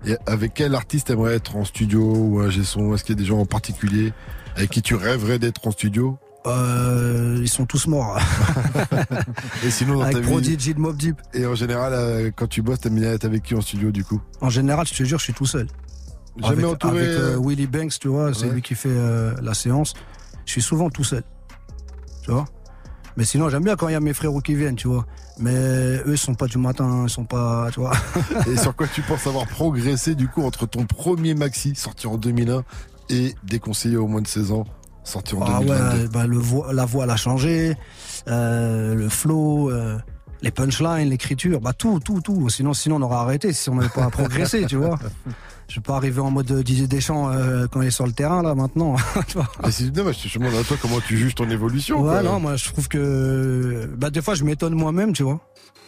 Et 0.05 0.15
avec 0.25 0.53
quel 0.53 0.75
artiste 0.75 1.09
aimerais 1.09 1.35
être 1.35 1.55
en 1.55 1.65
studio 1.65 2.01
ou 2.01 2.39
un 2.39 2.51
son 2.63 2.93
Est-ce 2.93 3.03
qu'il 3.03 3.15
y 3.15 3.17
a 3.17 3.21
des 3.21 3.25
gens 3.25 3.39
en 3.39 3.45
particulier 3.45 4.13
avec 4.55 4.69
qui 4.69 4.81
tu 4.81 4.95
rêverais 4.95 5.39
d'être 5.39 5.65
en 5.67 5.71
studio? 5.71 6.17
Euh, 6.45 7.37
ils 7.41 7.49
sont 7.49 7.65
tous 7.65 7.87
morts. 7.87 8.17
Et 9.65 9.69
sinon 9.69 9.95
dans 9.95 10.03
Avec 10.03 10.21
Prodigy 10.21 10.73
de 10.73 10.79
Mob 10.79 10.95
Deep. 10.95 11.17
Et 11.33 11.45
en 11.45 11.55
général, 11.55 11.93
euh, 11.93 12.31
quand 12.33 12.47
tu 12.47 12.61
bosses, 12.61 12.79
t'aimes 12.79 12.95
bien 12.95 13.11
être 13.11 13.25
avec 13.25 13.43
qui 13.43 13.55
en 13.55 13.61
studio 13.61 13.91
du 13.91 14.05
coup? 14.05 14.21
En 14.39 14.49
général, 14.49 14.87
je 14.87 14.93
te 14.93 15.03
jure, 15.03 15.19
je 15.19 15.25
suis 15.25 15.33
tout 15.33 15.45
seul. 15.45 15.67
Jamais 16.37 16.53
avec, 16.53 16.65
entouré. 16.65 16.99
avec, 16.99 17.09
euh, 17.09 17.37
Willy 17.41 17.67
Banks, 17.67 17.99
tu 17.99 18.07
vois, 18.07 18.33
c'est 18.33 18.49
lui 18.49 18.61
qui 18.61 18.75
fait 18.75 18.95
la 19.41 19.53
séance. 19.53 19.93
Je 20.45 20.53
suis 20.53 20.61
souvent 20.61 20.89
tout 20.89 21.03
seul. 21.03 21.23
Tu 22.23 22.31
vois? 22.31 22.45
Mais 23.19 23.25
sinon, 23.25 23.49
j'aime 23.49 23.65
bien 23.65 23.75
quand 23.75 23.89
il 23.89 23.91
y 23.91 23.95
a 23.95 23.99
mes 23.99 24.13
frérots 24.13 24.39
qui 24.39 24.55
viennent, 24.55 24.77
tu 24.77 24.87
vois. 24.87 25.05
Mais 25.39 25.51
eux, 25.53 26.03
ils 26.13 26.17
sont 26.17 26.35
pas 26.35 26.45
du 26.47 26.57
matin, 26.57 27.03
ils 27.03 27.09
sont 27.09 27.25
pas, 27.25 27.67
tu 27.73 27.81
vois. 27.81 27.91
Et 28.47 28.55
sur 28.55 28.73
quoi 28.73 28.87
tu 28.87 29.01
penses 29.01 29.27
avoir 29.27 29.45
progressé 29.45 30.15
du 30.15 30.29
coup 30.29 30.41
entre 30.43 30.65
ton 30.65 30.85
premier 30.85 31.33
maxi 31.35 31.75
sorti 31.75 32.07
en 32.07 32.15
2001 32.15 32.63
et 33.09 33.35
déconseillé 33.43 33.97
au 33.97 34.07
moins 34.07 34.21
de 34.21 34.27
16 34.27 34.53
ans 34.53 34.63
sorti 35.03 35.35
en 35.35 35.41
Ah 35.41 35.59
2022 35.59 36.01
ouais, 36.03 36.07
bah, 36.13 36.27
le 36.27 36.37
vo- 36.37 36.71
la 36.71 36.85
voix 36.85 37.03
elle 37.03 37.09
a 37.09 37.17
changé, 37.17 37.75
euh, 38.29 38.95
le 38.95 39.09
flow, 39.09 39.69
euh, 39.69 39.97
les 40.41 40.51
punchlines, 40.51 41.09
l'écriture, 41.09 41.59
bah 41.59 41.73
tout, 41.73 41.99
tout, 41.99 42.21
tout. 42.21 42.47
Sinon, 42.47 42.73
sinon 42.73 42.95
on 42.97 43.01
aurait 43.01 43.17
arrêté 43.17 43.51
si 43.51 43.69
on 43.69 43.75
n'avait 43.75 43.89
pas 43.89 44.09
progressé, 44.09 44.65
tu 44.65 44.77
vois. 44.77 44.97
Je 45.69 45.75
vais 45.75 45.81
pas 45.81 45.95
arriver 45.95 46.19
en 46.19 46.31
mode 46.31 46.51
Didier 46.51 46.87
Deschamps 46.87 47.29
euh, 47.31 47.67
quand 47.67 47.81
il 47.83 47.87
est 47.87 47.91
sur 47.91 48.07
le 48.07 48.11
terrain 48.11 48.41
là 48.41 48.55
maintenant. 48.55 48.95
c'est 49.69 49.91
dommage, 49.91 50.19
je 50.23 50.33
te 50.33 50.39
demande 50.39 50.55
à 50.55 50.63
toi 50.63 50.77
comment 50.81 50.99
tu 50.99 51.15
juges 51.15 51.35
ton 51.35 51.47
évolution. 51.47 52.01
Ouais, 52.01 52.09
quoi. 52.09 52.23
non, 52.23 52.39
moi 52.39 52.55
je 52.55 52.65
trouve 52.65 52.87
que 52.87 53.87
bah 53.95 54.09
des 54.09 54.21
fois 54.23 54.33
je 54.33 54.43
m'étonne 54.43 54.73
moi-même, 54.73 55.13
tu 55.13 55.21
vois. 55.21 55.39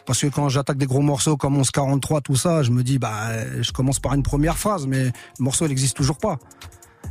Parce 0.06 0.22
que 0.22 0.28
quand 0.28 0.50
j'attaque 0.50 0.78
des 0.78 0.86
gros 0.86 1.02
morceaux 1.02 1.36
comme 1.36 1.54
1143, 1.56 2.22
tout 2.22 2.36
ça, 2.36 2.62
je 2.62 2.70
me 2.70 2.84
dis 2.84 3.00
bah 3.00 3.30
je 3.60 3.72
commence 3.72 4.00
par 4.00 4.14
une 4.14 4.22
première 4.22 4.58
phrase, 4.58 4.86
mais 4.86 5.06
le 5.06 5.12
morceau 5.40 5.66
il 5.66 5.72
existe 5.72 5.98
toujours 5.98 6.18
pas. 6.20 6.38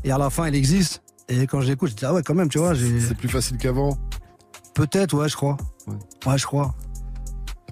Et 0.04 0.12
à 0.12 0.18
la 0.18 0.30
fin 0.30 0.46
il 0.46 0.54
existe. 0.54 1.02
Et 1.28 1.48
quand 1.48 1.60
j'écoute, 1.62 1.90
je 1.90 1.96
dis 1.96 2.04
ah 2.04 2.14
ouais 2.14 2.22
quand 2.22 2.34
même, 2.34 2.48
tu 2.48 2.58
vois, 2.58 2.74
C'est 2.76 3.16
plus 3.16 3.28
facile 3.28 3.56
qu'avant. 3.58 3.98
peut-être 4.74 5.14
ouais 5.14 5.28
je 5.28 5.34
crois. 5.34 5.56
Ouais. 5.88 5.94
Ouais 6.30 6.38
je 6.38 6.46
crois. 6.46 6.72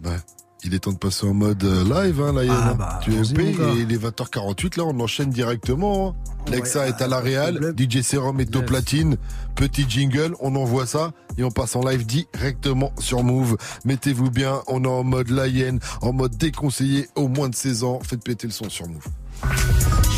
Bah, 0.03 0.16
il 0.64 0.74
est 0.74 0.80
temps 0.80 0.92
de 0.92 0.98
passer 0.98 1.26
en 1.26 1.34
mode 1.34 1.62
euh, 1.64 1.84
live, 1.84 2.20
hein, 2.20 2.42
Yann, 2.42 2.56
Ah 2.70 2.74
bah, 2.74 3.00
Tu 3.02 3.14
es 3.14 3.30
EP 3.30 3.42
et 3.50 3.80
il 3.80 3.92
est 3.92 3.96
20h48, 4.04 4.78
là, 4.78 4.84
on 4.86 4.98
enchaîne 5.00 5.30
directement. 5.30 6.09
hein. 6.09 6.50
Lexa 6.50 6.80
Ouais, 6.80 6.88
est 6.88 7.02
à 7.02 7.06
la 7.09 7.18
euh, 7.18 7.52
problème. 7.52 7.74
DJ 7.78 8.02
Serum 8.02 8.40
est 8.40 8.56
au 8.56 8.62
platine, 8.62 9.16
petit 9.54 9.84
jingle, 9.88 10.34
on 10.40 10.56
envoie 10.56 10.86
ça 10.86 11.12
et 11.36 11.44
on 11.44 11.50
passe 11.50 11.76
en 11.76 11.82
live 11.86 12.06
directement 12.06 12.90
sur 12.98 13.22
Move. 13.22 13.56
Mettez-vous 13.84 14.30
bien, 14.30 14.62
on 14.66 14.82
est 14.84 14.88
en 14.88 15.04
mode 15.04 15.28
Lion, 15.30 15.78
en 16.00 16.12
mode 16.12 16.36
déconseillé 16.36 17.09
au 17.16 17.28
moins 17.28 17.48
de 17.50 17.54
16 17.54 17.84
ans. 17.84 18.00
Faites 18.02 18.24
péter 18.24 18.46
le 18.46 18.52
son 18.52 18.68
sur 18.70 18.88
Move. 18.88 19.04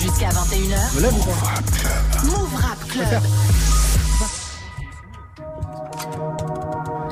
Jusqu'à 0.00 0.28
21h. 0.30 0.96
Me 0.96 1.00
lève 1.02 1.14
ou 1.14 1.24
pas 1.24 2.24
Move 2.24 2.54
Rap 2.54 2.88
Club. 2.88 3.22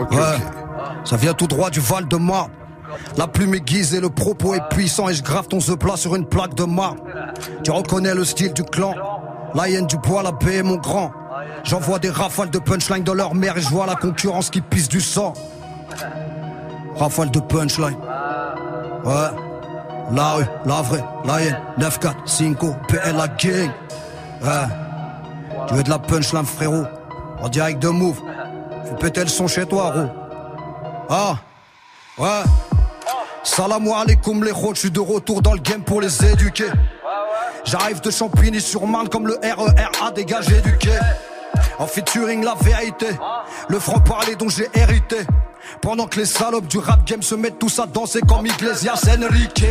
Ok, 0.01 0.13
Ouais. 0.13 0.39
Ça 1.05 1.17
vient 1.17 1.35
tout 1.35 1.47
droit 1.47 1.71
du 1.71 1.81
Val 1.81 2.07
de 2.07 2.17
Marne. 2.17 2.51
La 3.17 3.27
plume 3.27 3.55
aiguisée, 3.55 4.01
le 4.01 4.11
propos 4.11 4.55
est 4.55 4.69
puissant 4.71 5.09
et 5.09 5.15
je 5.15 5.23
grave 5.23 5.49
ton 5.49 5.59
plat 5.77 5.97
sur 5.97 6.15
une 6.15 6.27
plaque 6.27 6.55
de 6.55 6.65
marbre. 6.65 7.03
Tu 7.63 7.71
reconnais 7.71 8.15
le 8.15 8.25
style 8.25 8.53
du 8.53 8.65
clan. 8.65 8.95
La 9.55 9.69
du 9.81 9.97
bois, 9.99 10.23
la 10.23 10.33
paix 10.33 10.57
est 10.57 10.63
mon 10.63 10.77
grand. 10.77 11.11
J'envoie 11.65 11.99
des 11.99 12.11
rafales 12.11 12.51
de 12.51 12.59
punchline 12.59 13.03
dans 13.03 13.15
leur 13.15 13.35
mère 13.35 13.57
et 13.57 13.61
je 13.61 13.69
vois 13.69 13.87
la 13.87 13.95
concurrence 13.95 14.51
qui 14.51 14.61
pisse 14.61 14.89
du 14.89 15.01
sang. 15.01 15.33
Rafale 16.97 17.31
de 17.31 17.41
punchline. 17.41 17.97
Ouais. 19.05 19.31
La 20.11 20.33
rue, 20.33 20.45
la 20.65 20.83
vraie, 20.83 21.05
la 21.25 21.43
hyène, 21.43 21.59
9-4, 21.79 22.15
5 22.25 22.59
PL 22.89 23.17
la 23.17 23.29
gang. 23.29 23.71
Ouais. 24.43 24.69
Tu 25.67 25.75
veux 25.75 25.83
de 25.83 25.91
la 25.91 25.99
punchline, 25.99 26.47
frérot? 26.47 26.85
En 27.41 27.49
direct 27.49 27.81
de 27.83 27.89
move. 27.89 28.21
Fais 28.85 28.97
péter 28.97 29.21
le 29.21 29.29
son 29.29 29.47
chez 29.47 29.67
toi, 29.67 29.93
gros. 29.95 30.09
Ah, 31.11 31.37
ouais. 32.19 32.43
Salam 33.49 33.89
alaikum 33.89 34.45
les 34.45 34.53
rots, 34.53 34.75
je 34.75 34.81
suis 34.81 34.91
de 34.91 35.01
retour 35.01 35.41
dans 35.41 35.55
le 35.55 35.59
game 35.59 35.83
pour 35.83 36.03
les 36.03 36.25
éduquer. 36.25 36.69
J'arrive 37.65 38.01
de 38.03 38.11
Champigny-sur-Marne 38.11 39.09
comme 39.09 39.27
le 39.27 39.39
RERA 39.43 40.11
dégagé 40.13 40.61
du 40.61 40.77
quai. 40.77 40.99
En 41.79 41.87
featuring 41.87 42.45
la 42.45 42.55
vérité, 42.61 43.07
le 43.69 43.79
franc-parler 43.81 44.37
dont 44.37 44.51
j'ai 44.51 44.69
hérité. 44.75 45.17
Pendant 45.81 46.07
que 46.07 46.21
les 46.21 46.27
salopes 46.27 46.67
du 46.67 46.79
rap 46.79 47.07
game 47.07 47.23
se 47.23 47.35
mettent 47.35 47.59
tous 47.59 47.79
à 47.79 47.87
danser 47.87 48.21
comme 48.21 48.45
Iglesias 48.45 49.09
Enrique. 49.09 49.65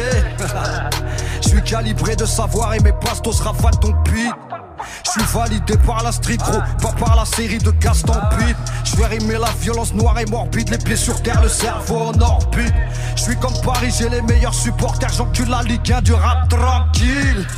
Je 1.43 1.49
suis 1.49 1.61
calibré 1.61 2.15
de 2.15 2.25
savoir 2.25 2.73
et 2.73 2.79
mes 2.79 2.93
pastos 2.93 3.39
rafalent 3.39 3.79
ton 3.79 3.91
beat. 4.03 4.33
Je 5.05 5.11
suis 5.11 5.33
validé 5.33 5.77
par 5.85 6.03
la 6.03 6.11
street 6.11 6.37
gros, 6.37 6.59
pas 6.81 6.93
par 6.93 7.15
la 7.15 7.25
série 7.25 7.57
de 7.57 7.71
Gaston 7.71 8.13
Pete. 8.37 8.57
Je 8.83 8.95
vais 8.95 9.07
rimer 9.07 9.37
la 9.37 9.49
violence 9.59 9.93
noire 9.93 10.17
et 10.19 10.25
morbide, 10.25 10.69
les 10.69 10.77
pieds 10.77 10.95
sur 10.95 11.21
terre, 11.21 11.41
le 11.41 11.49
cerveau 11.49 11.97
en 11.97 12.21
orbite. 12.21 12.73
Je 13.15 13.21
suis 13.21 13.35
comme 13.37 13.59
Paris, 13.63 13.93
j'ai 13.97 14.09
les 14.09 14.21
meilleurs 14.21 14.53
supporters, 14.53 15.11
j'encule 15.13 15.49
la 15.49 15.63
Ligue 15.63 15.91
1 15.91 16.01
du 16.01 16.13
rap 16.13 16.49
tranquille. 16.49 17.47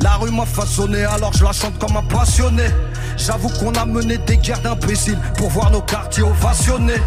La 0.00 0.16
rue 0.16 0.32
m'a 0.32 0.44
façonné, 0.44 1.04
alors 1.04 1.32
je 1.32 1.44
la 1.44 1.52
chante 1.52 1.78
comme 1.78 1.96
un 1.96 2.02
passionné. 2.02 2.64
J'avoue 3.16 3.50
qu'on 3.50 3.72
a 3.74 3.84
mené 3.84 4.18
des 4.18 4.36
guerres 4.36 4.60
d'imbéciles 4.60 5.18
pour 5.36 5.48
voir 5.50 5.70
nos 5.70 5.80
quartiers 5.80 6.24
ovationnés. 6.24 7.00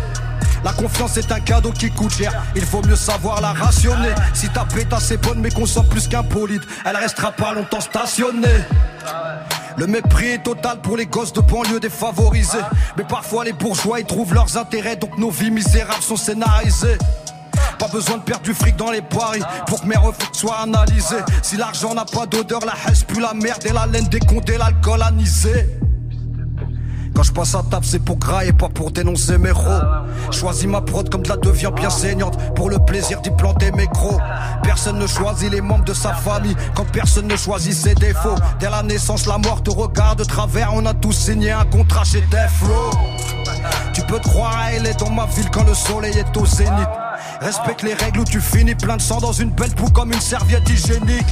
La 0.66 0.74
confiance 0.74 1.16
est 1.18 1.32
un 1.32 1.40
cadeau 1.40 1.72
qui 1.72 1.92
coûte 1.92 2.12
cher, 2.12 2.44
il 2.56 2.66
faut 2.66 2.82
mieux 2.82 2.96
savoir 2.96 3.40
la 3.40 3.54
rationner. 3.54 4.10
Si 4.34 4.50
ta 4.50 4.66
pétasse 4.66 5.12
est 5.12 5.18
bonne 5.18 5.40
mais 5.40 5.52
consomme 5.52 5.88
plus 5.88 6.08
qu'un 6.08 6.24
bolide, 6.24 6.64
elle 6.84 6.96
restera 6.96 7.32
pas 7.32 7.54
longtemps 7.54 7.82
stationnée. 7.82 8.64
Le 9.78 9.86
mépris 9.86 10.32
est 10.32 10.44
total 10.44 10.82
pour 10.82 10.98
les 10.98 11.06
gosses 11.06 11.34
de 11.34 11.42
banlieue 11.42 11.80
défavorisés. 11.80 12.58
Mais 12.98 13.04
parfois 13.04 13.44
les 13.44 13.54
bourgeois 13.54 14.00
y 14.00 14.06
trouvent 14.06 14.34
leurs 14.34 14.58
intérêts, 14.58 14.96
donc 14.96 15.16
nos 15.20 15.30
vies 15.30 15.52
misérables 15.52 16.02
sont 16.02 16.18
scénarisées. 16.18 16.98
Pas 17.78 17.88
besoin 17.90 18.18
de 18.18 18.24
perdre 18.24 18.42
du 18.42 18.56
fric 18.56 18.76
dans 18.76 18.90
les 18.90 19.04
paris 19.04 19.44
pour 19.68 19.82
que 19.82 19.86
mes 19.86 19.98
reflets 19.98 20.26
soient 20.32 20.62
analysés. 20.62 21.22
Si 21.44 21.58
l'argent 21.58 21.94
n'a 21.94 22.06
pas 22.06 22.26
d'odeur, 22.26 22.62
la 22.66 22.74
haine 22.88 22.96
pue 23.08 23.22
la 23.22 23.36
merde 23.36 23.64
et 23.66 23.72
la 23.72 23.86
laine 23.86 24.10
condés, 24.28 24.58
l'alcool 24.58 25.04
anisé. 25.04 25.68
Quand 27.16 27.24
je 27.24 27.32
passe 27.32 27.56
à 27.56 27.64
table, 27.64 27.86
c'est 27.86 28.00
pour 28.00 28.18
grailler, 28.18 28.52
pas 28.52 28.68
pour 28.68 28.92
dénoncer 28.92 29.38
mes 29.38 29.52
rots. 29.52 29.82
Choisis 30.32 30.68
ma 30.68 30.82
prod 30.82 31.10
comme 31.10 31.24
de 31.24 31.30
la 31.30 31.38
devient 31.38 31.72
bien 31.74 31.90
saignante 31.90 32.38
pour 32.56 32.70
le 32.70 32.78
plaisir 32.78 33.22
d'y 33.22 33.32
planter 33.32 33.72
mes 33.72 33.88
crocs. 33.88 34.20
Personne 34.64 35.00
ne 35.00 35.08
choisit 35.08 35.52
les 35.52 35.62
membres 35.62 35.86
de 35.86 35.94
sa 35.94 36.14
famille 36.14 36.56
quand 36.76 36.86
personne 36.92 37.28
ne 37.28 37.38
choisit 37.38 37.74
ses 37.74 37.96
défauts. 37.96 38.36
Dès 38.60 38.70
la 38.70 38.84
naissance, 38.84 39.28
la 39.28 39.38
mort 39.38 39.64
te 39.64 39.72
regarde 39.72 40.20
de 40.20 40.26
travers. 40.26 40.74
On 40.74 40.86
a 40.86 40.94
tous 40.94 41.14
signé 41.14 41.52
un 41.52 41.66
contrat 41.66 42.04
chez 42.04 42.22
Deflo. 42.22 42.92
Tu 43.94 44.02
peux 44.02 44.20
te 44.20 44.28
croire 44.28 44.70
elle 44.74 44.86
est 44.86 45.00
dans 45.00 45.10
ma 45.10 45.26
ville 45.26 45.50
quand 45.52 45.64
le 45.64 45.74
soleil 45.74 46.18
est 46.18 46.38
au 46.38 46.46
zénith. 46.46 46.90
Respecte 47.42 47.84
les 47.84 47.94
règles 47.94 48.20
où 48.20 48.26
tu 48.26 48.42
finis 48.42 48.76
plein 48.76 48.98
de 48.98 49.02
sang 49.02 49.20
dans 49.20 49.32
une 49.32 49.50
belle 49.50 49.74
boue 49.76 49.90
comme 49.90 50.12
une 50.12 50.22
serviette 50.22 50.70
hygiénique. 50.70 51.28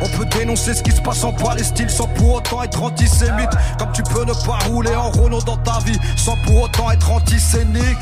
On 0.00 0.08
peut 0.16 0.26
dénoncer 0.26 0.74
ce 0.74 0.82
qui 0.82 0.92
se 0.92 1.00
passe 1.00 1.24
en 1.24 1.32
Palestine 1.32 1.88
sans 1.88 2.06
pour 2.08 2.34
autant 2.34 2.62
être 2.62 2.82
antisémite. 2.82 3.50
Comme 3.78 3.92
tu 3.92 4.02
peux 4.02 4.24
ne 4.24 4.32
pas 4.46 4.58
rouler 4.66 4.94
en 4.94 5.10
Renault 5.10 5.42
dans 5.42 5.58
ta 5.58 5.78
vie 5.80 5.98
sans 6.16 6.36
pour 6.44 6.62
autant 6.62 6.90
être 6.90 7.10
antisémique. 7.10 7.98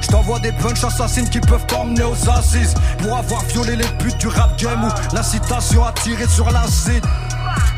Je 0.00 0.08
t'envoie 0.08 0.40
des 0.40 0.52
punch 0.52 0.82
assassines 0.84 1.28
qui 1.28 1.40
peuvent 1.40 1.66
t'emmener 1.66 2.02
aux 2.02 2.30
assises 2.30 2.74
Pour 2.98 3.14
avoir 3.14 3.42
violé 3.44 3.76
les 3.76 3.88
putes 3.98 4.16
du 4.16 4.28
rap 4.28 4.58
game 4.58 4.84
ou 4.84 5.14
l'incitation 5.14 5.84
à 5.84 5.92
tirer 5.92 6.26
sur 6.26 6.50
l'acide 6.50 7.04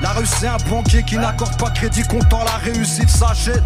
La 0.01 0.11
rue 0.11 0.27
c'est 0.27 0.47
un 0.47 0.57
banquier 0.69 1.03
qui 1.03 1.19
n'accorde 1.19 1.57
pas 1.57 1.71
crédit 1.71 2.05
comptant 2.05 2.45
la 2.45 2.57
réussite 2.59 3.11
s'achète 3.11 3.65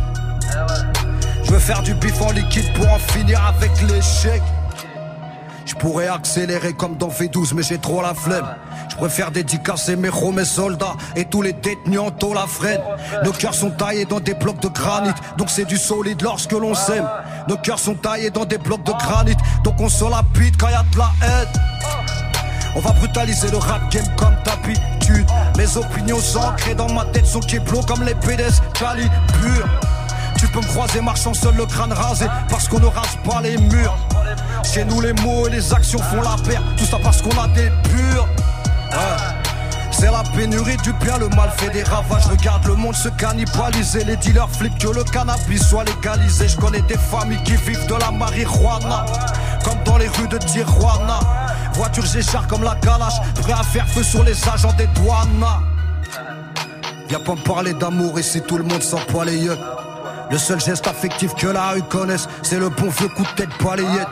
Je 1.45 1.53
veux 1.53 1.59
faire 1.59 1.83
du 1.83 1.95
bif 1.95 2.21
en 2.23 2.31
liquide 2.33 2.73
pour 2.75 2.89
en 2.89 2.99
finir 2.99 3.41
avec 3.47 3.71
l'échec 3.83 4.43
Je 5.67 5.75
pourrais 5.75 6.09
accélérer 6.09 6.73
comme 6.73 6.97
dans 6.97 7.09
V12, 7.09 7.55
mais 7.55 7.63
j'ai 7.63 7.79
trop 7.79 8.03
la 8.03 8.15
flemme. 8.15 8.47
Je 8.91 8.97
préfère 8.97 9.31
dédicacer 9.31 9.97
mes 9.97 10.09
ros, 10.09 10.33
mes 10.33 10.45
soldats 10.45 10.95
et 11.17 11.25
tous 11.25 11.43
les 11.43 11.53
détenus 11.53 12.01
en 12.01 12.11
taux 12.11 12.35
la 12.35 12.47
freine. 12.47 12.81
Nos 13.25 13.33
cœurs 13.33 13.55
sont 13.55 13.71
taillés 13.71 14.05
dans 14.05 14.21
des 14.21 14.35
blocs 14.35 14.61
de 14.61 14.69
granit, 14.69 15.13
donc 15.37 15.51
c'est 15.51 15.65
du 15.65 15.77
solide 15.77 16.23
lorsque 16.23 16.53
l'on 16.53 16.75
s'aime. 16.75 17.09
Nos 17.49 17.57
cœurs 17.57 17.79
sont 17.79 17.95
taillés 17.95 18.31
dans 18.31 18.45
des 18.45 18.59
blocs 18.59 18.85
de 18.85 18.93
granit, 18.93 19.37
donc 19.63 19.81
on 19.81 19.89
se 19.89 20.05
la 20.05 20.23
pite 20.33 20.57
quand 20.57 20.69
y 20.69 20.75
a 20.75 20.85
de 20.93 20.99
la 20.99 21.11
haine. 21.23 21.49
On 22.77 22.81
va 22.81 22.91
brutaliser 22.93 23.51
le 23.51 23.59
rap 23.59 23.91
game 23.91 24.05
comme 24.17 24.35
d'habitude. 24.45 25.27
Mes 25.57 25.77
opinions 25.77 26.19
ancrées 26.37 26.75
dans 26.75 26.93
ma 26.93 27.05
tête 27.07 27.27
sont 27.27 27.41
keblo 27.41 27.81
comme 27.83 28.03
les 28.03 28.15
PDS 28.15 28.61
Cali 28.75 29.09
pur. 29.41 29.69
Tu 30.39 30.47
peux 30.49 30.61
me 30.61 30.67
croiser 30.67 31.01
marchant 31.01 31.35
seul 31.35 31.55
le 31.57 31.67
crâne 31.67 31.93
rasé 31.93 32.27
parce 32.49 32.69
qu'on 32.69 32.81
ne 32.81 32.87
rase 32.87 33.17
pas 33.25 33.41
les 33.43 33.57
murs. 33.57 33.97
Chez 34.63 34.85
nous 34.85 35.01
les 35.01 35.13
mots 35.15 35.47
et 35.47 35.51
les 35.51 35.73
actions 35.73 36.01
font 36.01 36.23
la 36.23 36.37
paire, 36.49 36.63
tout 36.77 36.85
ça 36.85 36.99
parce 37.03 37.23
qu'on 37.23 37.39
a 37.39 37.49
des 37.49 37.71
purs. 37.85 38.29
C'est 39.91 40.11
la 40.11 40.23
pénurie 40.37 40.77
du 40.79 40.93
bien, 40.95 41.17
le 41.19 41.29
mal 41.31 41.51
fait 41.57 41.71
des 41.71 41.85
ravages. 41.85 42.27
Regarde 42.27 42.67
le 42.67 42.75
monde 42.75 42.97
se 42.97 43.09
cannibaliser. 43.09 44.05
Les 44.05 44.17
dealers 44.17 44.51
flippent 44.51 44.79
que 44.79 44.89
le 44.89 45.05
cannabis 45.05 45.67
soit 45.69 45.85
légalisé. 45.85 46.49
Je 46.49 46.57
connais 46.57 46.83
des 46.83 46.99
familles 46.99 47.43
qui 47.45 47.57
vivent 47.57 47.87
de 47.87 47.95
la 47.95 48.11
marijuana, 48.11 49.07
comme 49.65 49.79
dans 49.85 49.97
les 49.97 50.09
rues 50.09 50.29
de 50.29 50.39
Tijuana. 50.39 51.21
Voiture 51.75 52.05
j'écharpe 52.07 52.49
comme 52.49 52.65
la 52.65 52.75
calache, 52.77 53.21
prêt 53.41 53.53
à 53.53 53.63
faire 53.63 53.87
feu 53.89 54.03
sur 54.03 54.25
les 54.25 54.37
agents 54.49 54.73
des 54.75 54.89
douanes. 54.89 55.45
Y'a 57.09 57.19
pas 57.21 57.35
me 57.35 57.43
parler 57.43 57.75
d'amour 57.75 58.19
ici, 58.19 58.43
tout 58.43 58.59
le 58.59 58.65
monde 58.65 58.83
s'en 58.83 58.99
poil 58.99 59.29
les 59.29 59.37
yeux. 59.37 59.59
Le 60.31 60.39
seul 60.39 60.61
geste 60.61 60.87
affectif 60.87 61.35
que 61.35 61.47
la 61.47 61.71
rue 61.71 61.83
connaisse, 61.83 62.29
c'est 62.43 62.59
le 62.59 62.69
bon 62.69 62.89
vieux 62.89 63.09
coup 63.09 63.23
de 63.23 63.35
tête 63.37 63.51
balayette. 63.63 64.09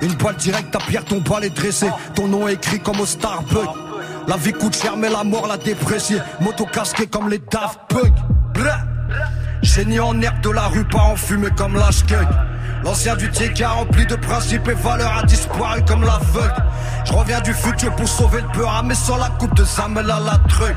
Une 0.00 0.14
balle 0.14 0.36
directe, 0.36 0.70
ta 0.70 0.78
pierre, 0.78 1.04
ton 1.04 1.20
balai 1.20 1.50
dressé. 1.50 1.88
Ton 2.14 2.28
nom 2.28 2.48
est 2.48 2.54
écrit 2.54 2.80
comme 2.80 3.00
au 3.00 3.06
Starbucks. 3.06 3.76
La 4.28 4.36
vie 4.36 4.52
coûte 4.52 4.76
cher, 4.76 4.96
mais 4.96 5.08
la 5.08 5.24
mort 5.24 5.46
l'a 5.46 5.56
déprécié. 5.56 6.18
Moto 6.40 6.66
casqué 6.66 7.06
comme 7.06 7.28
les 7.28 7.38
Daft 7.38 7.80
Punk. 7.88 8.12
Génie 9.62 10.00
en 10.00 10.20
herbe 10.20 10.40
de 10.40 10.50
la 10.50 10.66
rue, 10.68 10.84
pas 10.84 11.00
en 11.00 11.16
fumée 11.16 11.50
comme 11.56 11.74
l'ashkeg. 11.74 12.26
L'ancien 12.86 13.16
du 13.16 13.28
TK 13.28 13.64
rempli 13.64 14.06
de 14.06 14.14
principes 14.14 14.68
et 14.68 14.74
valeurs 14.74 15.18
a 15.18 15.24
disparu 15.24 15.82
comme 15.88 16.04
l'aveugle. 16.04 16.54
Je 17.04 17.12
reviens 17.12 17.40
du 17.40 17.52
futur 17.52 17.92
pour 17.96 18.08
sauver 18.08 18.42
le 18.42 18.48
peur, 18.56 18.80
mais 18.84 18.94
sans 18.94 19.16
la 19.16 19.28
coupe 19.28 19.56
de 19.56 19.64
Samuel 19.64 20.08
à 20.08 20.20
la 20.20 20.38
truc. 20.48 20.76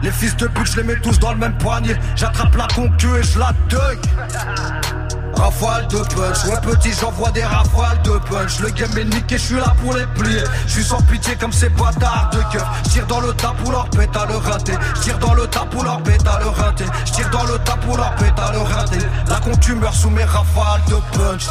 Les 0.00 0.12
fils 0.12 0.36
de 0.36 0.46
pute, 0.46 0.66
je 0.66 0.76
les 0.76 0.84
mets 0.84 1.00
tous 1.00 1.18
dans 1.18 1.32
le 1.32 1.38
même 1.38 1.58
poignet. 1.58 1.96
J'attrape 2.14 2.54
la 2.54 2.68
concu 2.68 3.08
et 3.18 3.24
je 3.24 3.40
la 3.40 3.50
dug. 3.68 5.19
Rafale 5.40 5.88
de 5.88 5.96
punch, 5.96 6.44
ouais 6.44 6.60
petit 6.60 6.92
j'envoie 7.00 7.30
des 7.30 7.42
rafales 7.42 8.02
de 8.02 8.18
punch. 8.28 8.60
Le 8.60 8.68
game 8.70 8.98
est 8.98 9.04
niqué, 9.04 9.38
je 9.38 9.42
suis 9.42 9.54
là 9.54 9.74
pour 9.82 9.94
les 9.94 10.04
plier. 10.14 10.44
Je 10.66 10.72
suis 10.72 10.84
sans 10.84 11.00
pitié 11.02 11.34
comme 11.34 11.52
ces 11.52 11.70
bâtards 11.70 12.28
de 12.30 12.42
cœur 12.52 12.70
Je 12.94 13.00
dans 13.06 13.20
le 13.20 13.32
tas 13.32 13.54
pour 13.62 13.72
leur 13.72 13.88
pétale 13.88 14.28
le 14.28 14.36
raté 14.36 14.72
Je 15.02 15.12
dans 15.12 15.32
le 15.32 15.46
tas 15.46 15.64
pour 15.70 15.82
leur 15.82 16.02
pétale 16.02 16.42
le 16.42 16.48
raté 16.50 16.84
Je 17.06 17.30
dans 17.30 17.44
le 17.44 17.58
tas 17.58 17.76
pour 17.76 17.96
leur 17.96 18.14
pétale 18.16 18.52
le 18.52 18.60
raté 18.60 18.98
La 19.28 19.40
tu 19.56 19.74
meurs 19.74 19.94
sous 19.94 20.10
mes 20.10 20.24
rafales 20.24 20.82
de 20.88 21.16
punch. 21.16 21.46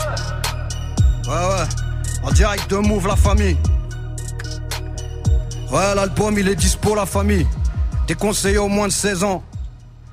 Ouais 1.25 1.33
ouais, 1.33 1.65
en 2.23 2.31
direct 2.31 2.69
de 2.69 2.77
Move 2.77 3.07
la 3.07 3.15
famille. 3.15 3.57
Ouais 5.71 5.95
l'album 5.95 6.37
il 6.37 6.47
est 6.47 6.55
dispo 6.55 6.93
la 6.93 7.07
famille. 7.07 7.47
Déconseillé 8.07 8.59
au 8.59 8.67
moins 8.67 8.87
de 8.87 8.93
16 8.93 9.23
ans. 9.23 9.43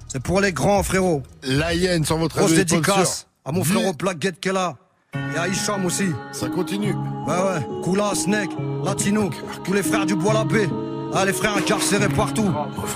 C'est 0.09 0.23
pour 0.23 0.41
les 0.41 0.53
grands 0.53 0.83
frérot. 0.83 1.23
La 1.43 1.75
hyène 1.75 2.07
sur 2.07 2.17
votre 2.17 2.37
Grosse 2.37 2.55
dédicace 2.55 3.26
à 3.47 3.53
mon 3.53 3.63
frère 3.63 3.87
au 3.87 3.93
Blackgate 3.93 4.41
qu'elle 4.41 4.57
a. 4.57 4.75
Et 5.15 5.39
à 5.39 5.49
Hicham 5.49 5.85
aussi. 5.87 6.07
Ça 6.33 6.49
continue. 6.49 6.95
Ouais, 7.27 7.35
ouais. 7.35 7.83
Kula, 7.85 8.15
Snake, 8.15 8.51
Latino, 8.85 9.31
tous 9.65 9.73
les 9.73 9.83
frères 9.83 10.05
du 10.05 10.15
Bois 10.15 10.35
la 10.35 10.45
Baie. 10.45 10.69
Ah, 11.15 11.25
les 11.25 11.33
frères 11.33 11.57
incarcérés 11.57 12.09
partout. 12.09 12.51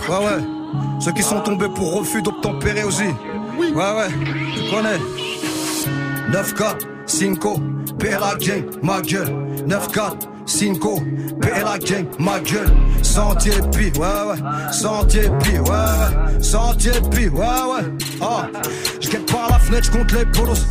Ouais, 0.08 0.16
ouais. 0.16 0.44
Ceux 1.00 1.12
qui 1.12 1.22
sont 1.22 1.40
tombés 1.40 1.68
pour 1.74 1.94
refus 1.94 2.20
d'obtempérer 2.20 2.84
aussi. 2.84 3.04
Ouais, 3.58 3.72
ouais. 3.74 4.08
Tu 4.54 4.70
connais. 4.70 4.98
9-4, 6.32 6.86
5, 7.06 7.38
PLA 7.98 8.34
Gang, 8.38 8.64
ma 8.82 9.00
gueule. 9.00 9.28
9-4, 9.66 10.16
5, 10.46 10.78
PLA 11.40 11.78
Gang, 11.78 12.06
ma 12.18 12.40
gueule. 12.40 12.70
Sentier 13.02 13.52
pi, 13.72 13.98
ouais, 13.98 14.06
ouais. 14.06 14.72
Sentier 14.72 15.30
pi, 15.42 15.58
ouais, 15.58 15.68
ouais. 15.70 16.42
Sentier 16.42 16.92
pi, 17.10 17.28
ouais, 17.28 17.38
ouais. 17.38 17.92
Ah, 18.20 18.46
la 19.80 19.98
compte 19.98 20.12
les 20.12 20.26
polos. 20.26 20.66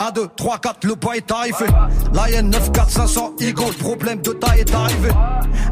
1, 0.00 0.10
2, 0.12 0.28
3, 0.36 0.58
4, 0.58 0.84
le 0.84 0.96
pas 0.96 1.16
est 1.16 1.30
arrivé. 1.30 1.66
Lion 2.12 2.42
9, 2.42 2.72
4, 2.72 2.90
500, 2.90 3.32
Ego, 3.40 3.64
le 3.68 3.74
problème 3.74 4.20
de 4.20 4.32
taille 4.32 4.60
est 4.60 4.74
arrivé. 4.74 5.10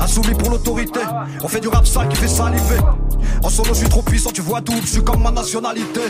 Insoumis 0.00 0.34
pour 0.34 0.50
l'autorité, 0.50 1.00
on 1.42 1.48
fait 1.48 1.60
du 1.60 1.68
rap 1.68 1.86
sale 1.86 2.08
qui 2.08 2.16
fait 2.16 2.28
saliver. 2.28 2.80
En 3.42 3.48
solo, 3.48 3.70
je 3.70 3.80
suis 3.80 3.88
trop 3.88 4.02
puissant, 4.02 4.30
tu 4.32 4.40
vois 4.40 4.60
double, 4.60 4.82
je 4.82 4.92
suis 4.92 5.04
comme 5.04 5.22
ma 5.22 5.30
nationalité. 5.30 6.00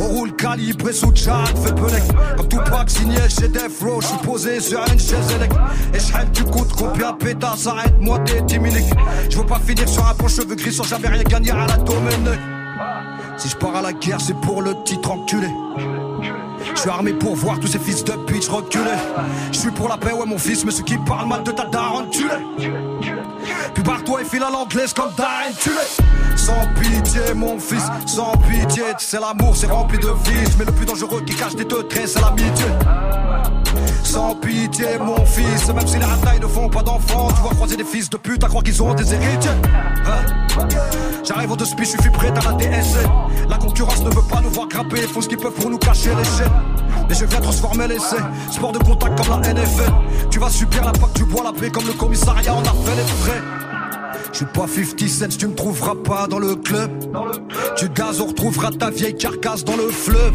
On 0.00 0.08
roule 0.08 0.34
calibré 0.34 0.92
sous 0.92 1.14
chat, 1.14 1.44
fait 1.64 1.74
pelec. 1.74 2.02
Comme 2.36 2.48
tout 2.48 2.60
pack 2.70 2.90
signé 2.90 3.18
chez 3.28 3.48
Death 3.48 3.80
Row, 3.80 4.00
je 4.00 4.06
suis 4.08 4.18
posé 4.18 4.60
sur 4.60 4.80
une 4.80 4.98
chaise 4.98 5.30
électrique. 5.36 5.60
Et 5.94 5.98
je 5.98 6.30
tu 6.32 6.44
coûtes 6.44 6.72
combien 6.76 7.12
pétasse, 7.12 7.66
arrête-moi 7.66 8.18
t'es 8.20 8.44
timinique. 8.44 8.92
Je 9.30 9.38
veux 9.38 9.46
pas 9.46 9.60
finir 9.64 9.88
sur 9.88 10.06
un 10.06 10.14
bon 10.14 10.28
cheveu 10.28 10.54
gris 10.54 10.72
sans 10.72 10.84
jamais 10.84 11.08
rien 11.08 11.22
gagner 11.22 11.50
à 11.50 11.66
la 11.66 11.76
domaine. 11.76 12.53
Si 13.36 13.48
je 13.48 13.56
pars 13.56 13.76
à 13.76 13.82
la 13.82 13.92
guerre, 13.92 14.20
c'est 14.20 14.38
pour 14.40 14.62
le 14.62 14.74
titre 14.84 15.10
enculé. 15.10 15.48
Je 16.74 16.80
suis 16.80 16.90
armé 16.90 17.12
pour 17.12 17.34
voir 17.36 17.58
tous 17.60 17.66
ces 17.66 17.78
fils 17.78 18.04
de 18.04 18.12
pitch 18.12 18.48
reculer. 18.48 18.90
Je 19.52 19.58
suis 19.58 19.70
pour 19.70 19.88
la 19.88 19.96
paix, 19.96 20.12
ouais 20.12 20.26
mon 20.26 20.38
fils, 20.38 20.64
mais 20.64 20.70
ceux 20.70 20.82
qui 20.82 20.96
parlent 20.98 21.28
mal 21.28 21.42
de 21.42 21.50
ta 21.50 21.64
daronne, 21.66 22.08
tu 22.10 22.26
l'es. 22.26 22.70
Puis 23.74 23.82
barre-toi 23.82 24.22
et 24.22 24.24
file 24.24 24.42
à 24.42 24.50
l'anglaise 24.50 24.92
comme 24.92 25.10
Darren, 25.16 25.52
tu. 25.60 25.70
Sans 26.36 26.66
pitié, 26.80 27.34
mon 27.34 27.58
fils, 27.58 27.84
sans 28.06 28.32
pitié. 28.48 28.84
C'est 28.98 29.20
l'amour, 29.20 29.56
c'est 29.56 29.70
rempli 29.70 29.98
de 29.98 30.08
vices. 30.24 30.56
Mais 30.58 30.64
le 30.64 30.72
plus 30.72 30.86
dangereux 30.86 31.22
qui 31.26 31.34
cache 31.34 31.56
des 31.56 31.66
traits, 31.66 32.08
c'est 32.08 32.20
l'amitié. 32.20 32.66
Sans 34.04 34.34
pitié, 34.36 34.98
mon 35.00 35.24
fils, 35.24 35.68
même 35.68 35.86
si 35.86 35.98
les 35.98 36.04
ratailles 36.04 36.40
ne 36.40 36.46
font 36.46 36.68
pas 36.68 36.82
d'enfants, 36.82 37.28
tu 37.34 37.40
vois 37.40 37.50
croiser 37.54 37.76
des 37.76 37.84
fils 37.84 38.08
de 38.10 38.16
pute 38.16 38.44
à 38.44 38.48
croire 38.48 38.62
qu'ils 38.62 38.82
ont 38.82 38.94
des 38.94 39.12
héritiers. 39.12 39.50
Hein? 40.06 40.68
J'arrive 41.24 41.50
au 41.50 41.56
deux 41.56 41.64
je 41.64 41.84
suis 41.84 42.10
prêt 42.10 42.28
à 42.28 42.50
la 42.50 42.52
DSL. 42.52 43.08
La 43.48 43.56
concurrence 43.56 44.02
ne 44.02 44.10
veut 44.10 44.26
pas 44.28 44.40
nous 44.40 44.50
voir 44.50 44.68
grimper, 44.68 44.98
ils 45.02 45.08
font 45.08 45.20
ce 45.20 45.28
qu'ils 45.28 45.38
peuvent 45.38 45.54
pour 45.54 45.70
nous 45.70 45.78
cacher 45.78 46.10
les 46.10 46.24
chaînes. 46.24 46.52
Mais 47.08 47.14
je 47.14 47.24
viens 47.24 47.40
transformer 47.40 47.88
l'essai, 47.88 48.16
sport 48.50 48.72
de 48.72 48.78
contact 48.78 49.16
comme 49.16 49.40
la 49.40 49.52
NFL. 49.52 49.92
Tu 50.30 50.38
vas 50.38 50.50
subir 50.50 50.84
l'impact 50.84 51.16
du 51.16 51.24
bois 51.24 51.44
la 51.44 51.52
paix 51.52 51.70
comme 51.70 51.86
le 51.86 51.94
commissariat, 51.94 52.54
on 52.54 52.60
a 52.60 52.64
fait 52.64 52.96
les 52.96 53.08
frais. 53.22 53.73
Je 54.32 54.38
suis 54.38 54.46
pas 54.46 54.66
50 54.66 55.08
cents, 55.08 55.38
tu 55.38 55.46
me 55.46 55.54
trouveras 55.54 55.94
pas 55.94 56.26
dans 56.26 56.38
le 56.38 56.56
club. 56.56 56.90
Tu 57.76 57.88
gaz, 57.88 58.20
on 58.20 58.26
retrouvera 58.26 58.70
ta 58.70 58.90
vieille 58.90 59.16
carcasse 59.16 59.64
dans 59.64 59.76
le 59.76 59.88
fleuve. 59.88 60.34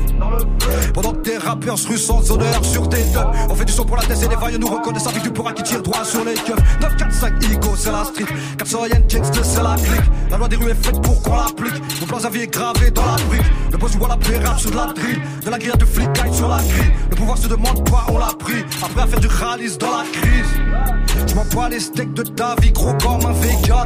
Pendant 0.94 1.14
que 1.14 1.20
tes 1.20 1.38
rappeurs 1.38 1.78
se 1.78 1.98
sans 1.98 2.32
honneur 2.32 2.64
sur 2.64 2.88
tes 2.88 3.04
deux. 3.04 3.20
On 3.50 3.56
fait 3.56 3.66
du 3.66 3.74
son 3.74 3.86
pour 3.86 3.98
la 3.98 4.04
tête 4.04 4.22
et 4.24 4.28
les 4.28 4.36
vailles 4.36 4.58
nous 4.60 4.68
reconnaissent 4.68 5.08
avec 5.08 5.24
du 5.24 5.32
pourra 5.32 5.54
qui 5.54 5.64
tire 5.64 5.82
droit 5.82 6.04
sur 6.04 6.24
les 6.24 6.36
keufs. 6.36 6.80
9, 6.82 6.98
4, 6.98 7.14
5, 7.14 7.44
Igo, 7.44 7.76
c'est 7.76 7.92
la 7.92 8.04
street. 8.06 8.26
400 8.58 8.86
yen, 8.86 9.08
Kingston, 9.08 9.42
c'est 9.44 9.64
la 9.64 9.76
clique. 9.76 10.12
La 10.30 10.38
loi 10.38 10.48
des 10.48 10.56
rues 10.56 10.72
est 10.72 10.86
faite 10.86 11.02
pour 11.02 11.22
qu'on 11.22 11.36
l'applique. 11.36 11.82
Mon 12.02 12.08
plan 12.08 12.24
à 12.24 12.30
vie 12.30 12.42
est 12.42 12.48
gravé 12.48 12.92
dans 12.92 13.06
la 13.06 13.16
brique. 13.28 13.52
Le 13.72 13.78
boss 13.78 13.92
voit 13.98 14.08
la 14.08 14.18
paix 14.18 14.40
sur 14.58 14.72
de 14.72 14.76
la 14.76 14.94
drill. 14.94 15.22
De 15.44 15.50
la 15.50 15.58
grille 15.58 15.72
de 15.78 15.86
flic 15.86 16.10
sur 16.32 16.48
la 16.48 16.58
grille. 16.58 16.92
Le 17.10 17.16
pouvoir 17.16 17.38
se 17.38 17.48
demande 17.48 17.90
pas, 17.90 18.06
on 18.10 18.18
l'a 18.18 18.34
pris. 18.38 18.64
Après 18.84 19.02
à 19.02 19.08
faire 19.08 19.20
du 19.20 19.28
ralice 19.28 19.78
dans 19.78 19.98
la 19.98 20.04
crise. 20.12 21.28
Je 21.28 21.36
m'en 21.36 21.46
bats 21.46 21.70
les 21.70 21.80
steaks 21.80 22.14
de 22.14 22.24
ta 22.24 22.56
vie, 22.62 22.72
gros 22.72 22.94
comme 23.02 23.26
un 23.26 23.34
vegan. 23.34 23.79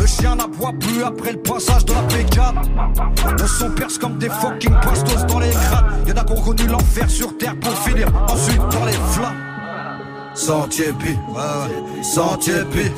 Le 0.00 0.06
chien 0.06 0.36
n'aboie 0.36 0.72
plus 0.78 1.02
après 1.02 1.32
le 1.32 1.38
passage 1.38 1.84
de 1.84 1.92
la 1.92 2.02
P4. 2.02 2.54
On 3.42 3.46
s'en 3.46 3.70
perce 3.70 3.98
comme 3.98 4.18
des 4.18 4.28
fucking 4.28 4.74
pastos 4.82 5.26
dans 5.26 5.38
les 5.38 5.50
crânes. 5.50 5.86
Y'en 6.06 6.14
a 6.14 6.24
qui 6.24 6.32
ont 6.32 6.42
connu 6.42 6.66
l'enfer 6.66 7.08
sur 7.08 7.36
terre 7.38 7.56
pour 7.60 7.72
finir 7.78 8.08
ensuite 8.28 8.62
dans 8.70 8.84
les 8.84 8.92
flammes. 8.92 9.36
Sentier 10.34 10.92
pi, 10.92 11.16
sentier 12.02 12.64
pi, 12.70 12.90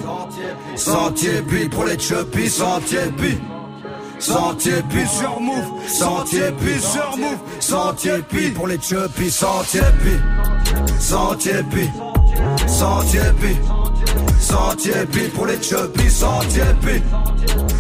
sentier 0.75 1.43
pi 1.49 1.69
pour 1.69 1.85
les 1.85 1.99
chuppies, 1.99 2.51
sentier 2.51 3.13
pi. 3.17 3.39
Sentier 4.19 4.83
pi 4.91 5.07
sur 5.07 5.41
move, 5.41 5.87
sentier 5.87 6.51
pi 6.59 6.81
sur 6.81 7.17
move, 7.17 7.39
sentier 7.61 8.19
pi 8.29 8.51
pour 8.51 8.67
les 8.67 8.81
chuppies, 8.81 9.31
sentier 9.31 9.81
pi, 10.03 10.19
sentier 10.99 11.63
pi, 11.71 11.89
sentier 12.67 13.21
pi. 13.41 13.78
Sentier 14.49 15.05
pi 15.13 15.29
pour 15.35 15.45
les 15.45 15.61
chubbies, 15.63 16.11
sentier 16.11 16.63
pi 16.81 17.03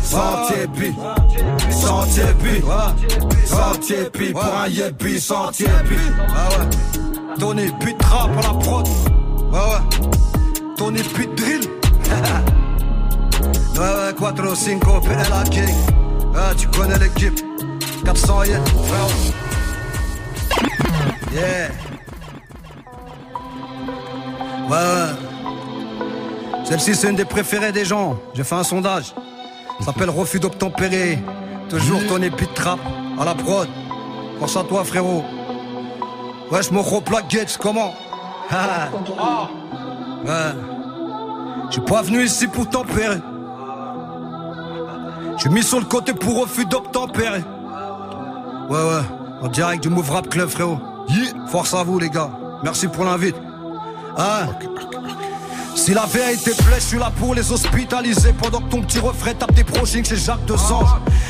Sentier 0.02 0.66
pi 0.76 0.92
Sentier 1.70 2.34
pi 2.42 2.60
Sentier 3.46 4.10
pi 4.12 4.32
pour 4.32 4.44
un 4.44 4.68
yepi, 4.68 5.18
sentier 5.18 5.70
pi 5.88 5.96
Ah 6.28 6.48
ouais. 6.50 6.66
Tony 7.38 7.70
Pitra 7.80 8.28
pour 8.28 8.42
la 8.42 8.52
prod. 8.58 8.86
Ouais 9.50 9.58
ouais. 9.58 9.82
Tony 10.76 11.02
Pit 11.02 11.34
drill. 11.34 11.62
Ouais 13.78 13.80
ouais 13.80 14.12
4 14.18 14.54
5 14.56 14.80
PLA 14.80 15.44
King. 15.50 15.74
Ah 16.36 16.52
tu 16.54 16.66
connais 16.68 16.98
l'équipe. 16.98 17.40
400 18.04 18.42
yen 18.44 18.60
frère 18.66 19.08
Yeah. 21.32 21.70
Ouais, 24.68 24.76
ouais. 24.76 25.27
Celle-ci, 26.68 26.94
c'est 26.94 27.08
une 27.08 27.16
des 27.16 27.24
préférées 27.24 27.72
des 27.72 27.86
gens. 27.86 28.18
J'ai 28.34 28.44
fait 28.44 28.54
un 28.54 28.62
sondage. 28.62 29.14
Ça 29.78 29.86
s'appelle 29.86 30.10
Refus 30.10 30.38
d'obtempérer. 30.38 31.18
Toujours 31.70 32.06
ton 32.06 32.20
épi 32.20 32.46
de 32.46 32.52
trappe 32.52 32.80
à 33.18 33.24
la 33.24 33.34
prod. 33.34 33.66
Pense 34.38 34.54
à 34.54 34.64
toi, 34.64 34.84
frérot. 34.84 35.24
Wesh, 36.50 36.70
mon 36.70 36.82
gros 36.82 37.02
Gates, 37.30 37.56
comment? 37.58 37.94
Ouais. 40.26 40.52
Je 41.68 41.74
suis 41.74 41.80
pas 41.82 42.02
venu 42.02 42.24
ici 42.24 42.48
pour 42.48 42.68
tempérer. 42.68 43.18
Je 45.36 45.40
suis 45.42 45.50
mis 45.50 45.62
sur 45.62 45.78
le 45.78 45.86
côté 45.86 46.12
pour 46.12 46.40
refus 46.40 46.66
d'obtempérer. 46.66 47.44
Ouais, 48.68 48.76
ouais. 48.76 49.02
En 49.42 49.48
direct 49.48 49.82
du 49.82 49.88
Move 49.88 50.10
Rap 50.10 50.28
Club, 50.28 50.48
frérot. 50.48 50.78
Force 51.46 51.72
à 51.72 51.84
vous, 51.84 51.98
les 51.98 52.10
gars. 52.10 52.30
Merci 52.62 52.88
pour 52.88 53.04
l'invite. 53.04 53.36
Hein? 54.18 54.48
Si 55.78 55.94
la 55.94 56.06
vérité 56.06 56.50
plaît, 56.50 56.80
je 56.80 56.86
suis 56.86 56.98
là 56.98 57.12
pour 57.18 57.34
les 57.34 57.52
hospitaliser. 57.52 58.32
Pendant 58.32 58.60
que 58.60 58.70
ton 58.70 58.82
petit 58.82 58.98
refrain 58.98 59.32
tape 59.32 59.54
des 59.54 59.64
projets 59.64 60.02
chez 60.02 60.16
Jacques 60.16 60.44
de 60.44 60.54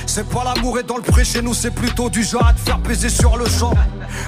C'est 0.06 0.28
pas 0.28 0.42
l'amour 0.42 0.78
et 0.78 0.82
dans 0.82 0.96
le 0.96 1.02
pré 1.02 1.22
nous, 1.42 1.54
c'est 1.54 1.70
plutôt 1.70 2.08
du 2.08 2.22
genre 2.22 2.46
à 2.46 2.54
te 2.54 2.60
faire 2.60 2.78
peser 2.78 3.10
sur 3.10 3.36
le 3.36 3.44
champ. 3.46 3.74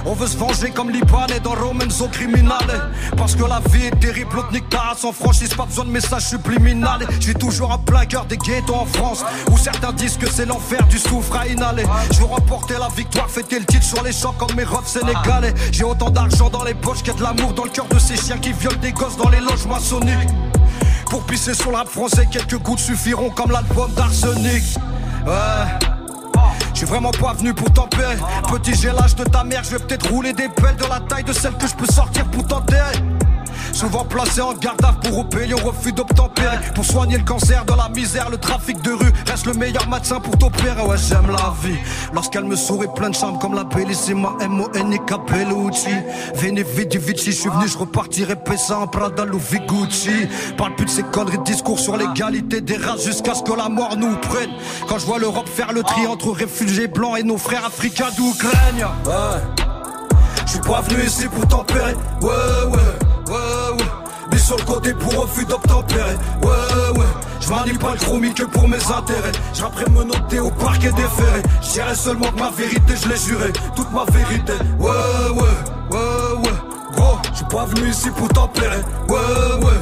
On 0.05 0.13
veut 0.13 0.27
se 0.27 0.37
venger 0.37 0.71
comme 0.71 0.91
Libanais 0.91 1.41
dans 1.43 1.55
Romanzo 1.55 2.09
Criminale. 2.09 2.93
Parce 3.17 3.35
que 3.35 3.45
la 3.45 3.61
vie 3.71 3.87
est 3.87 3.99
terrible, 3.99 4.37
l'autre 4.37 4.53
nique 4.53 4.65
sans 4.97 5.13
franchise 5.13 5.55
Pas 5.55 5.65
besoin 5.65 5.85
de 5.87 5.91
messages 5.91 6.27
subliminales. 6.27 7.07
J'ai 7.19 7.35
toujours 7.35 7.73
un 7.73 7.79
plein 7.79 8.05
cœur 8.05 8.27
des 8.27 8.37
ghettos 8.37 8.75
en 8.75 8.87
France. 8.87 9.25
Où 9.51 9.57
certains 9.57 9.93
disent 9.93 10.19
que 10.19 10.31
c'est 10.31 10.47
l'enfer 10.47 10.87
du 10.89 10.99
souffre 10.99 11.37
à 11.37 11.47
inhaler. 11.47 11.85
Je 12.13 12.23
remporter 12.23 12.75
la 12.79 12.89
victoire, 12.89 13.31
fêter 13.31 13.59
le 13.59 13.65
titre 13.65 13.85
sur 13.85 14.03
les 14.03 14.13
champs 14.13 14.35
comme 14.39 14.55
mes 14.55 14.65
refs 14.65 14.89
sénégalais. 14.89 15.55
J'ai 15.73 15.85
autant 15.85 16.11
d'argent 16.11 16.51
dans 16.51 16.65
les 16.65 16.75
poches 16.75 16.99
qu'il 16.99 17.09
y 17.09 17.11
a 17.11 17.15
de 17.15 17.23
l'amour 17.23 17.55
dans 17.55 17.65
le 17.65 17.71
cœur 17.71 17.87
de 17.87 17.99
ces 17.99 18.17
chiens 18.17 18.39
qui 18.39 18.53
violent 18.53 18.81
des 18.81 18.93
gosses 18.93 19.17
dans 19.17 19.31
les 19.31 19.41
loges 19.41 19.67
pour 21.11 21.23
pisser 21.25 21.55
sur 21.55 21.75
rap 21.75 21.89
français, 21.89 22.27
quelques 22.31 22.59
gouttes 22.59 22.79
suffiront 22.79 23.31
comme 23.31 23.51
l'album 23.51 23.91
d'Arsenic. 23.93 24.63
Ouais. 25.27 25.89
Je 26.73 26.79
suis 26.79 26.87
vraiment 26.87 27.11
pas 27.11 27.35
venu 27.35 27.53
pour 27.53 27.71
tempérer. 27.73 28.17
Petit, 28.51 28.75
j'ai 28.75 28.91
l'âge 28.91 29.15
de 29.17 29.25
ta 29.25 29.45
mère, 29.45 29.63
je 29.65 29.71
vais 29.71 29.85
peut-être 29.85 30.09
rouler 30.11 30.33
des 30.33 30.49
pelles 30.49 30.77
de 30.77 30.87
la 30.89 31.01
taille 31.01 31.25
de 31.25 31.33
celle 31.33 31.55
que 31.55 31.67
je 31.67 31.75
peux 31.75 31.87
sortir 31.87 32.25
pour 32.27 32.47
t'enterrer. 32.47 32.97
Souvent 33.73 34.05
placé 34.05 34.41
en 34.41 34.53
garde 34.55 34.85
à 34.85 34.93
pour 34.93 35.25
rébellion, 35.25 35.57
refus 35.65 35.93
d'obtempérer. 35.93 36.59
Pour 36.75 36.85
soigner 36.85 37.19
le 37.19 37.25
cancer 37.25 37.65
de 37.65 37.73
la 37.73 37.89
misère, 37.89 38.31
le 38.31 38.37
trafic 38.37 38.81
de 38.83 38.93
rue 38.93 39.13
reste 39.27 39.47
le 39.47 39.55
meilleur 39.55 39.89
médecin 39.89 40.21
pour 40.21 40.37
t'opérer. 40.37 40.83
Ouais, 40.83 40.97
j'aime 40.97 41.31
la 41.31 41.55
vie. 41.63 41.79
Lorsqu'elle 42.13 42.45
me 42.45 42.57
sourit 42.57 42.89
plein 42.95 43.11
de 43.11 43.15
charme 43.15 43.39
comme 43.39 43.55
la 43.55 43.65
Bellissima 43.65 44.35
M-O-N-I-K 44.41 45.13
Bellucci. 45.29 45.91
Veni 46.35 46.63
vidi 46.63 46.99
vici, 46.99 47.33
je 47.33 47.41
suis 47.41 47.51
venu, 47.51 47.69
je 47.69 47.79
repartirai 47.79 48.37
Pessa 48.37 48.79
en 48.79 48.87
Prada 48.87 49.25
Louis. 49.25 49.41
Parle 50.57 50.75
plus 50.77 50.87
de 50.87 50.91
ces 50.91 51.03
conneries 51.03 51.39
de 51.39 51.45
discours 51.45 51.79
sur 51.79 51.97
l'égalité 51.97 52.61
des 52.61 52.77
races 52.77 53.05
jusqu'à 53.05 53.35
ce 53.35 53.43
que 53.43 53.53
la 53.53 53.69
mort 53.69 53.97
nous 53.97 54.17
prenne. 54.17 54.51
Quand 54.89 54.99
je 54.99 55.07
vois 55.07 55.19
l'Europe 55.19 55.49
faire 55.49 55.73
le 55.73 55.83
tri 55.83 56.07
entre 56.07 56.31
réfugiés 56.31 56.89
blancs 56.89 57.19
et 57.19 57.23
nos 57.23 57.39
frères 57.39 57.65
africains 57.65 58.11
d'Ukraine. 58.17 58.87
Ouais. 59.07 59.65
Je 60.47 60.53
suis 60.53 60.61
pas 60.61 60.81
venu 60.81 61.05
ici 61.05 61.27
pour 61.29 61.47
tempérer. 61.47 61.95
Ouais, 62.23 62.71
ouais 62.73 63.10
ouais, 63.31 63.79
ouais. 63.79 64.33
Mis 64.33 64.39
sur 64.39 64.57
le 64.57 64.63
côté 64.63 64.95
pour 64.95 65.23
refus 65.23 65.45
d'obtempérer, 65.45 66.17
ouais, 66.43 66.99
ouais. 66.99 67.07
Je 67.41 67.51
manie 67.51 67.79
pas 67.79 67.93
le 67.93 67.99
chromie 67.99 68.35
que 68.35 68.45
pour 68.45 68.69
mes 68.69 68.77
intérêts. 68.77 69.33
J'apprends 69.55 69.91
me 69.91 70.05
noter 70.05 70.41
au 70.41 70.51
parquet 70.51 70.93
déféré. 70.93 71.43
J'irai 71.63 71.95
seulement 71.95 72.31
que 72.31 72.39
ma 72.39 72.51
vérité, 72.51 72.95
je 73.03 73.09
l'ai 73.09 73.17
juré. 73.17 73.53
Toute 73.75 73.91
ma 73.93 74.05
vérité, 74.05 74.53
ouais, 74.79 74.91
ouais, 74.91 75.43
ouais, 75.91 76.39
ouais. 76.45 76.59
Gros, 76.95 77.19
je 77.31 77.37
suis 77.37 77.47
pas 77.47 77.65
venu 77.65 77.89
ici 77.91 78.11
pour 78.11 78.29
tempérer, 78.29 78.83
ouais, 79.09 79.65
ouais. 79.65 79.81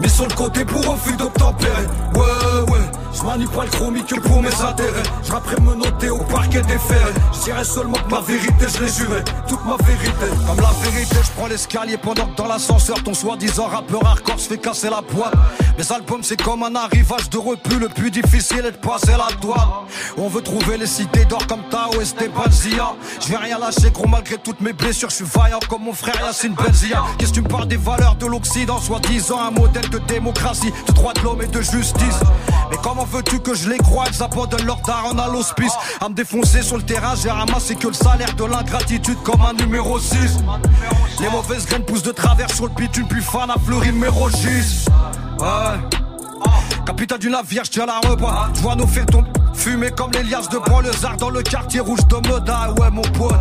Mis 0.00 0.10
sur 0.10 0.26
le 0.26 0.34
côté 0.34 0.64
pour 0.64 0.84
refus 0.84 1.16
d'obtempérer, 1.16 1.86
ouais, 2.14 2.72
ouais. 2.72 2.83
Je 3.14 3.22
manie 3.22 3.46
pas 3.46 3.64
le 3.64 3.70
chromie 3.70 4.04
que 4.04 4.16
pour 4.16 4.42
mes 4.42 4.48
intérêts. 4.48 5.02
Je 5.22 5.60
me 5.62 5.74
noter 5.74 6.10
au 6.10 6.18
parquet 6.18 6.62
des 6.62 6.78
fers. 6.78 7.08
Je 7.32 7.44
dirais 7.44 7.64
seulement 7.64 7.96
ma 8.10 8.20
vérité, 8.20 8.66
je 8.68 8.82
l'ai 8.82 8.92
juré. 8.92 9.22
Toute 9.48 9.64
ma 9.64 9.76
vérité. 9.84 10.26
Comme 10.46 10.60
la 10.60 10.90
vérité, 10.90 11.16
je 11.22 11.30
prends 11.36 11.46
l'escalier 11.46 11.96
pendant 11.96 12.26
que 12.26 12.36
dans 12.36 12.46
l'ascenseur, 12.46 13.02
ton 13.02 13.14
soi-disant 13.14 13.66
rappeur 13.66 14.04
hardcore 14.04 14.40
se 14.40 14.48
fait 14.48 14.58
casser 14.58 14.90
la 14.90 15.00
boîte. 15.00 15.34
Mes 15.78 15.92
albums, 15.92 16.22
c'est 16.22 16.40
comme 16.40 16.62
un 16.62 16.74
arrivage 16.74 17.30
de 17.30 17.38
repu. 17.38 17.78
Le 17.78 17.88
plus 17.88 18.10
difficile 18.10 18.66
est 18.66 18.72
de 18.72 18.76
passer 18.76 19.12
la 19.12 19.34
toile. 19.40 19.60
On 20.16 20.28
veut 20.28 20.42
trouver 20.42 20.76
les 20.76 20.86
cités 20.86 21.24
d'or 21.24 21.46
comme 21.46 21.62
Tao 21.70 22.00
et 22.00 22.04
Stéphane 22.04 22.50
Zia. 22.50 22.94
Je 23.20 23.28
vais 23.28 23.36
rien 23.36 23.58
lâcher, 23.58 23.90
gros, 23.92 24.08
malgré 24.08 24.38
toutes 24.38 24.60
mes 24.60 24.72
blessures. 24.72 25.10
Je 25.10 25.16
suis 25.16 25.24
vaillant 25.24 25.60
comme 25.68 25.84
mon 25.84 25.92
frère 25.92 26.16
Yassine 26.20 26.54
Benzia. 26.54 27.02
Qu'est-ce 27.18 27.30
que 27.30 27.36
tu 27.36 27.42
me 27.42 27.48
parles 27.48 27.68
des 27.68 27.76
valeurs 27.76 28.16
de 28.16 28.26
l'Occident? 28.26 28.80
Soi-disant 28.80 29.40
un 29.40 29.50
modèle 29.50 29.88
de 29.90 29.98
démocratie, 29.98 30.72
de 30.88 30.92
droit 30.92 31.12
de 31.12 31.20
l'homme 31.20 31.42
et 31.42 31.46
de 31.46 31.60
justice. 31.60 32.20
Mais 32.70 32.76
comment 32.82 33.03
veux-tu 33.04 33.40
que 33.40 33.54
je 33.54 33.68
les 33.68 33.78
croie? 33.78 34.04
Ils 34.12 34.22
abandonnent 34.22 34.66
leur 34.66 34.80
daron 34.80 35.18
à 35.18 35.28
l'hospice 35.28 35.72
À 36.00 36.08
me 36.08 36.14
défoncer 36.14 36.62
sur 36.62 36.76
le 36.76 36.82
terrain 36.82 37.14
J'ai 37.20 37.30
ramassé 37.30 37.74
que 37.74 37.88
le 37.88 37.94
salaire 37.94 38.34
de 38.34 38.44
l'ingratitude 38.44 39.18
Comme 39.22 39.42
un 39.42 39.52
numéro 39.54 39.98
6 39.98 40.16
Les 41.20 41.28
mauvaises 41.28 41.66
graines 41.66 41.84
poussent 41.84 42.02
de 42.02 42.12
travers 42.12 42.50
sur 42.50 42.66
le 42.66 42.74
bitume 42.74 43.06
Puis 43.08 43.22
fan 43.22 43.50
à 43.50 43.56
fleurir 43.64 43.92
numéro 43.92 44.28
6 44.30 44.86
Ouais 45.38 45.98
Capitaine 46.86 47.18
du 47.18 47.30
navire, 47.30 47.62
je 47.64 47.80
la 47.80 47.98
repas. 48.00 48.50
Je 48.54 48.60
vois 48.60 48.76
nos 48.76 48.86
faire 48.86 49.06
tomber. 49.06 49.30
Fumer 49.54 49.90
comme 49.92 50.10
les 50.12 50.24
liasses 50.24 50.48
de 50.48 50.58
banlieusards 50.58 51.16
dans 51.16 51.30
le 51.30 51.40
quartier 51.42 51.80
rouge 51.80 52.06
de 52.08 52.28
Moda, 52.28 52.74
ouais 52.78 52.90
mon 52.90 53.02
pote. 53.02 53.34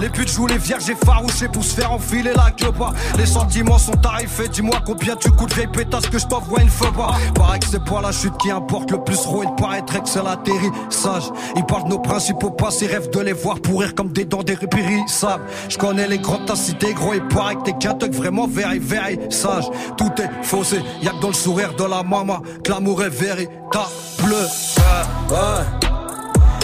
Les 0.00 0.08
putes 0.08 0.30
jouent 0.30 0.46
les 0.46 0.58
vierges 0.58 0.88
effarouchées 0.88 1.48
pour 1.48 1.62
se 1.62 1.74
faire 1.74 1.92
enfiler 1.92 2.32
la 2.34 2.50
queue 2.50 2.72
pas. 2.72 2.92
Les 3.16 3.26
sentiments 3.26 3.78
sont 3.78 3.92
tarifés, 3.92 4.48
dis-moi 4.48 4.76
combien 4.84 5.14
tu 5.16 5.30
coûtes 5.30 5.52
vieille 5.52 5.66
pétasse 5.68 6.06
que 6.06 6.18
je 6.18 6.26
t'envoie 6.26 6.62
une 6.62 6.68
fois 6.68 6.90
pas. 6.92 7.10
Pareil 7.34 7.60
que 7.60 7.66
c'est 7.66 7.84
pas 7.84 8.00
la 8.00 8.12
chute 8.12 8.36
qui 8.38 8.50
importe 8.50 8.90
le 8.90 9.02
plus 9.04 9.16
gros, 9.16 9.42
il 9.42 9.54
paraîtrait 9.62 10.00
que 10.00 10.08
c'est 10.08 10.22
l'atterrissage. 10.22 11.30
Ils 11.56 11.64
parlent 11.64 11.84
de 11.84 11.90
nos 11.90 11.98
principaux 11.98 12.50
passés, 12.50 12.86
rêvent 12.86 13.10
de 13.10 13.20
les 13.20 13.32
voir 13.32 13.60
pourrir 13.60 13.94
comme 13.94 14.12
des 14.12 14.24
dents 14.24 14.42
des 14.42 14.54
répérissables. 14.54 15.44
Je 15.68 15.76
connais 15.76 16.08
les 16.08 16.18
grandes 16.18 16.46
tacités, 16.46 16.94
gros, 16.94 17.14
il 17.14 17.26
paraît 17.28 17.56
que 17.56 17.64
t'es 17.64 17.72
qu'un 17.74 17.96
vraiment 18.10 18.46
very, 18.46 18.78
very 18.78 19.18
sage. 19.30 19.68
Tout 19.96 20.12
est 20.18 20.30
faussé, 20.44 20.80
y'a 21.02 21.10
que 21.10 21.20
dans 21.20 21.28
le 21.28 21.34
sourire 21.34 21.74
de 21.74 21.84
la 21.84 22.02
maman 22.02 22.40
que 22.64 22.70
l'amour 22.88 23.02
est 23.02 23.08
véritable. 23.08 23.58
Ouais, 24.22 25.34
ouais. 25.34 25.88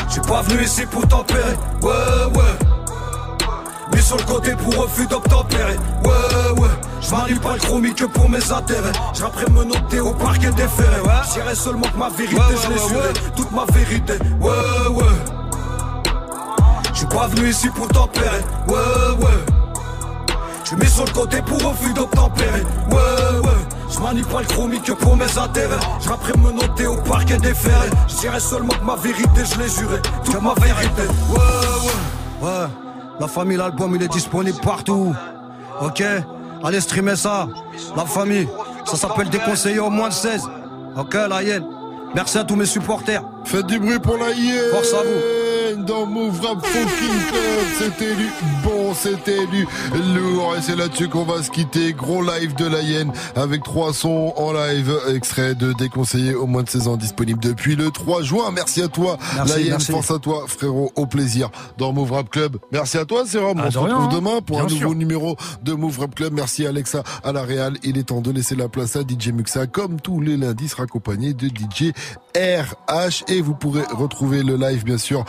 J'suis 0.09 0.21
pas 0.23 0.43
venu 0.43 0.65
ici 0.65 0.87
pour 0.87 1.07
tempérer, 1.07 1.55
ouais, 1.83 1.91
ouais. 2.35 3.95
Mis 3.95 4.03
sur 4.03 4.17
le 4.17 4.23
côté 4.23 4.53
pour 4.53 4.83
refus 4.83 5.07
d'obtempérer, 5.07 5.77
ouais, 6.05 6.61
ouais. 6.61 6.69
J'm'arrive 7.01 7.41
pas 7.41 7.55
le 7.55 7.59
chromie 7.59 7.95
que 7.95 8.05
pour 8.05 8.29
mes 8.29 8.53
intérêts. 8.53 8.93
J'apprends 9.13 9.53
me 9.53 9.65
noter 9.65 10.01
au 10.01 10.13
parquet 10.13 10.51
déféré, 10.51 11.01
ouais. 11.05 11.13
J'irai 11.33 11.55
seulement 11.55 11.89
que 11.93 11.99
ma 11.99 12.09
vérité, 12.11 12.43
je 12.63 12.71
l'ai 12.71 12.89
juré. 12.89 13.13
Toute 13.37 13.51
ma 13.53 13.65
vérité, 13.73 14.15
ouais, 14.41 14.89
ouais. 14.91 15.05
J'suis 16.95 17.07
pas 17.07 17.27
venu 17.29 17.49
ici 17.51 17.69
pour 17.71 17.89
tempérer, 17.89 18.41
ouais, 18.69 19.25
ouais. 19.25 19.55
J'suis 20.65 20.77
mis 20.77 20.89
sur 20.89 21.05
le 21.05 21.11
côté 21.11 21.43
pour 21.43 21.63
refus 21.63 21.93
d'obtempérer, 21.93 22.63
ouais, 22.91 23.41
ouais. 23.43 23.74
Je 23.91 24.01
manie 24.01 24.23
pas 24.23 24.41
le 24.41 24.47
chromie 24.47 24.81
que 24.81 24.93
pour 24.93 25.17
mes 25.17 25.39
intérêts. 25.39 25.79
Je 26.01 26.39
me 26.39 26.53
noter 26.53 26.87
au 26.87 26.97
parquet 26.97 27.37
des 27.39 27.55
ferrets. 27.55 27.91
Je 28.09 28.15
dirais 28.17 28.41
seulement 28.41 28.75
que 28.75 28.85
ma 28.85 28.97
vérité, 28.97 29.43
je 29.45 29.59
l'ai 29.61 29.69
juré. 29.69 30.01
Toute 30.25 30.43
ma 30.43 30.55
vérité. 30.55 31.03
Ouais, 31.31 31.37
ouais. 32.43 32.49
Ouais. 32.49 32.67
La 33.21 33.29
famille, 33.29 33.57
l'album, 33.57 33.95
il 33.95 34.03
est 34.03 34.09
disponible 34.09 34.59
partout. 34.61 35.15
Ok 35.81 36.03
Allez 36.63 36.81
streamer 36.81 37.17
ça. 37.17 37.49
La 37.97 38.05
famille. 38.05 38.49
Ça 38.87 38.97
s'appelle 38.97 39.29
déconseiller 39.29 39.81
au 39.81 39.91
moins 39.91 40.09
de 40.09 40.15
16. 40.15 40.49
Ok, 40.97 41.15
la 41.15 41.43
hyène. 41.43 41.65
Merci 42.15 42.39
à 42.39 42.45
tous 42.45 42.57
mes 42.57 42.67
supporters. 42.67 43.23
Faites 43.45 43.67
du 43.67 43.79
bruit 43.79 43.99
pour 43.99 44.17
la 44.17 44.31
hyène. 44.31 44.71
Force 44.73 44.93
à 44.95 45.03
vous 45.03 45.44
dans 45.87 46.07
Move 46.07 46.41
Rap 46.41 46.65
Fucking 46.65 46.89
Club. 47.29 47.65
C'était 47.79 48.15
du 48.15 48.29
bon, 48.63 48.95
c'était 48.95 49.47
du 49.47 49.67
lourd. 50.15 50.55
Et 50.57 50.63
c'est 50.63 50.77
là-dessus 50.77 51.09
qu'on 51.09 51.25
va 51.25 51.43
se 51.43 51.51
quitter. 51.51 51.93
Gros 51.93 52.23
live 52.23 52.55
de 52.55 52.67
la 52.67 52.81
hyène 52.81 53.13
avec 53.37 53.63
trois 53.63 53.93
sons 53.93 54.33
en 54.37 54.53
live. 54.53 54.93
Extrait 55.15 55.55
de 55.55 55.73
déconseillé 55.73 56.35
au 56.35 56.47
moins 56.47 56.63
de 56.63 56.69
16 56.69 56.89
ans 56.89 56.97
disponible 56.97 57.41
depuis 57.41 57.77
le 57.77 57.91
3 57.91 58.23
juin. 58.23 58.51
Merci 58.53 58.83
à 58.83 58.89
toi, 58.89 59.19
la 59.47 59.59
hyène. 59.61 59.81
Force 59.81 60.11
à 60.11 60.19
toi, 60.19 60.45
frérot. 60.47 60.93
Au 60.97 61.07
plaisir 61.07 61.51
dans 61.79 61.93
Move 61.93 62.13
Rap 62.13 62.31
Club. 62.31 62.57
Merci 62.73 62.99
à 62.99 63.05
toi, 63.05 63.27
Sérum. 63.27 63.59
Ah, 63.61 63.65
On 63.67 63.71
se 63.71 63.79
retrouve 63.79 64.09
demain 64.09 64.41
pour 64.41 64.61
un 64.61 64.67
nouveau 64.67 64.95
numéro 64.95 65.37
de 65.63 65.73
Move 65.73 66.01
Rap 66.01 66.15
Club. 66.15 66.33
Merci 66.33 66.67
Alexa 66.67 67.03
à 67.23 67.33
la 67.33 67.43
Real. 67.43 67.77
Il 67.83 67.99
est 67.99 68.05
temps 68.05 68.21
de 68.21 68.31
laisser 68.31 68.55
la 68.57 68.69
place 68.69 68.97
à 68.97 69.01
DJ 69.01 69.29
Muxa. 69.29 69.67
Comme 69.67 70.01
tous 70.01 70.21
les 70.21 70.37
lundis, 70.37 70.69
sera 70.69 70.85
accompagné 70.85 71.35
de 71.35 71.49
DJ 71.49 71.93
RH. 72.37 73.25
Et 73.29 73.41
vous 73.41 73.55
pourrez 73.55 73.83
retrouver 73.93 74.43
le 74.43 74.57
live, 74.57 74.85
bien 74.85 74.99
sûr, 74.99 75.25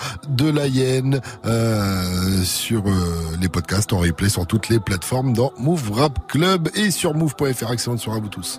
de 0.52 0.52
la 0.52 0.68
Hyène 0.68 1.22
euh, 1.46 2.44
sur 2.44 2.88
euh, 2.88 3.36
les 3.42 3.50
podcasts 3.50 3.94
en 3.94 4.00
replay 4.00 4.30
sur 4.30 4.46
toutes 4.46 4.70
les 4.70 4.80
plateformes 4.80 5.34
dans 5.34 5.52
Move 5.58 5.92
Rap 5.92 6.28
Club 6.28 6.70
et 6.76 6.92
sur 6.92 7.16
move.fr. 7.16 7.72
Excellente 7.72 8.00
soirée 8.00 8.20
à 8.20 8.22
vous 8.22 8.30
tous. 8.30 8.54